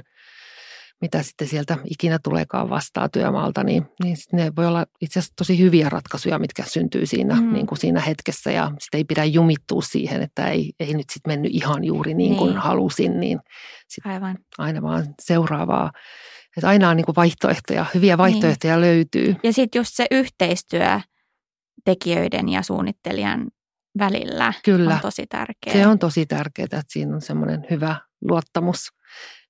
Mitä 1.01 1.23
sitten 1.23 1.49
sieltä 1.49 1.79
ikinä 1.85 2.19
tuleekaan 2.25 2.71
vastaa 2.71 3.09
työmaalta, 3.09 3.65
niin, 3.65 3.87
niin 4.05 4.17
ne 4.33 4.53
voi 4.57 4.67
olla 4.67 4.87
itse 5.01 5.19
asiassa 5.19 5.35
tosi 5.37 5.59
hyviä 5.59 5.89
ratkaisuja, 5.89 6.39
mitkä 6.39 6.65
syntyy 6.67 7.07
siinä, 7.07 7.35
mm. 7.35 7.53
niin 7.53 7.67
kuin 7.67 7.79
siinä 7.79 8.01
hetkessä 8.01 8.51
ja 8.51 8.71
sitten 8.81 8.99
ei 8.99 9.05
pidä 9.05 9.25
jumittua 9.25 9.83
siihen, 9.83 10.23
että 10.23 10.49
ei, 10.49 10.73
ei 10.81 10.95
nyt 10.95 11.11
sitten 11.11 11.33
mennyt 11.33 11.51
ihan 11.55 11.85
juuri 11.85 12.15
niin 12.15 12.37
kuin 12.37 12.51
niin. 12.51 12.61
halusin, 12.61 13.21
niin 13.21 13.39
sit 13.89 14.07
Aivan. 14.07 14.39
aina 14.59 14.83
vaan 14.83 15.07
seuraavaa. 15.23 15.91
Että 16.57 16.69
aina 16.69 16.89
on 16.89 16.97
niin 16.97 17.05
kuin 17.05 17.17
vaihtoehtoja, 17.17 17.87
hyviä 17.95 18.13
niin. 18.13 18.19
vaihtoehtoja 18.19 18.75
niin. 18.75 18.81
löytyy. 18.81 19.37
Ja 19.43 19.53
sitten 19.53 19.81
just 19.81 19.91
se 19.95 20.07
yhteistyö 20.11 21.01
tekijöiden 21.85 22.49
ja 22.49 22.63
suunnittelijan 22.63 23.49
välillä 23.99 24.53
Kyllä. 24.65 24.95
on 24.95 25.01
tosi 25.01 25.27
tärkeää. 25.27 25.77
Se 25.77 25.87
on 25.87 25.99
tosi 25.99 26.27
tärkeää, 26.27 26.65
että 26.65 26.83
siinä 26.89 27.15
on 27.15 27.21
semmoinen 27.21 27.67
hyvä 27.71 27.97
luottamus 28.21 28.89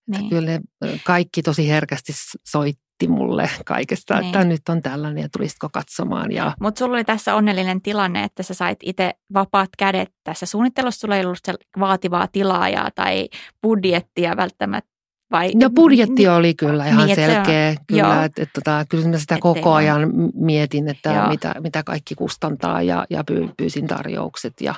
niin. 0.07 0.29
Kyllä 0.29 0.51
ne 0.51 0.61
kaikki 1.05 1.43
tosi 1.43 1.69
herkästi 1.69 2.13
soitti 2.49 3.09
mulle 3.09 3.51
kaikesta, 3.65 4.15
niin. 4.15 4.27
että 4.27 4.45
nyt 4.45 4.69
on 4.69 4.83
tällainen 4.83 5.23
ja 5.23 5.29
tulisitko 5.29 5.69
katsomaan. 5.73 6.33
Ja... 6.33 6.55
Mutta 6.61 6.79
sulla 6.79 6.97
oli 6.97 7.05
tässä 7.05 7.35
onnellinen 7.35 7.83
tilanne, 7.83 8.25
että 8.25 8.43
sä 8.43 8.55
sait 8.55 8.79
itse 8.83 9.15
vapaat 9.35 9.71
kädet 9.79 10.09
tässä 10.25 10.47
suunnittelussa. 10.47 11.01
Sulla 11.01 11.17
ei 11.17 11.25
ollut 11.25 11.39
vaativaa 11.81 12.29
tilaajaa 12.29 12.91
tai 12.95 13.29
budjettia 13.63 14.37
välttämättä 14.37 15.00
vai? 15.33 15.53
No 15.55 15.71
budjetti 15.71 16.15
niin, 16.15 16.31
oli 16.31 16.55
kyllä 16.55 16.87
ihan 16.87 17.07
niin, 17.07 17.17
selkeä. 17.17 17.69
On, 17.69 17.77
kyllä, 17.87 18.25
että, 18.25 18.43
että, 18.43 18.61
tota, 18.61 18.85
kyllä 18.89 19.09
mä 19.09 19.19
sitä 19.19 19.39
koko 19.41 19.75
ajan 19.75 20.13
mietin, 20.35 20.89
että 20.89 21.27
mitä, 21.29 21.55
mitä 21.61 21.83
kaikki 21.83 22.15
kustantaa 22.15 22.83
ja, 22.83 23.07
ja 23.11 23.25
pyysin 23.57 23.87
tarjoukset 23.87 24.61
ja 24.61 24.75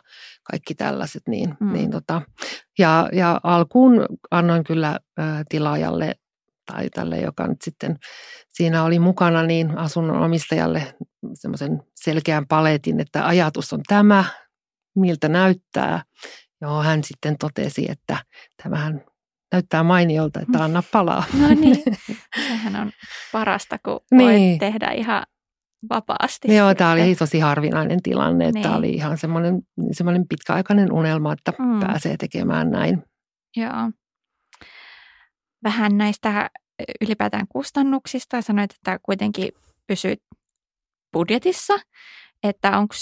kaikki 0.50 0.74
tällaiset. 0.74 1.22
Niin, 1.28 1.54
mm. 1.60 1.72
niin 1.72 1.90
tota, 1.90 2.22
ja, 2.78 3.08
ja 3.12 3.40
alkuun 3.42 4.06
annoin 4.30 4.64
kyllä 4.64 4.88
ä, 4.88 5.22
tilaajalle 5.48 6.14
tai 6.72 6.90
tälle, 6.90 7.20
joka 7.20 7.46
nyt 7.46 7.62
sitten 7.62 7.98
siinä 8.48 8.84
oli 8.84 8.98
mukana, 8.98 9.42
niin 9.42 9.78
asunnon 9.78 10.22
omistajalle 10.22 10.94
semmoisen 11.34 11.82
selkeän 11.94 12.46
paletin, 12.46 13.00
että 13.00 13.26
ajatus 13.26 13.72
on 13.72 13.80
tämä, 13.88 14.24
miltä 14.94 15.28
näyttää. 15.28 16.02
Joo, 16.60 16.82
hän 16.82 17.04
sitten 17.04 17.38
totesi, 17.38 17.90
että 17.90 18.16
tämähän 18.62 19.04
näyttää 19.52 19.82
mainiolta, 19.82 20.40
että 20.40 20.64
anna 20.64 20.82
palaa. 20.92 21.24
No 21.40 21.48
niin, 21.48 21.82
sehän 22.48 22.76
on 22.76 22.92
parasta, 23.32 23.78
kun 23.78 24.00
niin. 24.10 24.28
voit 24.28 24.58
tehdä 24.58 24.90
ihan 24.90 25.22
vapaasti. 25.90 26.54
Joo, 26.54 26.74
tämä 26.74 26.92
oli 26.92 27.14
tosi 27.14 27.38
harvinainen 27.40 28.02
tilanne, 28.02 28.44
että 28.44 28.54
niin. 28.54 28.62
tämä 28.62 28.76
oli 28.76 28.90
ihan 28.90 29.18
semmoinen, 29.18 29.62
semmoinen 29.92 30.28
pitkäaikainen 30.28 30.92
unelma, 30.92 31.32
että 31.32 31.52
mm. 31.58 31.80
pääsee 31.80 32.16
tekemään 32.16 32.70
näin. 32.70 33.02
Joo. 33.56 33.90
Vähän 35.64 35.98
näistä 35.98 36.50
ylipäätään 37.00 37.46
kustannuksista. 37.48 38.42
Sanoit, 38.42 38.70
että 38.70 38.98
kuitenkin 39.02 39.48
pysyt 39.86 40.18
budjetissa, 41.12 41.74
että 42.42 42.78
onko 42.78 42.94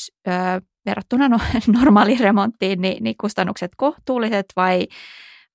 verrattuna 0.86 1.28
no, 1.28 1.38
normaaliin 1.80 2.20
remonttiin 2.20 2.80
niin, 2.80 3.04
niin 3.04 3.14
kustannukset 3.20 3.72
kohtuulliset 3.76 4.46
vai 4.56 4.86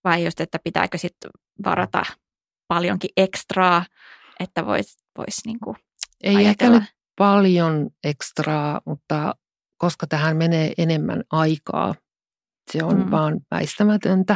vai 0.06 0.26
just, 0.26 0.39
että 0.39 0.60
pitääkö 0.64 0.97
sitten 0.97 1.32
varata 1.66 2.03
paljonkin 2.68 3.10
ekstraa, 3.18 3.86
että 4.39 4.66
voisi 4.66 4.97
vois 5.18 5.45
niinku 5.45 5.76
Ei 6.24 6.36
ajatella. 6.36 6.78
ehkä 6.78 6.93
paljon 7.18 7.89
ekstraa, 8.03 8.82
mutta 8.86 9.36
koska 9.78 10.08
tähän 10.08 10.38
menee 10.38 10.74
enemmän 10.78 11.24
aikaa, 11.32 11.95
se 12.72 12.84
on 12.84 13.06
mm. 13.06 13.12
vaan 13.12 13.39
väistämätöntä. 13.51 14.36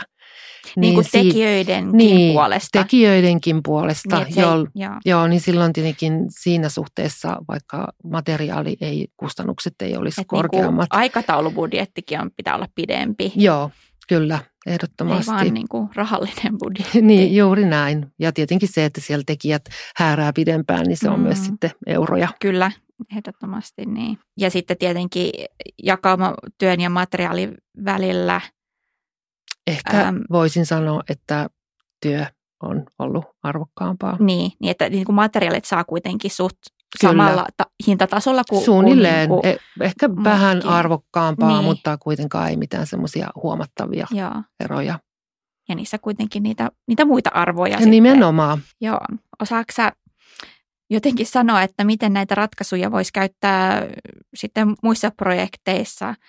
Niin, 0.76 0.82
niin 0.82 0.94
kuin 0.94 1.06
tekijöidenkin 1.12 1.98
niin, 1.98 2.34
puolesta. 2.34 2.84
tekijöidenkin 2.84 3.64
puolesta, 3.64 4.20
niin, 4.20 4.34
se, 4.34 4.42
joo, 4.42 4.68
joo. 4.76 4.94
joo, 5.06 5.28
niin 5.28 5.42
silloin 5.42 5.74
tietenkin 5.74 6.26
siinä 6.30 6.70
suhteessa, 6.70 7.38
vaikka 7.48 7.88
materiaali 8.04 8.78
ei, 8.82 9.08
kustannukset 9.18 9.74
ei 9.82 9.98
olisi 9.98 10.22
Et 10.22 10.28
korkeammat. 10.28 10.90
Niin 10.94 11.00
aikataulubudjettikin 11.00 12.22
on, 12.22 12.32
pitää 12.38 12.56
olla 12.56 12.68
pidempi. 12.76 13.34
Joo, 13.36 13.72
Kyllä, 14.10 14.40
ehdottomasti. 14.66 15.32
Ei 15.32 15.36
vaan 15.36 15.54
niin 15.54 15.68
kuin 15.70 15.90
rahallinen 15.96 16.58
budjetti. 16.60 17.02
niin, 17.08 17.36
juuri 17.36 17.66
näin. 17.66 18.14
Ja 18.20 18.32
tietenkin 18.32 18.70
se, 18.72 18.86
että 18.86 19.02
siellä 19.02 19.24
tekijät 19.26 19.66
häärää 19.96 20.34
pidempään, 20.34 20.86
niin 20.86 20.98
se 20.98 21.10
on 21.10 21.20
mm. 21.20 21.24
myös 21.24 21.46
sitten 21.46 21.72
euroja. 21.88 22.28
Kyllä, 22.42 22.72
ehdottomasti 23.16 23.86
niin. 23.86 24.18
Ja 24.38 24.50
sitten 24.50 24.78
tietenkin 24.78 25.32
jakauma 25.84 26.34
työn 26.58 26.82
ja 26.82 26.90
materiaalin 26.90 27.58
välillä. 27.86 28.42
Ehkä 29.68 30.08
äm, 30.08 30.22
voisin 30.32 30.66
sanoa, 30.66 31.04
että 31.10 31.50
työ 32.02 32.26
on 32.64 32.84
ollut 33.00 33.26
arvokkaampaa. 33.44 34.18
Niin, 34.20 34.52
niin 34.62 34.72
että 34.72 34.90
niin 34.90 35.06
kuin 35.06 35.16
materiaalit 35.16 35.66
saa 35.66 35.84
kuitenkin 35.84 36.32
suht 36.32 36.58
Kyllä. 37.02 37.12
samalla 37.12 37.46
ta- 37.58 37.66
hintatasolla 37.88 38.42
kuin 38.50 38.66
Suunnilleen. 38.66 39.30
Kuin, 39.30 39.42
niin 39.44 39.58
kuin 39.78 39.86
Ehkä 39.86 40.08
muutkin. 40.08 40.24
vähän 40.24 40.66
arvokkaampaa, 40.66 41.50
niin. 41.50 41.64
mutta 41.64 41.98
kuitenkaan 41.98 42.50
ei 42.50 42.58
mitään 42.58 42.88
semmoisia 42.88 43.30
huomattavia 43.44 44.08
Joo. 44.12 44.44
eroja. 44.60 45.00
Ja 45.70 45.76
niissä 45.76 45.98
kuitenkin 45.98 46.44
niitä, 46.44 46.72
niitä 46.88 47.06
muita 47.06 47.30
arvoja. 47.34 47.72
Ja 47.72 47.78
sitten. 47.78 47.92
Nimenomaan. 47.92 48.62
Joo. 48.82 49.00
Osaatko 49.42 49.74
sä 49.76 49.92
jotenkin 50.90 51.26
sanoa, 51.26 51.64
että 51.64 51.84
miten 51.84 52.14
näitä 52.14 52.36
ratkaisuja 52.36 52.92
voisi 52.92 53.14
käyttää 53.14 53.86
sitten 54.36 54.76
muissa 54.84 55.12
projekteissa– 55.18 56.16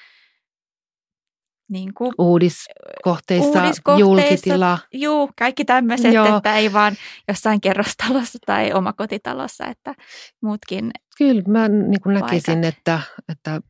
niin 1.71 1.95
kuin, 1.95 2.13
uudiskohteissa, 2.19 3.49
uudiskohteissa, 3.63 4.01
julkitila. 4.01 4.79
Juu, 4.93 5.31
kaikki 5.39 5.65
tämmöiset, 5.65 6.15
Joo. 6.15 6.37
että 6.37 6.57
ei 6.57 6.73
vaan 6.73 6.97
jossain 7.29 7.61
kerrostalossa 7.61 8.39
tai 8.47 8.73
omakotitalossa, 8.73 9.67
että 9.67 9.95
muutkin 10.43 10.91
Kyllä 11.21 11.43
mä 11.49 11.69
niin 11.69 12.01
kuin 12.01 12.15
näkisin, 12.15 12.65
että, 12.65 13.01
että 13.29 13.61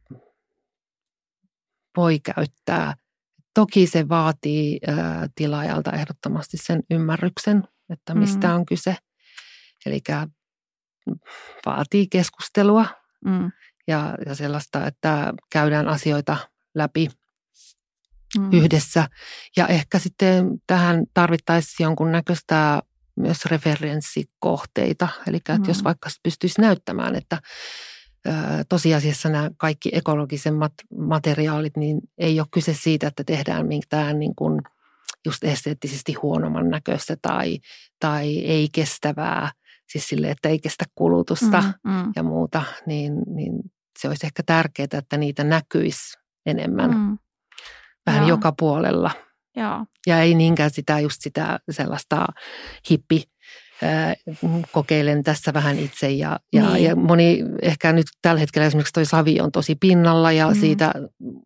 voi 1.96 2.18
käyttää. 2.18 2.94
Toki 3.54 3.86
se 3.86 4.08
vaatii 4.08 4.80
ää, 4.86 5.28
tilaajalta 5.34 5.92
ehdottomasti 5.92 6.56
sen 6.56 6.82
ymmärryksen, 6.90 7.64
että 7.92 8.14
mistä 8.14 8.48
mm. 8.48 8.54
on 8.54 8.66
kyse. 8.66 8.96
Eli 9.86 10.00
vaatii 11.66 12.06
keskustelua 12.06 12.86
mm. 13.24 13.52
ja, 13.86 14.14
ja 14.26 14.34
sellaista, 14.34 14.86
että 14.86 15.32
käydään 15.52 15.88
asioita 15.88 16.36
läpi 16.74 17.08
mm. 18.38 18.52
yhdessä. 18.52 19.08
Ja 19.56 19.66
ehkä 19.66 19.98
sitten 19.98 20.50
tähän 20.66 21.04
tarvittaisiin 21.14 21.84
jonkunnäköistä 21.84 22.82
myös 23.16 23.44
referenssikohteita. 23.44 25.08
Eli 25.26 25.36
että 25.36 25.58
mm. 25.58 25.64
jos 25.68 25.84
vaikka 25.84 26.08
pystyisi 26.22 26.60
näyttämään, 26.60 27.16
että 27.16 27.38
tosiasiassa 28.68 29.28
nämä 29.28 29.50
kaikki 29.56 29.90
ekologisemmat 29.92 30.72
materiaalit, 30.98 31.76
niin 31.76 32.00
ei 32.18 32.40
ole 32.40 32.48
kyse 32.50 32.74
siitä, 32.74 33.06
että 33.06 33.24
tehdään 33.24 33.66
mitään 33.66 34.18
niin 34.18 34.34
kuin 34.34 34.60
just 35.26 35.44
esteettisesti 35.44 36.12
huonomman 36.12 36.68
näköistä 36.68 37.16
tai, 37.22 37.58
tai 38.00 38.38
ei 38.38 38.68
kestävää, 38.72 39.52
siis 39.92 40.08
sille, 40.08 40.30
että 40.30 40.48
ei 40.48 40.58
kestä 40.58 40.84
kulutusta 40.94 41.64
mm, 41.84 41.92
mm. 41.92 42.12
ja 42.16 42.22
muuta, 42.22 42.62
niin, 42.86 43.12
niin 43.26 43.52
se 43.98 44.08
olisi 44.08 44.26
ehkä 44.26 44.42
tärkeää, 44.46 44.88
että 44.92 45.16
niitä 45.16 45.44
näkyisi 45.44 46.18
enemmän. 46.46 46.90
Mm 46.90 47.18
vähän 48.06 48.20
Joo. 48.20 48.28
joka 48.28 48.52
puolella. 48.58 49.10
Joo. 49.56 49.86
Ja 50.06 50.20
ei 50.20 50.34
niinkään 50.34 50.70
sitä 50.70 51.00
just 51.00 51.22
sitä 51.22 51.60
sellaista 51.70 52.26
hippi 52.90 53.22
kokeilen 54.72 55.22
tässä 55.22 55.52
vähän 55.52 55.78
itse 55.78 56.10
ja, 56.10 56.40
ja, 56.52 56.70
niin. 56.70 56.84
ja 56.84 56.96
moni 56.96 57.44
ehkä 57.62 57.92
nyt 57.92 58.06
tällä 58.22 58.40
hetkellä 58.40 58.66
esimerkiksi 58.66 58.92
toi 58.92 59.06
Savi 59.06 59.40
on 59.40 59.52
tosi 59.52 59.74
pinnalla 59.74 60.32
ja 60.32 60.48
mm. 60.48 60.60
siitä 60.60 60.92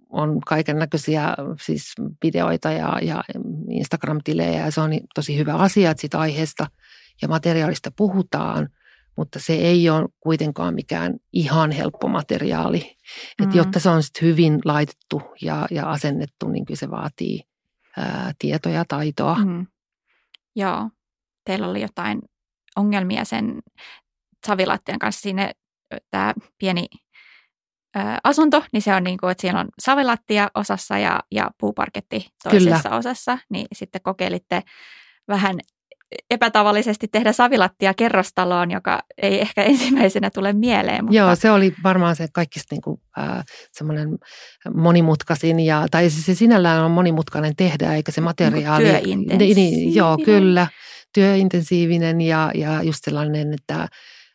on 0.09 0.41
kaiken 0.41 0.79
näköisiä 0.79 1.35
siis 1.61 1.93
videoita 2.25 2.73
ja, 2.73 2.99
ja 3.03 3.25
Instagram-tilejä 3.71 4.65
ja 4.65 4.71
se 4.71 4.81
on 4.81 4.91
tosi 5.15 5.39
hyvä 5.39 5.55
asia, 5.55 5.91
että 5.91 6.01
siitä 6.01 6.19
aiheesta 6.19 6.67
ja 7.23 7.29
materiaalista 7.29 7.91
puhutaan– 7.97 8.69
mutta 9.17 9.39
se 9.39 9.53
ei 9.53 9.91
ole 9.91 10.09
kuitenkaan 10.21 10.75
mikään 10.75 11.17
ihan 11.33 11.71
helppo 11.71 12.09
materiaali. 12.09 12.97
Mm. 13.41 13.49
Et 13.49 13.55
jotta 13.55 13.81
se 13.81 13.89
on 13.89 14.03
sit 14.03 14.23
hyvin 14.23 14.59
laitettu 14.65 15.23
ja, 15.41 15.67
ja 15.71 15.91
asennettu, 15.91 16.49
niin 16.49 16.65
kyllä 16.65 16.79
se 16.79 16.91
vaatii 16.91 17.41
ää, 17.97 18.33
tietoa 18.39 18.73
ja 18.73 18.85
taitoa. 18.89 19.35
Mm. 19.45 19.67
Joo, 20.57 20.91
teillä 21.45 21.69
oli 21.69 21.83
jotain 21.83 22.23
ongelmia 22.77 23.25
sen 23.25 23.63
savilattian 24.47 24.99
kanssa 24.99 25.21
sinne 25.21 25.53
tämä 26.11 26.35
pieni 26.59 26.87
ää, 27.95 28.19
asunto, 28.25 28.63
niin 28.73 28.83
se 28.83 28.95
on 28.95 29.05
niin 29.05 29.19
kuin, 29.19 29.31
että 29.31 29.41
siellä 29.41 29.61
on 29.61 29.69
savilattia 29.83 30.51
osassa 30.55 30.99
ja, 30.99 31.21
ja 31.31 31.51
puuparketti 31.61 32.29
toisessa 32.43 32.83
Kyllä. 32.83 32.97
osassa, 32.97 33.39
niin 33.51 33.67
sitten 33.73 34.03
kokeilitte 34.03 34.63
vähän 35.29 35.57
epätavallisesti 36.31 37.09
tehdä 37.09 37.33
savilattia 37.33 37.95
kerrostaloon, 37.95 38.71
joka 38.71 39.03
ei 39.23 39.41
ehkä 39.41 39.63
ensimmäisenä 39.73 40.31
tule 40.31 40.53
mieleen. 40.53 41.05
Mutta... 41.05 41.17
Joo, 41.17 41.37
se 41.37 41.51
oli 41.51 41.75
varmaan 41.85 42.17
se 42.17 42.27
kaikista 42.33 42.75
niin 42.75 42.83
kuin, 42.83 43.01
äh, 43.19 43.45
semmoinen 43.73 44.09
monimutkaisin, 44.75 45.61
ja, 45.61 45.87
tai 45.91 46.11
siis 46.11 46.27
se 46.27 46.35
sinällään 46.35 46.85
on 46.85 46.91
monimutkainen 46.91 47.57
tehdä, 47.57 47.95
eikä 47.95 48.13
se 48.13 48.21
materiaali... 48.21 48.85
Niin 49.03 49.39
niin, 49.57 49.95
joo, 49.95 50.19
kyllä. 50.25 50.67
työintensiivinen 51.15 52.21
ja, 52.21 52.51
ja 52.55 52.83
just 52.83 53.05
sellainen, 53.05 53.55
että 53.55 53.89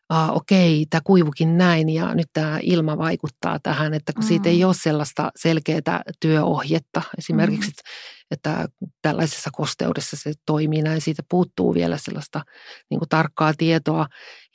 ah, 0.09 0.35
okei, 0.35 0.85
tämä 0.89 1.01
kuivukin 1.03 1.57
näin 1.57 1.89
ja 1.89 2.15
nyt 2.15 2.27
tämä 2.33 2.59
ilma 2.61 2.97
vaikuttaa 2.97 3.59
tähän, 3.63 3.93
että 3.93 4.13
kun 4.13 4.23
mm. 4.23 4.27
siitä 4.27 4.49
ei 4.49 4.63
ole 4.63 4.73
sellaista 4.73 5.31
selkeää 5.35 6.03
työohjetta 6.19 7.01
esimerkiksi, 7.17 7.71
mm. 7.71 7.89
että 8.31 8.67
tällaisessa 9.01 9.49
kosteudessa 9.53 10.17
se 10.17 10.33
toimii 10.45 10.81
näin, 10.81 11.01
siitä 11.01 11.23
puuttuu 11.29 11.73
vielä 11.73 11.97
sellaista 11.97 12.41
niin 12.89 12.99
kuin 12.99 13.09
tarkkaa 13.09 13.53
tietoa 13.57 14.07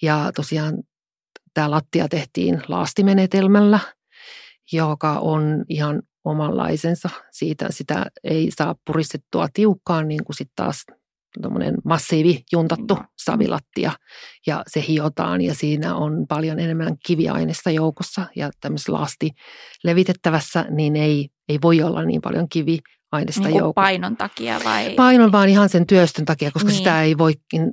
ja 0.02 0.30
tosiaan 0.36 0.74
tämä 1.55 1.70
lattia 1.70 2.09
tehtiin 2.09 2.62
laastimenetelmällä, 2.68 3.78
joka 4.72 5.18
on 5.18 5.64
ihan 5.68 6.02
omanlaisensa. 6.24 7.11
Siitä 7.30 7.66
sitä 7.70 8.07
ei 8.24 8.50
saa 8.50 8.74
puristettua 8.86 9.48
tiukkaan, 9.55 10.09
niin 10.09 10.24
kuin 10.24 10.36
sitten 10.36 10.57
taas 10.57 10.84
massiivi 11.85 12.43
juntattu 12.53 12.99
savilattia 13.16 13.93
ja 14.47 14.62
se 14.66 14.85
hiotaan 14.89 15.41
ja 15.41 15.55
siinä 15.55 15.95
on 15.95 16.26
paljon 16.28 16.61
enemmän 16.61 16.97
kiviaineista 17.07 17.70
joukossa 17.70 18.26
ja 18.37 18.51
tämmöisessä 18.61 18.93
lasti 18.93 19.30
levitettävässä 19.85 20.66
niin 20.70 20.97
ei, 20.97 21.28
ei 21.49 21.59
voi 21.62 21.82
olla 21.82 22.05
niin 22.05 22.20
paljon 22.20 22.49
kivi 22.49 22.78
aineista 23.12 23.43
niin 23.43 23.59
joukossa. 23.59 23.74
painon 23.74 24.16
takia 24.16 24.61
vai? 24.64 24.95
Painon 24.95 25.32
vaan 25.32 25.49
ihan 25.49 25.68
sen 25.68 25.87
työstön 25.87 26.24
takia, 26.24 26.51
koska 26.51 26.68
niin. 26.68 26.78
sitä 26.78 27.03
ei 27.03 27.18
voi 27.18 27.32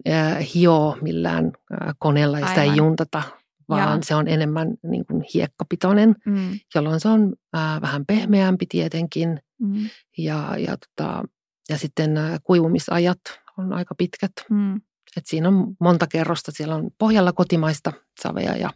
äh, 0.09 0.53
hioa 0.55 0.97
millään 1.01 1.45
äh, 1.45 1.93
koneella 1.99 2.39
ja 2.39 2.47
sitä 2.47 2.61
Aivan. 2.61 2.73
ei 2.73 2.77
juntata, 2.77 3.23
vaan 3.69 3.97
ja. 3.97 4.03
se 4.03 4.15
on 4.15 4.27
enemmän 4.27 4.67
niin 4.83 5.05
kuin 5.05 5.25
hiekkapitoinen, 5.33 6.15
mm. 6.25 6.59
jolloin 6.75 6.99
se 6.99 7.09
on 7.09 7.33
äh, 7.55 7.81
vähän 7.81 8.05
pehmeämpi 8.05 8.65
tietenkin. 8.65 9.39
Mm. 9.59 9.89
Ja, 10.17 10.55
ja, 10.57 10.77
tota, 10.77 11.23
ja 11.69 11.77
sitten 11.77 12.17
äh, 12.17 12.39
kuivumisajat 12.43 13.19
on 13.61 13.73
aika 13.73 13.95
pitkät. 13.95 14.31
Mm. 14.49 14.75
Et 15.17 15.25
siinä 15.25 15.47
on 15.47 15.75
monta 15.79 16.07
kerrosta. 16.07 16.51
Siellä 16.51 16.75
on 16.75 16.89
pohjalla 16.97 17.33
kotimaista 17.33 17.93
savea 18.21 18.55
ja, 18.55 18.69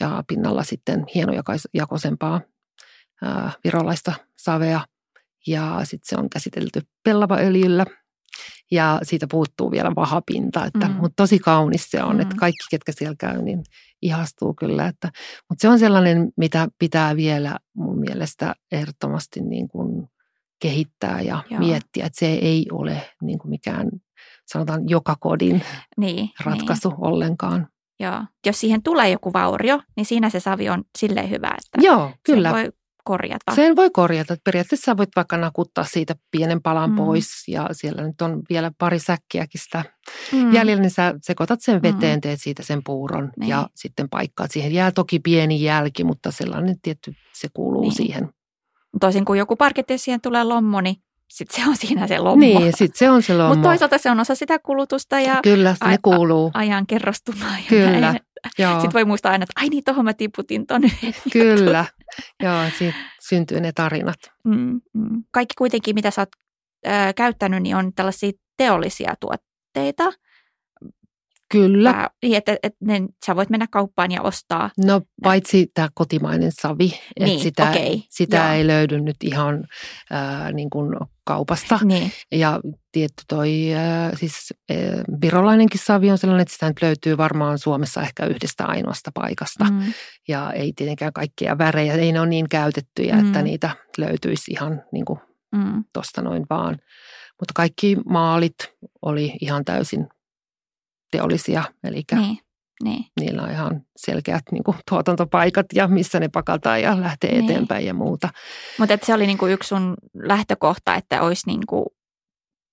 ja 0.00 0.24
pinnalla 0.28 0.64
sitten 0.64 1.04
hienojakoisempaa 1.14 2.40
ää, 3.22 3.52
virolaista 3.64 4.12
savea. 4.36 4.80
Ja 5.46 5.80
sitten 5.84 6.08
se 6.08 6.16
on 6.16 6.30
käsitelty 6.30 6.80
pellavaöljyllä 7.04 7.86
ja 8.70 9.00
siitä 9.02 9.26
puuttuu 9.30 9.70
vielä 9.70 9.92
vahapinta. 9.96 10.64
Että, 10.64 10.88
mm. 10.88 10.94
Mutta 10.94 11.22
tosi 11.22 11.38
kaunis 11.38 11.90
se 11.90 12.02
on, 12.02 12.14
mm. 12.14 12.20
että 12.20 12.36
kaikki, 12.38 12.64
ketkä 12.70 12.92
siellä 12.92 13.16
käy, 13.18 13.42
niin 13.42 13.62
ihastuu 14.02 14.54
kyllä. 14.54 14.86
Että, 14.86 15.10
mutta 15.48 15.62
se 15.62 15.68
on 15.68 15.78
sellainen, 15.78 16.32
mitä 16.36 16.68
pitää 16.78 17.16
vielä 17.16 17.58
mun 17.76 18.00
mielestä 18.00 18.54
ehdottomasti 18.72 19.40
niin 19.40 19.68
kuin 19.68 20.08
kehittää 20.62 21.20
ja 21.20 21.42
Joo. 21.50 21.60
miettiä, 21.60 22.06
että 22.06 22.18
se 22.18 22.26
ei 22.26 22.66
ole 22.72 23.10
niin 23.22 23.38
kuin 23.38 23.50
mikään 23.50 23.90
sanotaan 24.52 24.88
joka 24.88 25.16
kodin 25.20 25.62
niin, 25.96 26.30
ratkaisu 26.44 26.88
niin. 26.88 27.04
ollenkaan. 27.04 27.68
Joo. 28.00 28.24
Jos 28.46 28.60
siihen 28.60 28.82
tulee 28.82 29.10
joku 29.10 29.32
vaurio, 29.32 29.80
niin 29.96 30.06
siinä 30.06 30.30
se 30.30 30.40
savi 30.40 30.68
on 30.68 30.84
silleen 30.98 31.30
hyvä, 31.30 31.48
että 31.48 31.86
Joo, 31.86 32.10
kyllä. 32.22 32.48
Sen 32.48 32.56
voi 32.56 32.70
korjata. 33.04 33.54
Sen 33.54 33.76
voi 33.76 33.90
korjata. 33.90 34.36
Periaatteessa 34.44 34.96
voit 34.96 35.08
vaikka 35.16 35.36
nakuttaa 35.36 35.84
siitä 35.84 36.14
pienen 36.30 36.62
palan 36.62 36.90
mm. 36.90 36.96
pois 36.96 37.48
ja 37.48 37.68
siellä 37.72 38.02
nyt 38.02 38.22
on 38.22 38.42
vielä 38.50 38.72
pari 38.78 38.98
säkkiäkin 38.98 39.60
sitä 39.60 39.84
mm. 40.32 40.52
jäljellä, 40.52 40.80
niin 40.80 40.90
sä 40.90 41.14
sekoitat 41.22 41.60
sen 41.60 41.82
veteen, 41.82 42.16
mm. 42.16 42.20
teet 42.20 42.40
siitä 42.40 42.62
sen 42.62 42.80
puuron 42.84 43.30
niin. 43.40 43.48
ja 43.48 43.68
sitten 43.74 44.08
paikkaat. 44.08 44.50
Siihen 44.50 44.72
jää 44.72 44.92
toki 44.92 45.18
pieni 45.18 45.62
jälki, 45.62 46.04
mutta 46.04 46.30
sellainen 46.30 46.76
tietty 46.82 47.12
se 47.34 47.48
kuuluu 47.54 47.82
niin. 47.82 47.94
siihen. 47.94 48.30
Toisin 49.00 49.24
kuin 49.24 49.38
joku 49.38 49.56
parketti, 49.56 49.98
siihen 49.98 50.20
tulee 50.20 50.44
lommo, 50.44 50.80
niin 50.80 50.96
sitten 51.32 51.62
se 51.64 51.68
on 51.70 51.76
siinä 51.76 52.06
se 52.06 52.18
lommo. 52.18 52.40
Niin, 52.40 52.72
sitten 52.76 52.98
se 52.98 53.10
on 53.10 53.22
se 53.22 53.36
lommo. 53.36 53.54
Mutta 53.54 53.68
toisaalta 53.68 53.98
se 53.98 54.10
on 54.10 54.20
osa 54.20 54.34
sitä 54.34 54.58
kulutusta 54.58 55.20
ja 55.20 55.40
Kyllä, 55.42 55.74
se 55.74 55.94
a- 55.94 55.98
kuuluu. 56.02 56.50
ajan 56.54 56.86
kerrostumaa. 56.86 57.56
Ja 57.58 57.64
Kyllä, 57.68 58.00
näin. 58.00 58.18
Sitten 58.56 58.92
voi 58.92 59.04
muistaa 59.04 59.32
aina, 59.32 59.42
että 59.42 59.60
ai 59.60 59.68
niin, 59.68 59.84
tuohon 59.84 60.04
mä 60.04 60.14
tiputin 60.14 60.66
ton 60.66 60.82
Kyllä, 61.32 61.84
joo, 62.42 62.62
siitä 62.78 62.96
syntyy 63.28 63.60
ne 63.60 63.72
tarinat. 63.72 64.18
Mm, 64.44 64.80
mm. 64.94 65.24
Kaikki 65.30 65.54
kuitenkin, 65.58 65.94
mitä 65.94 66.10
sä 66.10 66.22
oot 66.22 66.28
äh, 66.86 67.14
käyttänyt, 67.14 67.62
niin 67.62 67.76
on 67.76 67.92
tällaisia 67.94 68.32
teollisia 68.56 69.14
tuotteita. 69.20 70.12
Kyllä. 71.52 71.92
Tää, 71.92 72.10
niin, 72.22 72.36
että, 72.36 72.56
että 72.62 72.78
ne, 72.84 73.00
sä 73.26 73.36
voit 73.36 73.50
mennä 73.50 73.66
kauppaan 73.70 74.12
ja 74.12 74.22
ostaa. 74.22 74.70
No 74.86 75.00
paitsi 75.22 75.70
tämä 75.74 75.88
kotimainen 75.94 76.52
savi, 76.52 76.86
että 77.16 77.24
niin, 77.24 77.40
sitä, 77.40 77.70
okay, 77.70 78.00
sitä 78.08 78.54
ei 78.54 78.66
löydy 78.66 79.00
nyt 79.00 79.16
ihan 79.22 79.64
äh, 80.12 80.52
niin 80.52 80.70
kuin 80.70 80.96
kaupasta. 81.24 81.78
Niin. 81.84 82.12
Ja 82.32 82.60
tietty 82.92 83.24
toi, 83.28 83.74
äh, 83.74 84.12
siis 84.14 84.54
äh, 84.70 84.76
virolainenkin 85.20 85.80
savi 85.84 86.10
on 86.10 86.18
sellainen, 86.18 86.42
että 86.42 86.52
sitä 86.52 86.66
nyt 86.66 86.82
löytyy 86.82 87.16
varmaan 87.16 87.58
Suomessa 87.58 88.02
ehkä 88.02 88.26
yhdestä 88.26 88.66
ainoasta 88.66 89.10
paikasta. 89.14 89.64
Mm. 89.64 89.92
Ja 90.28 90.52
ei 90.52 90.72
tietenkään 90.76 91.12
kaikkia 91.12 91.58
värejä, 91.58 91.94
ei 91.94 92.12
ne 92.12 92.20
ole 92.20 92.28
niin 92.28 92.48
käytettyjä, 92.48 93.16
mm. 93.16 93.26
että 93.26 93.42
niitä 93.42 93.70
löytyisi 93.98 94.50
ihan 94.50 94.82
niin 94.92 95.04
kuin 95.04 95.18
mm. 95.56 95.84
tuosta 95.92 96.22
noin 96.22 96.46
vaan. 96.50 96.78
Mutta 97.40 97.52
kaikki 97.54 97.96
maalit 98.06 98.54
oli 99.02 99.32
ihan 99.40 99.64
täysin 99.64 100.06
teollisia, 101.12 101.64
eli 101.84 102.02
niin, 102.12 102.38
niin. 102.84 103.04
niillä 103.20 103.42
on 103.42 103.50
ihan 103.50 103.80
selkeät 103.96 104.42
niin 104.52 104.64
kuin, 104.64 104.76
tuotantopaikat 104.90 105.66
ja 105.74 105.88
missä 105.88 106.20
ne 106.20 106.28
pakataan 106.28 106.82
ja 106.82 107.00
lähtee 107.00 107.32
niin. 107.32 107.44
eteenpäin 107.44 107.86
ja 107.86 107.94
muuta. 107.94 108.28
Mutta 108.78 108.98
se 109.02 109.14
oli 109.14 109.26
niin 109.26 109.38
kuin 109.38 109.52
yksi 109.52 109.68
sun 109.68 109.94
lähtökohta, 110.14 110.94
että 110.94 111.22
olisi 111.22 111.46
niin 111.46 111.66
kuin 111.68 111.86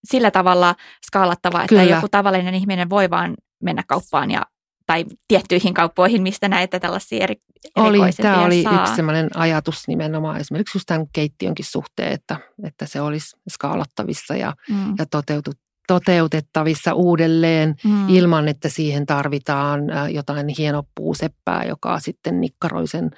sillä 0.03 0.31
tavalla 0.31 0.75
skaalattava, 1.07 1.61
että 1.61 1.69
Kyllä. 1.69 1.95
joku 1.95 2.07
tavallinen 2.11 2.55
ihminen 2.55 2.89
voi 2.89 3.09
vaan 3.09 3.35
mennä 3.63 3.83
kauppaan 3.87 4.31
ja 4.31 4.45
tai 4.89 5.05
tiettyihin 5.27 5.73
kauppoihin, 5.73 6.21
mistä 6.21 6.47
näitä 6.47 6.79
tällaisia 6.79 7.23
eri, 7.23 7.35
oli, 7.75 7.97
Tämä 8.21 8.45
oli 8.45 8.63
saa. 8.63 8.81
yksi 8.81 8.95
sellainen 8.95 9.29
ajatus 9.35 9.87
nimenomaan 9.87 10.39
esimerkiksi 10.39 10.77
just 10.77 10.85
tämän 10.85 11.05
keittiönkin 11.13 11.65
suhteen, 11.65 12.13
että, 12.13 12.37
että 12.63 12.85
se 12.85 13.01
olisi 13.01 13.37
skaalattavissa 13.49 14.35
ja, 14.35 14.53
mm. 14.69 14.95
ja 14.97 15.05
toteutut, 15.05 15.55
toteutettavissa 15.89 16.93
uudelleen 16.93 17.75
mm. 17.83 18.09
ilman, 18.09 18.47
että 18.47 18.69
siihen 18.69 19.05
tarvitaan 19.05 19.81
jotain 20.13 20.47
hienopuuseppää, 20.57 21.63
joka 21.63 21.99
sitten 21.99 22.41
nikkaroi 22.41 22.87
sen 22.87 23.11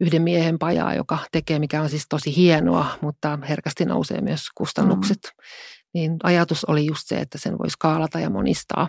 yhden 0.00 0.22
miehen 0.22 0.58
pajaa, 0.58 0.94
joka 0.94 1.18
tekee, 1.32 1.58
mikä 1.58 1.82
on 1.82 1.88
siis 1.88 2.06
tosi 2.08 2.36
hienoa, 2.36 2.86
mutta 3.00 3.38
herkästi 3.48 3.84
nousee 3.84 4.20
myös 4.20 4.42
kustannukset. 4.54 5.18
Mm. 5.22 5.42
Niin 5.94 6.16
ajatus 6.22 6.64
oli 6.64 6.86
just 6.86 7.02
se, 7.06 7.20
että 7.20 7.38
sen 7.38 7.58
voisi 7.58 7.76
kaalata 7.78 8.20
ja 8.20 8.30
monistaa. 8.30 8.88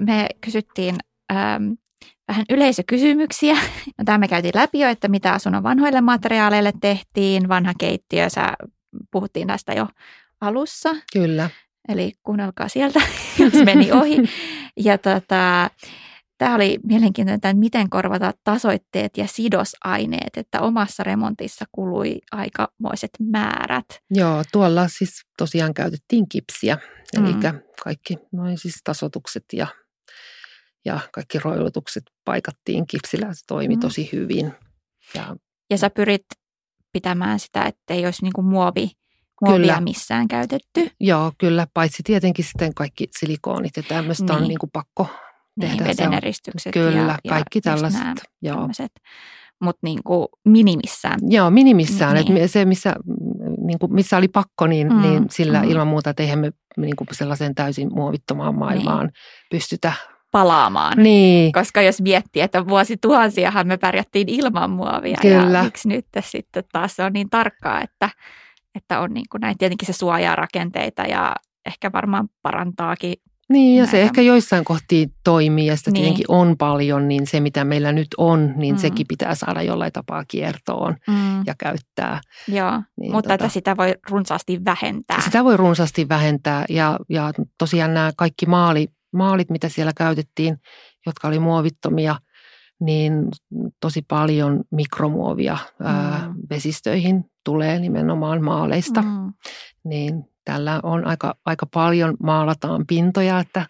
Me 0.00 0.26
kysyttiin 0.40 0.96
ähm, 1.32 1.72
vähän 2.28 2.44
yleisökysymyksiä. 2.50 3.56
No, 3.98 4.04
tämä 4.04 4.18
me 4.18 4.28
käytiin 4.28 4.52
läpi 4.54 4.78
jo, 4.78 4.88
että 4.88 5.08
mitä 5.08 5.32
asunnon 5.32 5.62
vanhoille 5.62 6.00
materiaaleille 6.00 6.72
tehtiin. 6.80 7.48
Vanha 7.48 7.72
keittiö, 7.78 8.30
sä 8.30 8.52
puhuttiin 9.10 9.48
tästä 9.48 9.72
jo 9.72 9.86
alussa. 10.40 10.94
Kyllä. 11.12 11.50
Eli 11.88 12.12
kuunnelkaa 12.22 12.68
sieltä, 12.68 13.00
jos 13.38 13.52
meni 13.64 13.92
ohi. 13.92 14.16
Ja 14.76 14.98
tota, 14.98 15.70
tämä 16.38 16.54
oli 16.54 16.78
mielenkiintoinen, 16.84 17.34
että 17.34 17.54
miten 17.54 17.90
korvata 17.90 18.32
tasoitteet 18.44 19.16
ja 19.16 19.26
sidosaineet, 19.26 20.36
että 20.36 20.60
omassa 20.60 21.04
remontissa 21.04 21.64
kului 21.72 22.18
aikamoiset 22.32 23.10
määrät. 23.20 23.86
Joo, 24.10 24.42
tuolla 24.52 24.88
siis 24.88 25.22
tosiaan 25.38 25.74
käytettiin 25.74 26.28
kipsiä, 26.28 26.78
eli 27.18 27.32
mm. 27.32 27.60
kaikki 27.84 28.18
noin 28.32 28.58
siis 28.58 28.74
tasotukset 28.84 29.44
ja, 29.52 29.66
ja 30.84 31.00
kaikki 31.12 31.38
roilutukset 31.38 32.04
paikattiin 32.24 32.86
kipsillä, 32.86 33.32
se 33.32 33.40
toimi 33.46 33.74
mm. 33.74 33.80
tosi 33.80 34.08
hyvin. 34.12 34.52
Ja, 35.14 35.36
ja 35.70 35.78
sä 35.78 35.90
pyrit 35.90 36.26
pitämään 36.92 37.40
sitä, 37.40 37.62
ettei 37.62 38.04
olisi 38.04 38.22
niin 38.22 38.32
kuin 38.32 38.46
muovi 38.46 38.90
muovia 39.40 39.58
kyllä. 39.58 39.80
missään 39.80 40.28
käytetty. 40.28 40.90
Joo, 41.00 41.32
kyllä, 41.38 41.66
paitsi 41.74 42.02
tietenkin 42.02 42.44
sitten 42.44 42.74
kaikki 42.74 43.08
silikoonit 43.18 43.76
ja 43.76 43.82
tämmöistä 43.82 44.24
niin. 44.24 44.42
on 44.42 44.48
niin 44.48 44.58
kuin 44.58 44.70
pakko 44.72 45.06
niin, 45.56 45.70
tehdä. 45.70 45.84
Niin, 45.84 45.96
vedeneristykset 45.96 46.72
Kyllä, 46.72 47.18
ja, 47.24 47.28
kaikki 47.28 47.58
ja 47.58 47.62
tällaiset. 47.62 48.24
Joo. 48.42 48.68
Mutta 49.60 49.80
niin 49.82 50.00
kuin 50.04 50.28
minimissään. 50.44 51.18
Joo, 51.28 51.50
minimissään. 51.50 52.14
Niin. 52.14 52.36
Et 52.36 52.50
se, 52.50 52.64
missä, 52.64 52.94
niin 53.66 53.78
kuin, 53.78 53.94
missä 53.94 54.16
oli 54.16 54.28
pakko, 54.28 54.66
niin, 54.66 54.92
mm, 54.92 55.02
niin 55.02 55.26
sillä 55.30 55.62
mm. 55.62 55.70
ilman 55.70 55.86
muuta, 55.86 56.10
että 56.10 56.22
eihän 56.22 56.38
me 56.38 56.50
niin 56.76 56.96
kuin 56.96 57.08
sellaiseen 57.12 57.54
täysin 57.54 57.94
muovittomaan 57.94 58.58
maailmaan 58.58 59.06
niin. 59.06 59.12
pystytä 59.50 59.92
palaamaan. 60.30 61.02
Niin. 61.02 61.52
Koska 61.52 61.82
jos 61.82 62.00
miettii, 62.00 62.42
että 62.42 62.66
vuosituhansiahan 62.66 63.66
me 63.66 63.76
pärjättiin 63.76 64.28
ilman 64.28 64.70
muovia 64.70 65.16
Kyllä. 65.22 65.58
ja 65.58 65.64
miksi 65.64 65.88
nyt 65.88 66.06
sitten 66.20 66.64
taas 66.72 67.00
on 67.00 67.12
niin 67.12 67.30
tarkkaa, 67.30 67.80
että 67.80 68.10
että 68.74 69.00
on 69.00 69.14
niin 69.14 69.26
kuin 69.30 69.40
näin. 69.40 69.58
Tietenkin 69.58 69.86
se 69.86 69.92
suojaa 69.92 70.36
rakenteita 70.36 71.02
ja 71.02 71.34
ehkä 71.66 71.92
varmaan 71.92 72.28
parantaakin 72.42 73.14
Niin, 73.48 73.76
ja 73.76 73.82
näitä. 73.82 73.90
se 73.90 74.02
ehkä 74.02 74.22
joissain 74.22 74.64
kohtiin 74.64 75.10
toimii 75.24 75.66
ja 75.66 75.76
sitä 75.76 75.90
Niin. 75.90 76.02
tietenkin 76.02 76.24
on 76.28 76.56
paljon, 76.58 77.08
niin 77.08 77.26
se 77.26 77.40
mitä 77.40 77.64
meillä 77.64 77.92
nyt 77.92 78.08
on, 78.18 78.52
niin 78.56 78.74
mm. 78.74 78.78
sekin 78.78 79.06
pitää 79.08 79.34
saada 79.34 79.62
jollain 79.62 79.92
tapaa 79.92 80.24
kiertoon 80.28 80.96
Mm, 81.08 81.42
ja 81.46 81.54
käyttää. 81.58 82.20
joo, 82.48 82.82
Niin, 83.00 83.12
mutta 83.12 83.22
tota, 83.28 83.34
että 83.34 83.48
sitä 83.48 83.76
voi 83.76 83.94
runsaasti 84.10 84.60
vähentää. 84.64 85.20
Sitä 85.20 85.44
voi 85.44 85.56
runsaasti 85.56 86.08
vähentää 86.08 86.64
ja, 86.68 86.98
ja 87.08 87.32
tosiaan 87.58 87.94
nämä 87.94 88.12
kaikki 88.16 88.46
maali, 88.46 88.88
maalit, 89.12 89.50
mitä 89.50 89.68
siellä 89.68 89.92
käytettiin, 89.96 90.56
jotka 91.06 91.28
oli 91.28 91.38
muovittomia, 91.38 92.16
niin 92.84 93.28
tosi 93.80 94.02
paljon 94.08 94.60
mikromuovia 94.70 95.58
mm. 95.80 95.86
ää, 95.86 96.34
vesistöihin 96.50 97.24
tulee 97.44 97.78
nimenomaan 97.78 98.44
maaleista. 98.44 99.02
Mm. 99.02 99.32
Niin 99.84 100.24
tällä 100.44 100.80
on 100.82 101.06
aika, 101.06 101.34
aika 101.44 101.66
paljon 101.74 102.16
maalataan 102.22 102.86
pintoja, 102.86 103.38
että, 103.40 103.66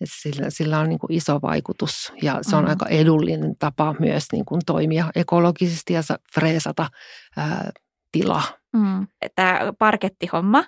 että 0.00 0.14
sillä, 0.22 0.50
sillä 0.50 0.78
on 0.80 0.88
niin 0.88 0.98
kuin 0.98 1.12
iso 1.12 1.38
vaikutus 1.42 2.12
ja 2.22 2.38
se 2.42 2.56
on 2.56 2.64
Mm. 2.64 2.70
aika 2.70 2.86
edullinen 2.86 3.56
tapa 3.58 3.94
myös 3.98 4.24
niin 4.32 4.44
kuin 4.44 4.60
toimia 4.66 5.10
ekologisesti 5.14 5.92
ja 5.92 6.02
sa- 6.02 6.18
freesata 6.34 6.88
ää, 7.36 7.70
tila. 8.12 8.42
mm. 8.72 9.06
Tämä 9.34 9.60
parkettihomma, 9.78 10.64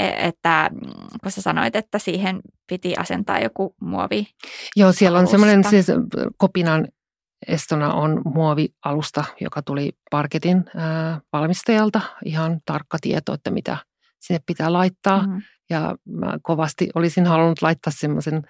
e- 0.00 0.26
että 0.28 0.70
mm, 0.72 0.90
kun 1.22 1.32
sä 1.32 1.42
sanoit, 1.42 1.76
että 1.76 1.98
siihen 1.98 2.40
piti 2.66 2.94
asentaa 2.96 3.38
joku 3.38 3.74
muovi. 3.80 4.26
Joo, 4.76 4.92
siellä 4.92 5.18
on 5.18 5.26
semmoinen 5.26 5.64
siis 5.64 5.86
Kopinan 6.36 6.88
estona 7.46 7.94
on 7.94 8.22
muovialusta, 8.24 9.24
joka 9.40 9.62
tuli 9.62 9.92
Parketin 10.10 10.64
ää, 10.76 11.20
valmistajalta. 11.32 12.00
Ihan 12.24 12.60
tarkka 12.64 12.98
tieto, 13.00 13.34
että 13.34 13.50
mitä 13.50 13.76
sinne 14.20 14.40
pitää 14.46 14.72
laittaa. 14.72 15.26
Mm. 15.26 15.32
Mm, 15.32 15.42
Ja 15.70 15.96
mä 16.08 16.38
kovasti 16.42 16.90
olisin 16.94 17.26
halunnut 17.26 17.62
laittaa 17.62 17.92
semmoisen 17.96 18.42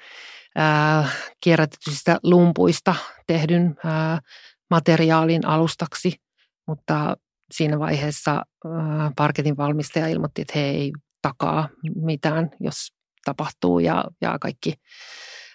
kierrätetyistä 1.40 2.18
lumpuista 2.22 2.94
tehdyn 3.26 3.76
ää, 3.84 4.20
materiaalin 4.70 5.46
alustaksi, 5.46 6.12
mutta 6.66 7.16
siinä 7.52 7.78
vaiheessa 7.78 8.32
ää, 8.32 9.12
Parketin 9.16 9.56
valmistaja 9.56 10.08
ilmoitti, 10.08 10.42
että 10.42 10.58
he 10.58 10.64
ei 10.64 10.92
takaa 11.22 11.68
mitään, 11.94 12.50
jos 12.60 12.92
tapahtuu 13.24 13.78
ja, 13.78 14.04
ja 14.20 14.38
kaikki 14.38 14.74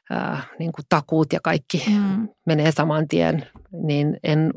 ää, 0.09 0.43
niin 0.59 0.71
kuin 0.71 0.85
takuut 0.89 1.33
ja 1.33 1.39
kaikki 1.43 1.83
mm, 1.89 2.27
menee 2.45 2.71
saman 2.71 3.07
tien, 3.07 3.47
niin 3.87 4.17
en, 4.23 4.51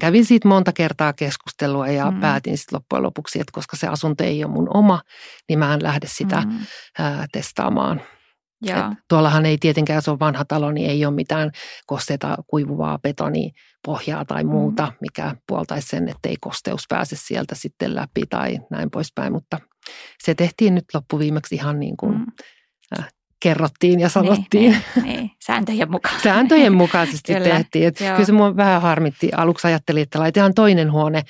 kävin 0.00 0.24
siitä 0.24 0.48
monta 0.48 0.72
kertaa 0.72 1.12
keskustelua 1.12 1.88
ja 1.88 2.10
Mm. 2.10 2.14
mm. 2.14 2.20
päätin 2.20 2.58
sitten 2.58 2.76
loppujen 2.76 3.02
lopuksi, 3.02 3.40
että 3.40 3.52
koska 3.54 3.76
se 3.76 3.86
asunto 3.86 4.24
ei 4.24 4.44
ole 4.44 4.52
mun 4.52 4.76
oma, 4.76 5.00
niin 5.48 5.58
mä 5.58 5.74
en 5.74 5.82
lähde 5.82 6.06
sitä 6.10 6.40
mm, 6.40 6.58
ää, 6.98 7.26
testaamaan. 7.32 8.02
Et 8.90 8.98
tuollahan 9.08 9.46
ei 9.46 9.58
tietenkään, 9.58 10.02
se 10.02 10.10
on 10.10 10.18
vanha 10.20 10.44
talo, 10.44 10.70
niin 10.72 10.90
ei 10.90 11.04
ole 11.06 11.14
mitään 11.14 11.50
kosteita 11.86 12.36
kuivuvaa 12.46 12.98
betonipohjaa 12.98 14.24
tai 14.24 14.44
Mm. 14.44 14.50
muuta, 14.50 14.92
mikä 15.00 15.36
puoltaisi 15.46 15.88
sen, 15.88 16.08
että 16.08 16.28
ei 16.28 16.36
kosteus 16.40 16.84
pääse 16.88 17.16
sieltä 17.18 17.54
sitten 17.54 17.94
läpi 17.94 18.22
tai 18.30 18.58
näin 18.70 18.90
poispäin, 18.90 19.32
mutta 19.32 19.58
se 20.22 20.34
tehtiin 20.34 20.74
nyt 20.74 20.84
loppuviimeksi 20.94 21.54
ihan 21.54 21.80
niin 21.80 21.96
kuin 21.96 22.18
mm. 22.18 22.26
Kerrottiin 23.42 24.00
ja 24.00 24.08
sanottiin. 24.08 24.70
Niin, 24.72 24.82
niin, 25.04 25.16
niin. 25.16 25.30
Sääntöjen 25.46 25.90
mukaan. 25.90 26.20
sääntöjen 26.20 26.72
mukaisesti 26.72 27.34
Kyllä, 27.34 27.48
tehtiin. 27.54 27.86
Et 27.88 28.00
joo. 28.00 28.10
kyllä 28.12 28.24
se 28.26 28.32
mua 28.32 28.56
vähän 28.56 28.82
harmitti. 28.82 29.30
Aluksi 29.36 29.66
ajattelin, 29.66 30.02
että 30.02 30.18
laitetaan 30.18 30.54
toinen 30.54 30.92
huone 30.92 31.22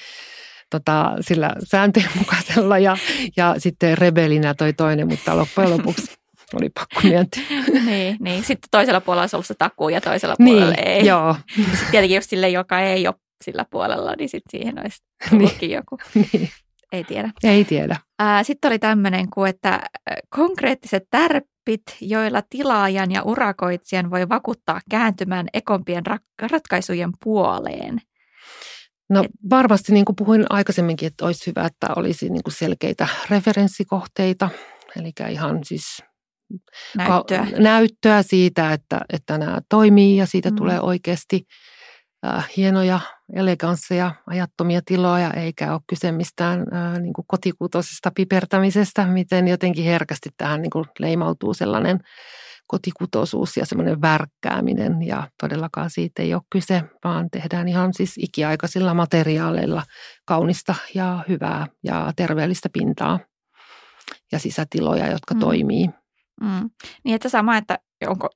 tota, 0.70 1.12
sillä 1.20 1.50
sääntöjen 1.64 2.10
mukaisella 2.18 2.78
ja, 2.78 2.96
ja 3.36 3.54
sitten 3.58 3.98
rebelinä 3.98 4.54
toi 4.54 4.72
toinen, 4.72 5.08
mutta 5.08 5.36
loppujen 5.36 5.70
lopuksi 5.70 6.14
oli 6.60 6.68
pakko 6.70 7.00
miettiä. 7.02 7.42
niin, 7.84 8.16
niin. 8.20 8.44
Sitten 8.44 8.68
toisella 8.70 9.00
puolella 9.00 9.22
olisi 9.22 9.36
ollut 9.36 9.46
se 9.46 9.54
takuu 9.54 9.88
ja 9.88 10.00
toisella 10.00 10.34
Niin, 10.38 10.56
puolella 10.56 10.74
ei. 10.74 11.06
joo. 11.06 11.36
Sitten 11.56 11.90
tietenkin 11.90 12.16
just 12.16 12.30
sille, 12.30 12.48
joka 12.48 12.80
ei 12.80 13.06
ole 13.06 13.14
sillä 13.44 13.64
puolella, 13.70 14.14
niin 14.18 14.28
sitten 14.28 14.50
siihen 14.50 14.78
olisi 14.80 14.98
Niin. 15.60 15.70
joku. 15.70 15.98
Niin. 16.14 16.48
Ei 16.92 17.04
tiedä. 17.04 17.30
Ei 17.44 17.64
tiedä. 17.64 17.96
Sitten 18.42 18.68
oli 18.68 18.78
tämmöinen 18.78 19.30
kuin, 19.34 19.50
että 19.50 19.80
konkreettiset 20.36 21.02
tärppit, 21.64 21.96
joilla 22.00 22.42
tilaajan 22.50 23.10
ja 23.10 23.22
urakoitsijan 23.22 24.10
voi 24.10 24.28
vakuuttaa 24.28 24.80
kääntymään 24.90 25.46
ekompien 25.54 26.06
rak- 26.06 26.48
ratkaisujen 26.50 27.10
puoleen. 27.24 28.00
No 29.10 29.24
varmasti 29.50 29.92
niin 29.92 30.04
kuin 30.04 30.16
puhuin 30.16 30.46
aikaisemminkin, 30.50 31.06
että 31.06 31.24
olisi 31.24 31.46
hyvä, 31.46 31.66
että 31.66 31.86
olisi 31.96 32.28
niin 32.30 32.42
kuin 32.42 32.54
selkeitä 32.54 33.08
referenssikohteita, 33.30 34.48
eli 34.96 35.12
ihan 35.30 35.64
siis 35.64 36.02
Näyttöä. 36.96 37.46
Ka- 37.50 37.58
näyttöä 37.58 38.22
siitä, 38.22 38.72
että, 38.72 39.00
että 39.12 39.38
nämä 39.38 39.58
toimii 39.68 40.16
ja 40.16 40.26
siitä 40.26 40.50
mm. 40.50 40.56
tulee 40.56 40.80
oikeasti 40.80 41.46
äh, 42.26 42.48
hienoja, 42.56 43.00
elegansseja, 43.32 44.14
ajattomia 44.26 44.80
tiloja, 44.84 45.32
eikä 45.32 45.72
ole 45.72 45.80
kyse 45.86 46.12
mistään 46.12 46.60
äh, 46.74 46.98
niin 47.00 47.12
kuin 47.12 47.24
kotikutoisesta 47.28 48.10
pipertämisestä, 48.14 49.06
miten 49.06 49.48
jotenkin 49.48 49.84
herkästi 49.84 50.28
tähän 50.36 50.62
niin 50.62 50.70
kuin 50.70 50.84
leimautuu 50.98 51.54
sellainen 51.54 52.00
kotikutoisuus 52.66 53.56
ja 53.56 53.66
semmoinen 53.66 54.00
värkkääminen 54.00 55.02
ja 55.02 55.28
todellakaan 55.40 55.90
siitä 55.90 56.22
ei 56.22 56.34
ole 56.34 56.42
kyse, 56.50 56.82
vaan 57.04 57.30
tehdään 57.30 57.68
ihan 57.68 57.94
siis 57.94 58.14
ikiaikaisilla 58.18 58.94
materiaaleilla 58.94 59.82
kaunista 60.24 60.74
ja 60.94 61.24
hyvää 61.28 61.66
ja 61.84 62.12
terveellistä 62.16 62.68
pintaa 62.72 63.18
ja 64.32 64.38
sisätiloja, 64.38 65.10
jotka 65.10 65.34
Mm. 65.34 65.38
mm. 65.38 65.40
toimii. 65.40 65.99
Mm. 66.40 66.70
Niin 67.04 67.14
että 67.14 67.28
sama, 67.28 67.56
että 67.56 67.78
onko, 68.06 68.28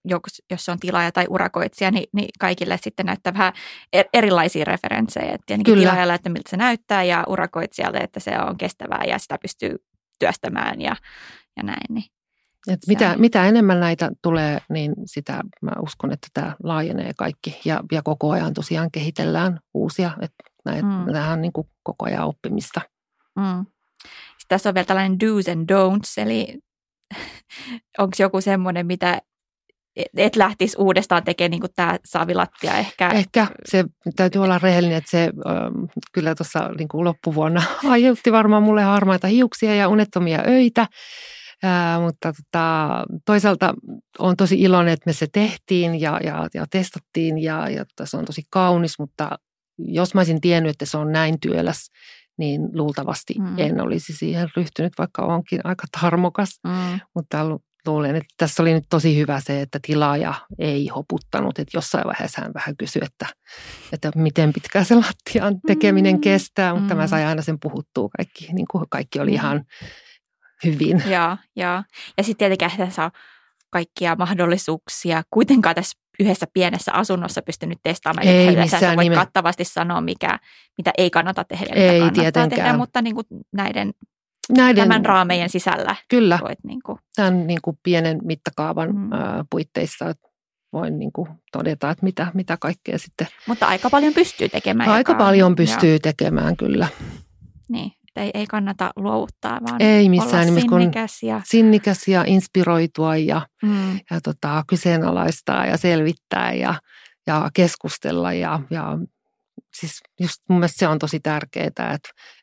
jos 0.51 0.65
se 0.65 0.73
on 0.73 0.79
tilaaja 0.79 1.13
tai 1.13 1.27
urakoitsija, 1.29 1.91
niin, 1.91 2.07
niin 2.13 2.29
kaikille 2.41 2.79
sitten 2.83 3.07
näyttää 3.07 3.35
vähän 3.35 3.53
er- 3.97 4.09
erilaisia 4.13 4.65
referenssejä. 4.65 5.35
Et 5.35 5.41
Tietenkin 5.47 5.75
Kyllä. 5.75 5.83
tilaajalle, 5.83 6.15
että 6.15 6.29
miltä 6.29 6.51
se 6.51 6.57
näyttää 6.57 7.05
ja 7.05 7.25
urakoitsijalle, 7.29 7.99
että 7.99 8.21
se 8.21 8.39
on 8.39 8.57
kestävää 8.57 9.05
ja 9.07 9.19
sitä 9.19 9.39
pystyy 9.43 9.77
työstämään 10.19 10.81
ja, 10.81 10.97
ja 11.57 11.63
näin. 11.63 11.87
Niin. 11.89 12.05
Et 12.69 12.81
mitä, 12.87 13.11
on- 13.11 13.21
mitä 13.21 13.45
enemmän 13.47 13.81
näitä 13.81 14.11
tulee, 14.23 14.59
niin 14.69 14.95
sitä 15.05 15.41
mä 15.63 15.73
uskon, 15.81 16.13
että 16.13 16.29
tämä 16.35 16.57
laajenee 16.63 17.11
kaikki. 17.17 17.61
Ja, 17.65 17.81
ja 17.93 18.03
koko 18.03 18.31
ajan 18.31 18.55
tosiaan 18.55 18.91
kehitellään 18.91 19.61
uusia. 19.75 20.11
Että 20.21 20.45
näin, 20.65 20.85
Mm. 20.87 21.05
Tämähän 21.07 21.33
on 21.33 21.43
niin 21.43 21.53
kuin 21.53 21.69
koko 21.83 22.07
ajan 22.07 22.25
oppimista. 22.25 22.81
Mm. 23.37 23.67
Sitten 24.05 24.49
tässä 24.49 24.69
on 24.69 24.75
vielä 24.75 24.85
tällainen 24.87 25.19
do's 25.25 25.53
and 25.53 25.71
don'ts, 25.73 26.23
eli 26.23 26.59
onko 27.99 28.17
joku 28.19 28.41
semmoinen, 28.41 28.87
mitä 28.87 29.21
et- 30.17 30.37
lähtisi 30.37 30.77
uudestaan 30.79 31.25
tekemään, 31.25 31.51
niin 31.51 31.63
tämä 31.77 31.99
saavilattia 32.05 32.75
ehkä. 32.75 33.09
Ehkä 33.09 33.47
se 33.65 33.85
täytyy 34.17 34.43
olla 34.43 34.59
rehellinen, 34.59 34.99
että 34.99 35.11
se 35.11 35.23
ähm, 35.25 35.85
kyllä 36.13 36.35
tuossa 36.35 36.69
niin 36.69 36.89
loppuvuonna 36.93 37.63
aiheutti 37.85 38.33
varmaan 38.33 38.63
mulle 38.63 38.83
harmaita 38.83 39.27
hiuksia 39.27 39.75
ja 39.75 39.89
unettomia 39.89 40.43
öitä. 40.47 40.87
Ää, 41.63 42.01
mutta 42.01 42.33
tota, 42.33 42.89
toisaalta 43.25 43.75
on 44.19 44.37
tosi 44.37 44.61
iloinen, 44.61 44.93
että 44.93 45.11
me 45.11 45.13
se 45.13 45.27
tehtiin 45.33 46.01
ja, 46.01 46.21
ja, 46.25 46.49
ja 46.55 46.67
testattiin 46.71 47.39
ja, 47.39 47.69
ja 47.69 47.85
tota, 47.85 48.11
se 48.11 48.17
on 48.17 48.25
tosi 48.25 48.43
kaunis, 48.51 48.99
mutta 48.99 49.31
jos 49.79 50.15
mä 50.15 50.21
olisin 50.21 50.41
tiennyt, 50.41 50.71
että 50.71 50.87
se 50.87 50.97
on 50.97 51.13
näin 51.13 51.41
työläs, 51.41 51.91
niin 52.39 52.61
luultavasti 52.73 53.35
Mm. 53.39 53.59
en 53.59 53.81
olisi 53.81 54.13
siihen 54.13 54.49
ryhtynyt, 54.57 54.93
vaikka 54.99 55.23
onkin 55.23 55.61
aika 55.65 55.85
tarmokas. 56.01 56.49
Mm. 56.65 57.01
Mutta 57.15 57.49
lu- 57.49 57.63
luulen, 57.87 58.17
että 58.17 58.35
tässä 58.37 58.63
oli 58.63 58.73
nyt 58.75 58.85
tosi 58.91 59.17
hyvä 59.19 59.41
se, 59.41 59.61
että 59.61 59.79
tilaaja 59.87 60.35
ei 60.59 60.89
hoputtanut. 60.89 61.59
Että 61.59 61.77
jossain 61.77 62.05
vaiheessa 62.07 62.43
hän 62.43 62.55
vähän 62.55 62.77
kysyi, 62.77 63.03
että, 63.05 63.27
että 63.93 64.11
miten 64.15 64.53
pitkään 64.53 64.85
se 64.85 64.95
lattian 64.95 65.61
tekeminen 65.67 66.15
Mm. 66.15 66.21
kestää. 66.21 66.75
Mutta 66.75 66.95
Mm. 66.95 67.01
mä 67.01 67.07
sain 67.07 67.27
aina 67.27 67.43
sen 67.43 67.59
puhuttua 67.63 68.09
kaikki. 68.17 68.49
Niin 68.53 68.67
kuin 68.71 68.85
kaikki 68.91 69.21
oli 69.21 69.31
Mm. 69.31 69.35
ihan 69.35 69.65
hyvin. 70.65 71.03
Joo, 71.07 71.37
joo. 71.57 71.83
Ja 72.19 72.25
sitten 72.25 72.51
tietenkin 72.51 72.79
tässä 72.87 73.05
on 73.05 73.11
kaikkia 73.71 74.17
mahdollisuuksia 74.17 75.23
kuitenkaan 75.31 75.75
tässä 75.75 75.99
yhdessä 76.21 76.47
pienessä 76.55 76.93
asunnossa 76.93 77.43
pystynyt 77.43 77.79
testaamaan. 77.83 78.27
Ei 78.27 78.57
missään 78.57 78.97
voit 78.97 79.07
nime- 79.09 79.15
kattavasti 79.15 79.65
sanoa, 79.65 80.01
mikä, 80.01 80.39
mitä 80.79 80.91
ei 80.99 81.11
kannata 81.11 81.45
tehdä 81.45 81.67
ja 81.75 81.75
Ei 81.75 81.91
mitä 81.91 81.99
kannattaa 81.99 82.23
tietenkään. 82.23 82.51
tehdä, 82.65 82.77
mutta 82.77 83.03
niin 83.03 83.15
kuin 83.15 83.27
näiden, 83.53 83.93
Näiden, 84.57 84.83
tämän 84.89 85.05
raamejen 85.07 85.49
sisällä 85.49 85.97
Kyllä, 86.09 86.39
voit 86.43 86.59
niin 86.65 86.81
kuin, 86.87 86.99
tämän 87.17 87.47
niin 87.47 87.59
kuin 87.63 87.79
pienen 87.83 88.19
mittakaavan 88.25 88.89
Mm. 88.97 89.11
puitteissa 89.51 90.13
voin 90.73 90.99
niin 90.99 91.13
kuin 91.13 91.29
todeta, 91.53 91.91
että 91.91 92.05
mitä, 92.05 92.27
mitä 92.35 92.57
kaikkea 92.61 92.99
sitten 92.99 93.27
mutta 93.49 93.67
aika 93.67 93.91
paljon 93.91 94.15
pystyy 94.15 94.49
tekemään. 94.49 94.91
aika 94.91 95.13
joka 95.13 95.23
on- 95.23 95.27
paljon 95.29 95.57
pystyy 95.57 95.99
tekemään 95.99 96.57
kyllä. 96.57 96.89
Niin, 97.69 97.93
että 98.15 98.23
ei, 98.23 98.31
ei 98.35 98.47
kannata 98.47 98.91
luovuttaa, 98.97 99.61
vaan 99.65 99.83
Ei 99.83 99.99
olla 99.99 100.11
missään 100.11 100.47
nimessä, 100.47 100.69
kun 100.69 100.81
sinnikäs 100.81 101.23
ja 101.23 101.41
sinnikäs 101.45 102.09
ja 102.09 102.25
inspiroitua 102.27 103.17
ja 103.17 103.47
mm, 103.63 104.01
ja 104.11 104.21
tota, 104.23 104.65
kyseenalaistaa 104.69 105.67
ja 105.67 105.77
selvittää 105.77 106.53
ja, 106.53 106.75
ja 107.27 107.51
keskustella 107.55 108.33
ja, 108.33 108.61
ja 108.71 108.99
siis 109.75 110.01
just 110.21 110.37
mun 110.49 110.59
mielestä 110.59 110.79
se 110.79 110.89
on 110.89 110.99
tosi 110.99 111.21
tärkeää, 111.21 111.67
että, 111.67 111.91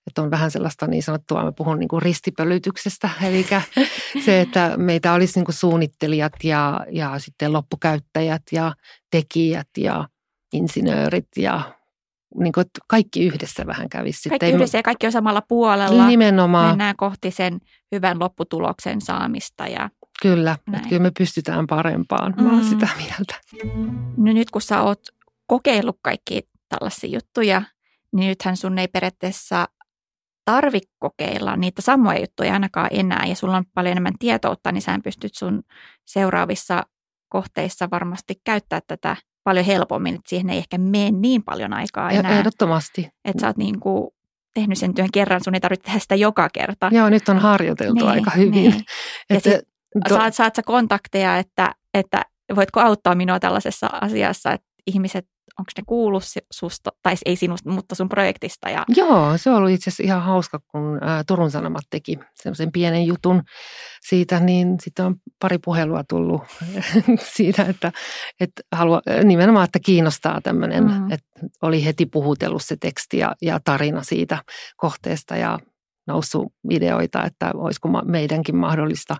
että 0.07 0.22
on 0.22 0.32
vähän 0.32 0.51
sellaista 0.51 0.88
niin 0.88 1.03
sanottua, 1.03 1.43
mä 1.43 1.51
puhun 1.51 1.80
niin 1.80 1.88
kuin 1.88 2.01
ristipölytyksestä, 2.01 3.09
eli 3.28 3.45
se, 4.26 4.41
että 4.41 4.74
meitä 4.78 5.13
olisi 5.13 5.39
niin 5.39 5.45
kuin 5.45 5.55
suunnittelijat 5.55 6.34
ja, 6.43 6.86
ja 6.91 7.19
sitten 7.19 7.53
loppukäyttäjät 7.53 8.43
ja 8.51 8.74
tekijät 9.11 9.69
ja 9.78 10.07
insinöörit 10.53 11.28
ja 11.38 11.80
niin 12.39 12.53
kuin, 12.53 12.65
kaikki 12.88 13.25
yhdessä 13.25 13.65
vähän 13.65 13.89
kävisi. 13.89 14.29
Kaikki 14.29 14.45
sitten. 14.45 14.55
yhdessä 14.55 14.77
ja 14.77 14.84
kaikki 14.84 15.05
on 15.05 15.11
samalla 15.11 15.41
puolella. 15.41 16.07
Nimenomaan. 16.07 16.69
Mennään 16.69 16.95
kohti 16.95 17.32
sen 17.32 17.59
hyvän 17.91 18.19
lopputuloksen 18.19 19.01
saamista. 19.01 19.67
Ja 19.67 19.89
kyllä, 20.21 20.57
että 20.73 20.89
kyllä 20.89 21.01
me 21.01 21.11
pystytään 21.17 21.67
parempaan. 21.67 22.34
Mä 22.38 22.49
olen 22.49 22.63
mm. 22.63 22.69
sitä 22.69 22.89
mieltä. 22.97 23.36
No 24.17 24.34
nyt 24.34 24.51
kun 24.51 24.61
sä 24.61 24.82
oot 24.82 25.01
kokeillut 25.47 25.99
kaikki 26.01 26.41
tällaisia 26.69 27.09
juttuja, 27.09 27.61
niin 28.15 28.27
nythän 28.27 28.57
sun 28.57 28.77
ei 28.77 28.88
periaatteessa 28.88 29.67
tarvi 30.45 30.79
kokeilla 30.99 31.55
niitä 31.55 31.82
samoja 31.82 32.19
juttuja 32.19 32.53
ainakaan 32.53 32.89
enää 32.91 33.25
ja 33.27 33.36
sulla 33.36 33.57
on 33.57 33.65
paljon 33.73 33.91
enemmän 33.91 34.17
tietoutta, 34.19 34.71
niin 34.71 34.82
sä 34.82 34.99
pystyt 35.03 35.36
sun 35.36 35.63
seuraavissa 36.05 36.84
kohteissa 37.29 37.88
varmasti 37.91 38.41
käyttää 38.43 38.79
tätä 38.88 39.15
paljon 39.43 39.65
helpommin, 39.65 40.15
että 40.15 40.29
siihen 40.29 40.49
ei 40.49 40.57
ehkä 40.57 40.77
mene 40.77 41.11
niin 41.11 41.43
paljon 41.43 41.73
aikaa 41.73 42.09
enää. 42.11 42.39
Ehdottomasti. 42.39 43.09
Että 43.25 43.41
sä 43.41 43.47
oot 43.47 43.57
niin 43.57 43.79
kuin 43.79 44.09
tehnyt 44.53 44.77
sen 44.77 44.93
työn 44.93 45.11
kerran, 45.13 45.43
sun 45.43 45.53
ei 45.53 45.59
tarvitse 45.59 45.85
tehdä 45.85 45.99
sitä 45.99 46.15
joka 46.15 46.49
kerta. 46.53 46.89
Joo, 46.91 47.09
nyt 47.09 47.29
on 47.29 47.39
harjoiteltu 47.39 47.93
niin, 47.93 48.07
aika 48.07 48.31
hyvin. 48.31 48.51
Niin. 48.51 48.73
Ja 49.29 49.37
että, 49.37 49.49
sit, 49.49 49.61
to... 50.09 50.15
saat, 50.15 50.35
saat 50.35 50.55
sä 50.55 50.61
kontakteja, 50.65 51.37
että, 51.37 51.71
että 51.93 52.25
voitko 52.55 52.79
auttaa 52.79 53.15
minua 53.15 53.39
tällaisessa 53.39 53.89
asiassa, 54.01 54.51
että 54.51 54.67
ihmiset 54.87 55.25
onko 55.62 55.72
ne 55.78 55.84
kuullut 55.88 56.24
susta, 56.51 56.91
tai 57.03 57.16
ei 57.26 57.36
sinusta, 57.36 57.70
mutta 57.70 57.95
sun 57.95 58.09
projektista. 58.09 58.70
Ja... 58.70 58.86
Joo, 58.88 59.38
se 59.38 59.51
ollut 59.51 59.72
itse 59.72 59.89
asiassa 59.89 60.03
ihan 60.03 60.22
hauska, 60.22 60.59
kun 60.59 60.99
Turun 61.28 61.51
Sanomat 61.51 61.84
teki 61.89 62.20
semmoisen 62.34 62.72
pienen 62.72 63.05
jutun 63.05 63.43
siitä, 64.01 64.39
niin 64.39 64.76
sitten 64.82 65.05
on 65.05 65.16
pari 65.39 65.57
puhelua 65.57 66.03
tullut 66.09 66.41
siitä, 67.36 67.64
että, 67.64 67.91
että 68.39 68.62
halua, 68.72 69.01
nimenomaan, 69.24 69.66
että 69.66 69.80
kiinnostaa 69.80 70.41
tämmöinen, 70.41 70.84
mm. 70.84 71.12
että 71.12 71.28
oli 71.62 71.86
heti 71.86 72.05
puhutellut 72.05 72.64
se 72.64 72.78
teksti 72.78 73.18
ja, 73.18 73.36
ja 73.41 73.59
tarina 73.64 74.03
siitä 74.03 74.43
kohteesta 74.78 75.36
ja 75.36 75.59
noussut 76.07 76.53
videoita, 76.70 77.26
että 77.26 77.51
olisiko 77.55 77.88
meidänkin 78.05 78.55
mahdollista 78.55 79.16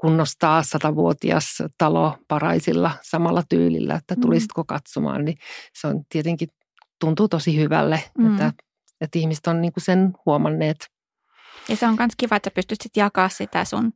kunnostaa 0.00 0.62
satavuotias 0.62 1.62
talo 1.78 2.18
paraisilla 2.28 2.90
samalla 3.02 3.42
tyylillä, 3.48 3.94
että 3.94 4.14
mm. 4.14 4.20
tulisitko 4.20 4.64
katsomaan, 4.64 5.24
niin 5.24 5.38
se 5.80 5.86
on 5.86 6.02
tietenkin 6.08 6.48
tuntuu 7.00 7.28
tosi 7.28 7.56
hyvälle, 7.56 8.02
mm. 8.18 8.32
että, 8.32 8.52
että 9.00 9.18
ihmiset 9.18 9.46
on 9.46 9.60
niin 9.60 9.72
kuin 9.72 9.84
sen 9.84 10.12
huomanneet. 10.26 10.76
Ja 11.68 11.76
se 11.76 11.86
on 11.86 11.96
myös 11.98 12.12
kiva, 12.16 12.36
että 12.36 12.50
pystyt 12.50 12.80
sitten 12.80 13.00
jakaa 13.00 13.28
sitä 13.28 13.64
sun 13.64 13.92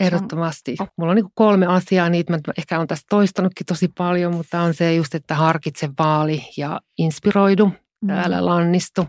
Ehdottomasti. 0.00 0.76
Mulla 0.96 1.12
on 1.12 1.16
niin 1.16 1.32
kolme 1.34 1.66
asiaa, 1.66 2.08
niitä 2.08 2.32
mä 2.32 2.38
ehkä 2.58 2.80
on 2.80 2.86
tästä 2.86 3.06
toistanutkin 3.08 3.66
tosi 3.66 3.88
paljon, 3.88 4.34
mutta 4.34 4.60
on 4.60 4.74
se 4.74 4.94
just, 4.94 5.14
että 5.14 5.34
harkitse 5.34 5.88
vaali 5.98 6.42
ja 6.56 6.80
inspiroidu, 6.98 7.72
mm. 8.02 8.10
älä 8.10 8.44
lannistu. 8.46 9.06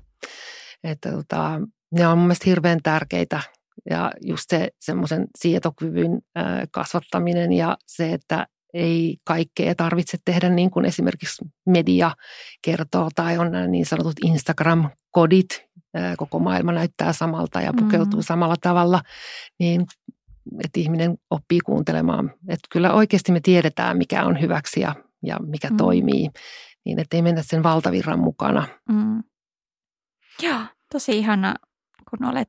Että 0.83 1.11
tota, 1.11 1.61
ne 1.91 2.07
on 2.07 2.17
mun 2.17 2.27
mielestä 2.27 2.45
hirveän 2.45 2.79
tärkeitä 2.83 3.41
ja 3.89 4.11
just 4.21 4.45
se 4.49 4.69
semmoisen 4.79 5.27
sietokyvyn 5.37 6.19
kasvattaminen 6.71 7.53
ja 7.53 7.77
se, 7.85 8.13
että 8.13 8.47
ei 8.73 9.17
kaikkea 9.25 9.75
tarvitse 9.75 10.17
tehdä 10.25 10.49
niin 10.49 10.71
kuin 10.71 10.85
esimerkiksi 10.85 11.45
media 11.65 12.11
kertoo 12.61 13.09
tai 13.15 13.37
on 13.37 13.51
nämä 13.51 13.67
niin 13.67 13.85
sanotut 13.85 14.15
Instagram-kodit, 14.25 15.69
koko 16.17 16.39
maailma 16.39 16.71
näyttää 16.71 17.13
samalta 17.13 17.61
ja 17.61 17.73
pukeutuu 17.79 18.19
mm. 18.19 18.23
samalla 18.23 18.55
tavalla, 18.61 19.01
niin 19.59 19.85
että 20.63 20.79
ihminen 20.79 21.17
oppii 21.29 21.59
kuuntelemaan. 21.59 22.33
Että 22.47 22.67
kyllä 22.71 22.93
oikeasti 22.93 23.31
me 23.31 23.39
tiedetään, 23.39 23.97
mikä 23.97 24.23
on 24.23 24.41
hyväksi 24.41 24.79
ja, 24.81 24.95
ja 25.23 25.37
mikä 25.39 25.69
mm. 25.69 25.77
toimii, 25.77 26.29
niin 26.85 26.99
että 26.99 27.17
ei 27.17 27.21
mennä 27.21 27.41
sen 27.43 27.63
valtavirran 27.63 28.19
mukana. 28.19 28.67
Mm. 28.91 29.23
Joo, 30.41 30.59
tosi 30.91 31.17
ihana, 31.17 31.55
kun 32.09 32.27
olet 32.27 32.47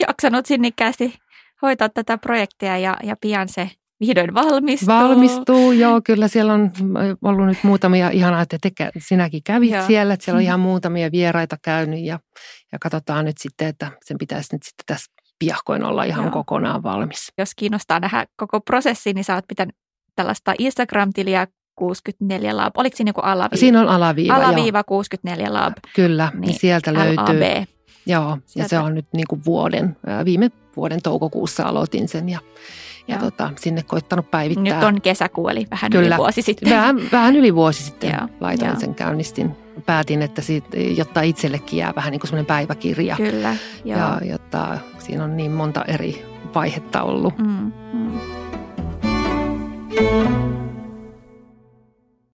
jaksanut 0.00 0.46
sinnikkäästi 0.46 1.14
hoitaa 1.62 1.88
tätä 1.88 2.18
projektia 2.18 2.78
ja, 2.78 2.96
ja 3.02 3.16
pian 3.20 3.48
se 3.48 3.70
vihdoin 4.00 4.34
valmistuu. 4.34 4.88
Valmistuu, 4.88 5.72
joo, 5.72 6.00
kyllä 6.04 6.28
siellä 6.28 6.52
on 6.52 6.70
ollut 7.22 7.46
nyt 7.46 7.58
muutamia, 7.64 8.10
ihanaa, 8.10 8.42
että 8.42 8.58
te, 8.62 8.70
sinäkin 8.98 9.42
kävit 9.44 9.70
joo. 9.70 9.86
siellä, 9.86 10.14
että 10.14 10.24
siellä 10.24 10.38
on 10.38 10.42
ihan 10.42 10.60
muutamia 10.60 11.12
vieraita 11.12 11.56
käynyt 11.62 12.00
ja, 12.00 12.18
ja 12.72 12.78
katsotaan 12.78 13.24
nyt 13.24 13.38
sitten, 13.38 13.68
että 13.68 13.90
sen 14.04 14.18
pitäisi 14.18 14.54
nyt 14.54 14.62
sitten 14.62 14.84
tässä 14.86 15.12
piahkoin 15.38 15.84
olla 15.84 16.04
ihan 16.04 16.24
joo. 16.24 16.32
kokonaan 16.32 16.82
valmis. 16.82 17.32
Jos 17.38 17.50
kiinnostaa 17.56 18.00
nähdä 18.00 18.24
koko 18.36 18.60
prosessi, 18.60 19.12
niin 19.12 19.24
sä 19.24 19.34
oot 19.34 19.48
pitänyt 19.48 19.76
tällaista 20.16 20.54
Instagram-tiliä 20.58 21.46
64 21.74 22.56
Lab. 22.56 22.72
Oliko 22.76 22.96
siinä 22.96 23.08
joku 23.08 23.20
alaviiva? 23.20 23.60
Siinä 23.60 23.80
on 23.80 23.88
alaviiva, 23.88 24.34
Alaviiva 24.34 24.78
joo. 24.78 24.84
64 24.86 25.52
Lab. 25.52 25.72
Kyllä, 25.94 26.30
niin, 26.32 26.40
niin 26.40 26.58
sieltä 26.58 26.94
löytyy. 26.94 27.16
LAB. 27.16 27.64
Joo, 28.06 28.38
Sieltä. 28.46 28.64
ja 28.64 28.68
se 28.68 28.78
on 28.78 28.94
nyt 28.94 29.06
niin 29.12 29.26
kuin 29.28 29.40
vuoden, 29.44 29.96
viime 30.24 30.50
vuoden 30.76 31.02
toukokuussa 31.02 31.62
aloitin 31.62 32.08
sen 32.08 32.28
ja, 32.28 32.38
ja 33.08 33.18
tota, 33.18 33.50
sinne 33.60 33.82
koittanut 33.82 34.30
päivittää. 34.30 34.74
Nyt 34.74 34.84
on 34.84 35.00
kesäkuu, 35.00 35.48
eli 35.48 35.66
vähän 35.70 35.90
Kyllä, 35.90 36.06
yli 36.06 36.16
vuosi 36.16 36.42
sitten. 36.42 36.70
Vähän, 36.70 36.96
vähän 37.12 37.36
yli 37.36 37.54
vuosi 37.54 37.82
sitten 37.82 38.10
Joo, 38.10 38.28
laitoin 38.40 38.70
jo. 38.70 38.80
sen 38.80 38.94
käynnistin. 38.94 39.56
Päätin, 39.86 40.22
että 40.22 40.42
siitä, 40.42 40.76
jotta 40.76 41.22
itsellekin 41.22 41.78
jää 41.78 41.92
vähän 41.96 42.10
niin 42.10 42.20
kuin 42.20 42.28
semmoinen 42.28 42.46
päiväkirja. 42.46 43.16
Kyllä, 43.16 43.56
joo. 43.84 43.98
Ja 43.98 44.20
jotta 44.24 44.78
siinä 44.98 45.24
on 45.24 45.36
niin 45.36 45.50
monta 45.50 45.84
eri 45.84 46.26
vaihetta 46.54 47.02
ollut. 47.02 47.38
Mm, 47.38 47.72
mm. 47.92 48.20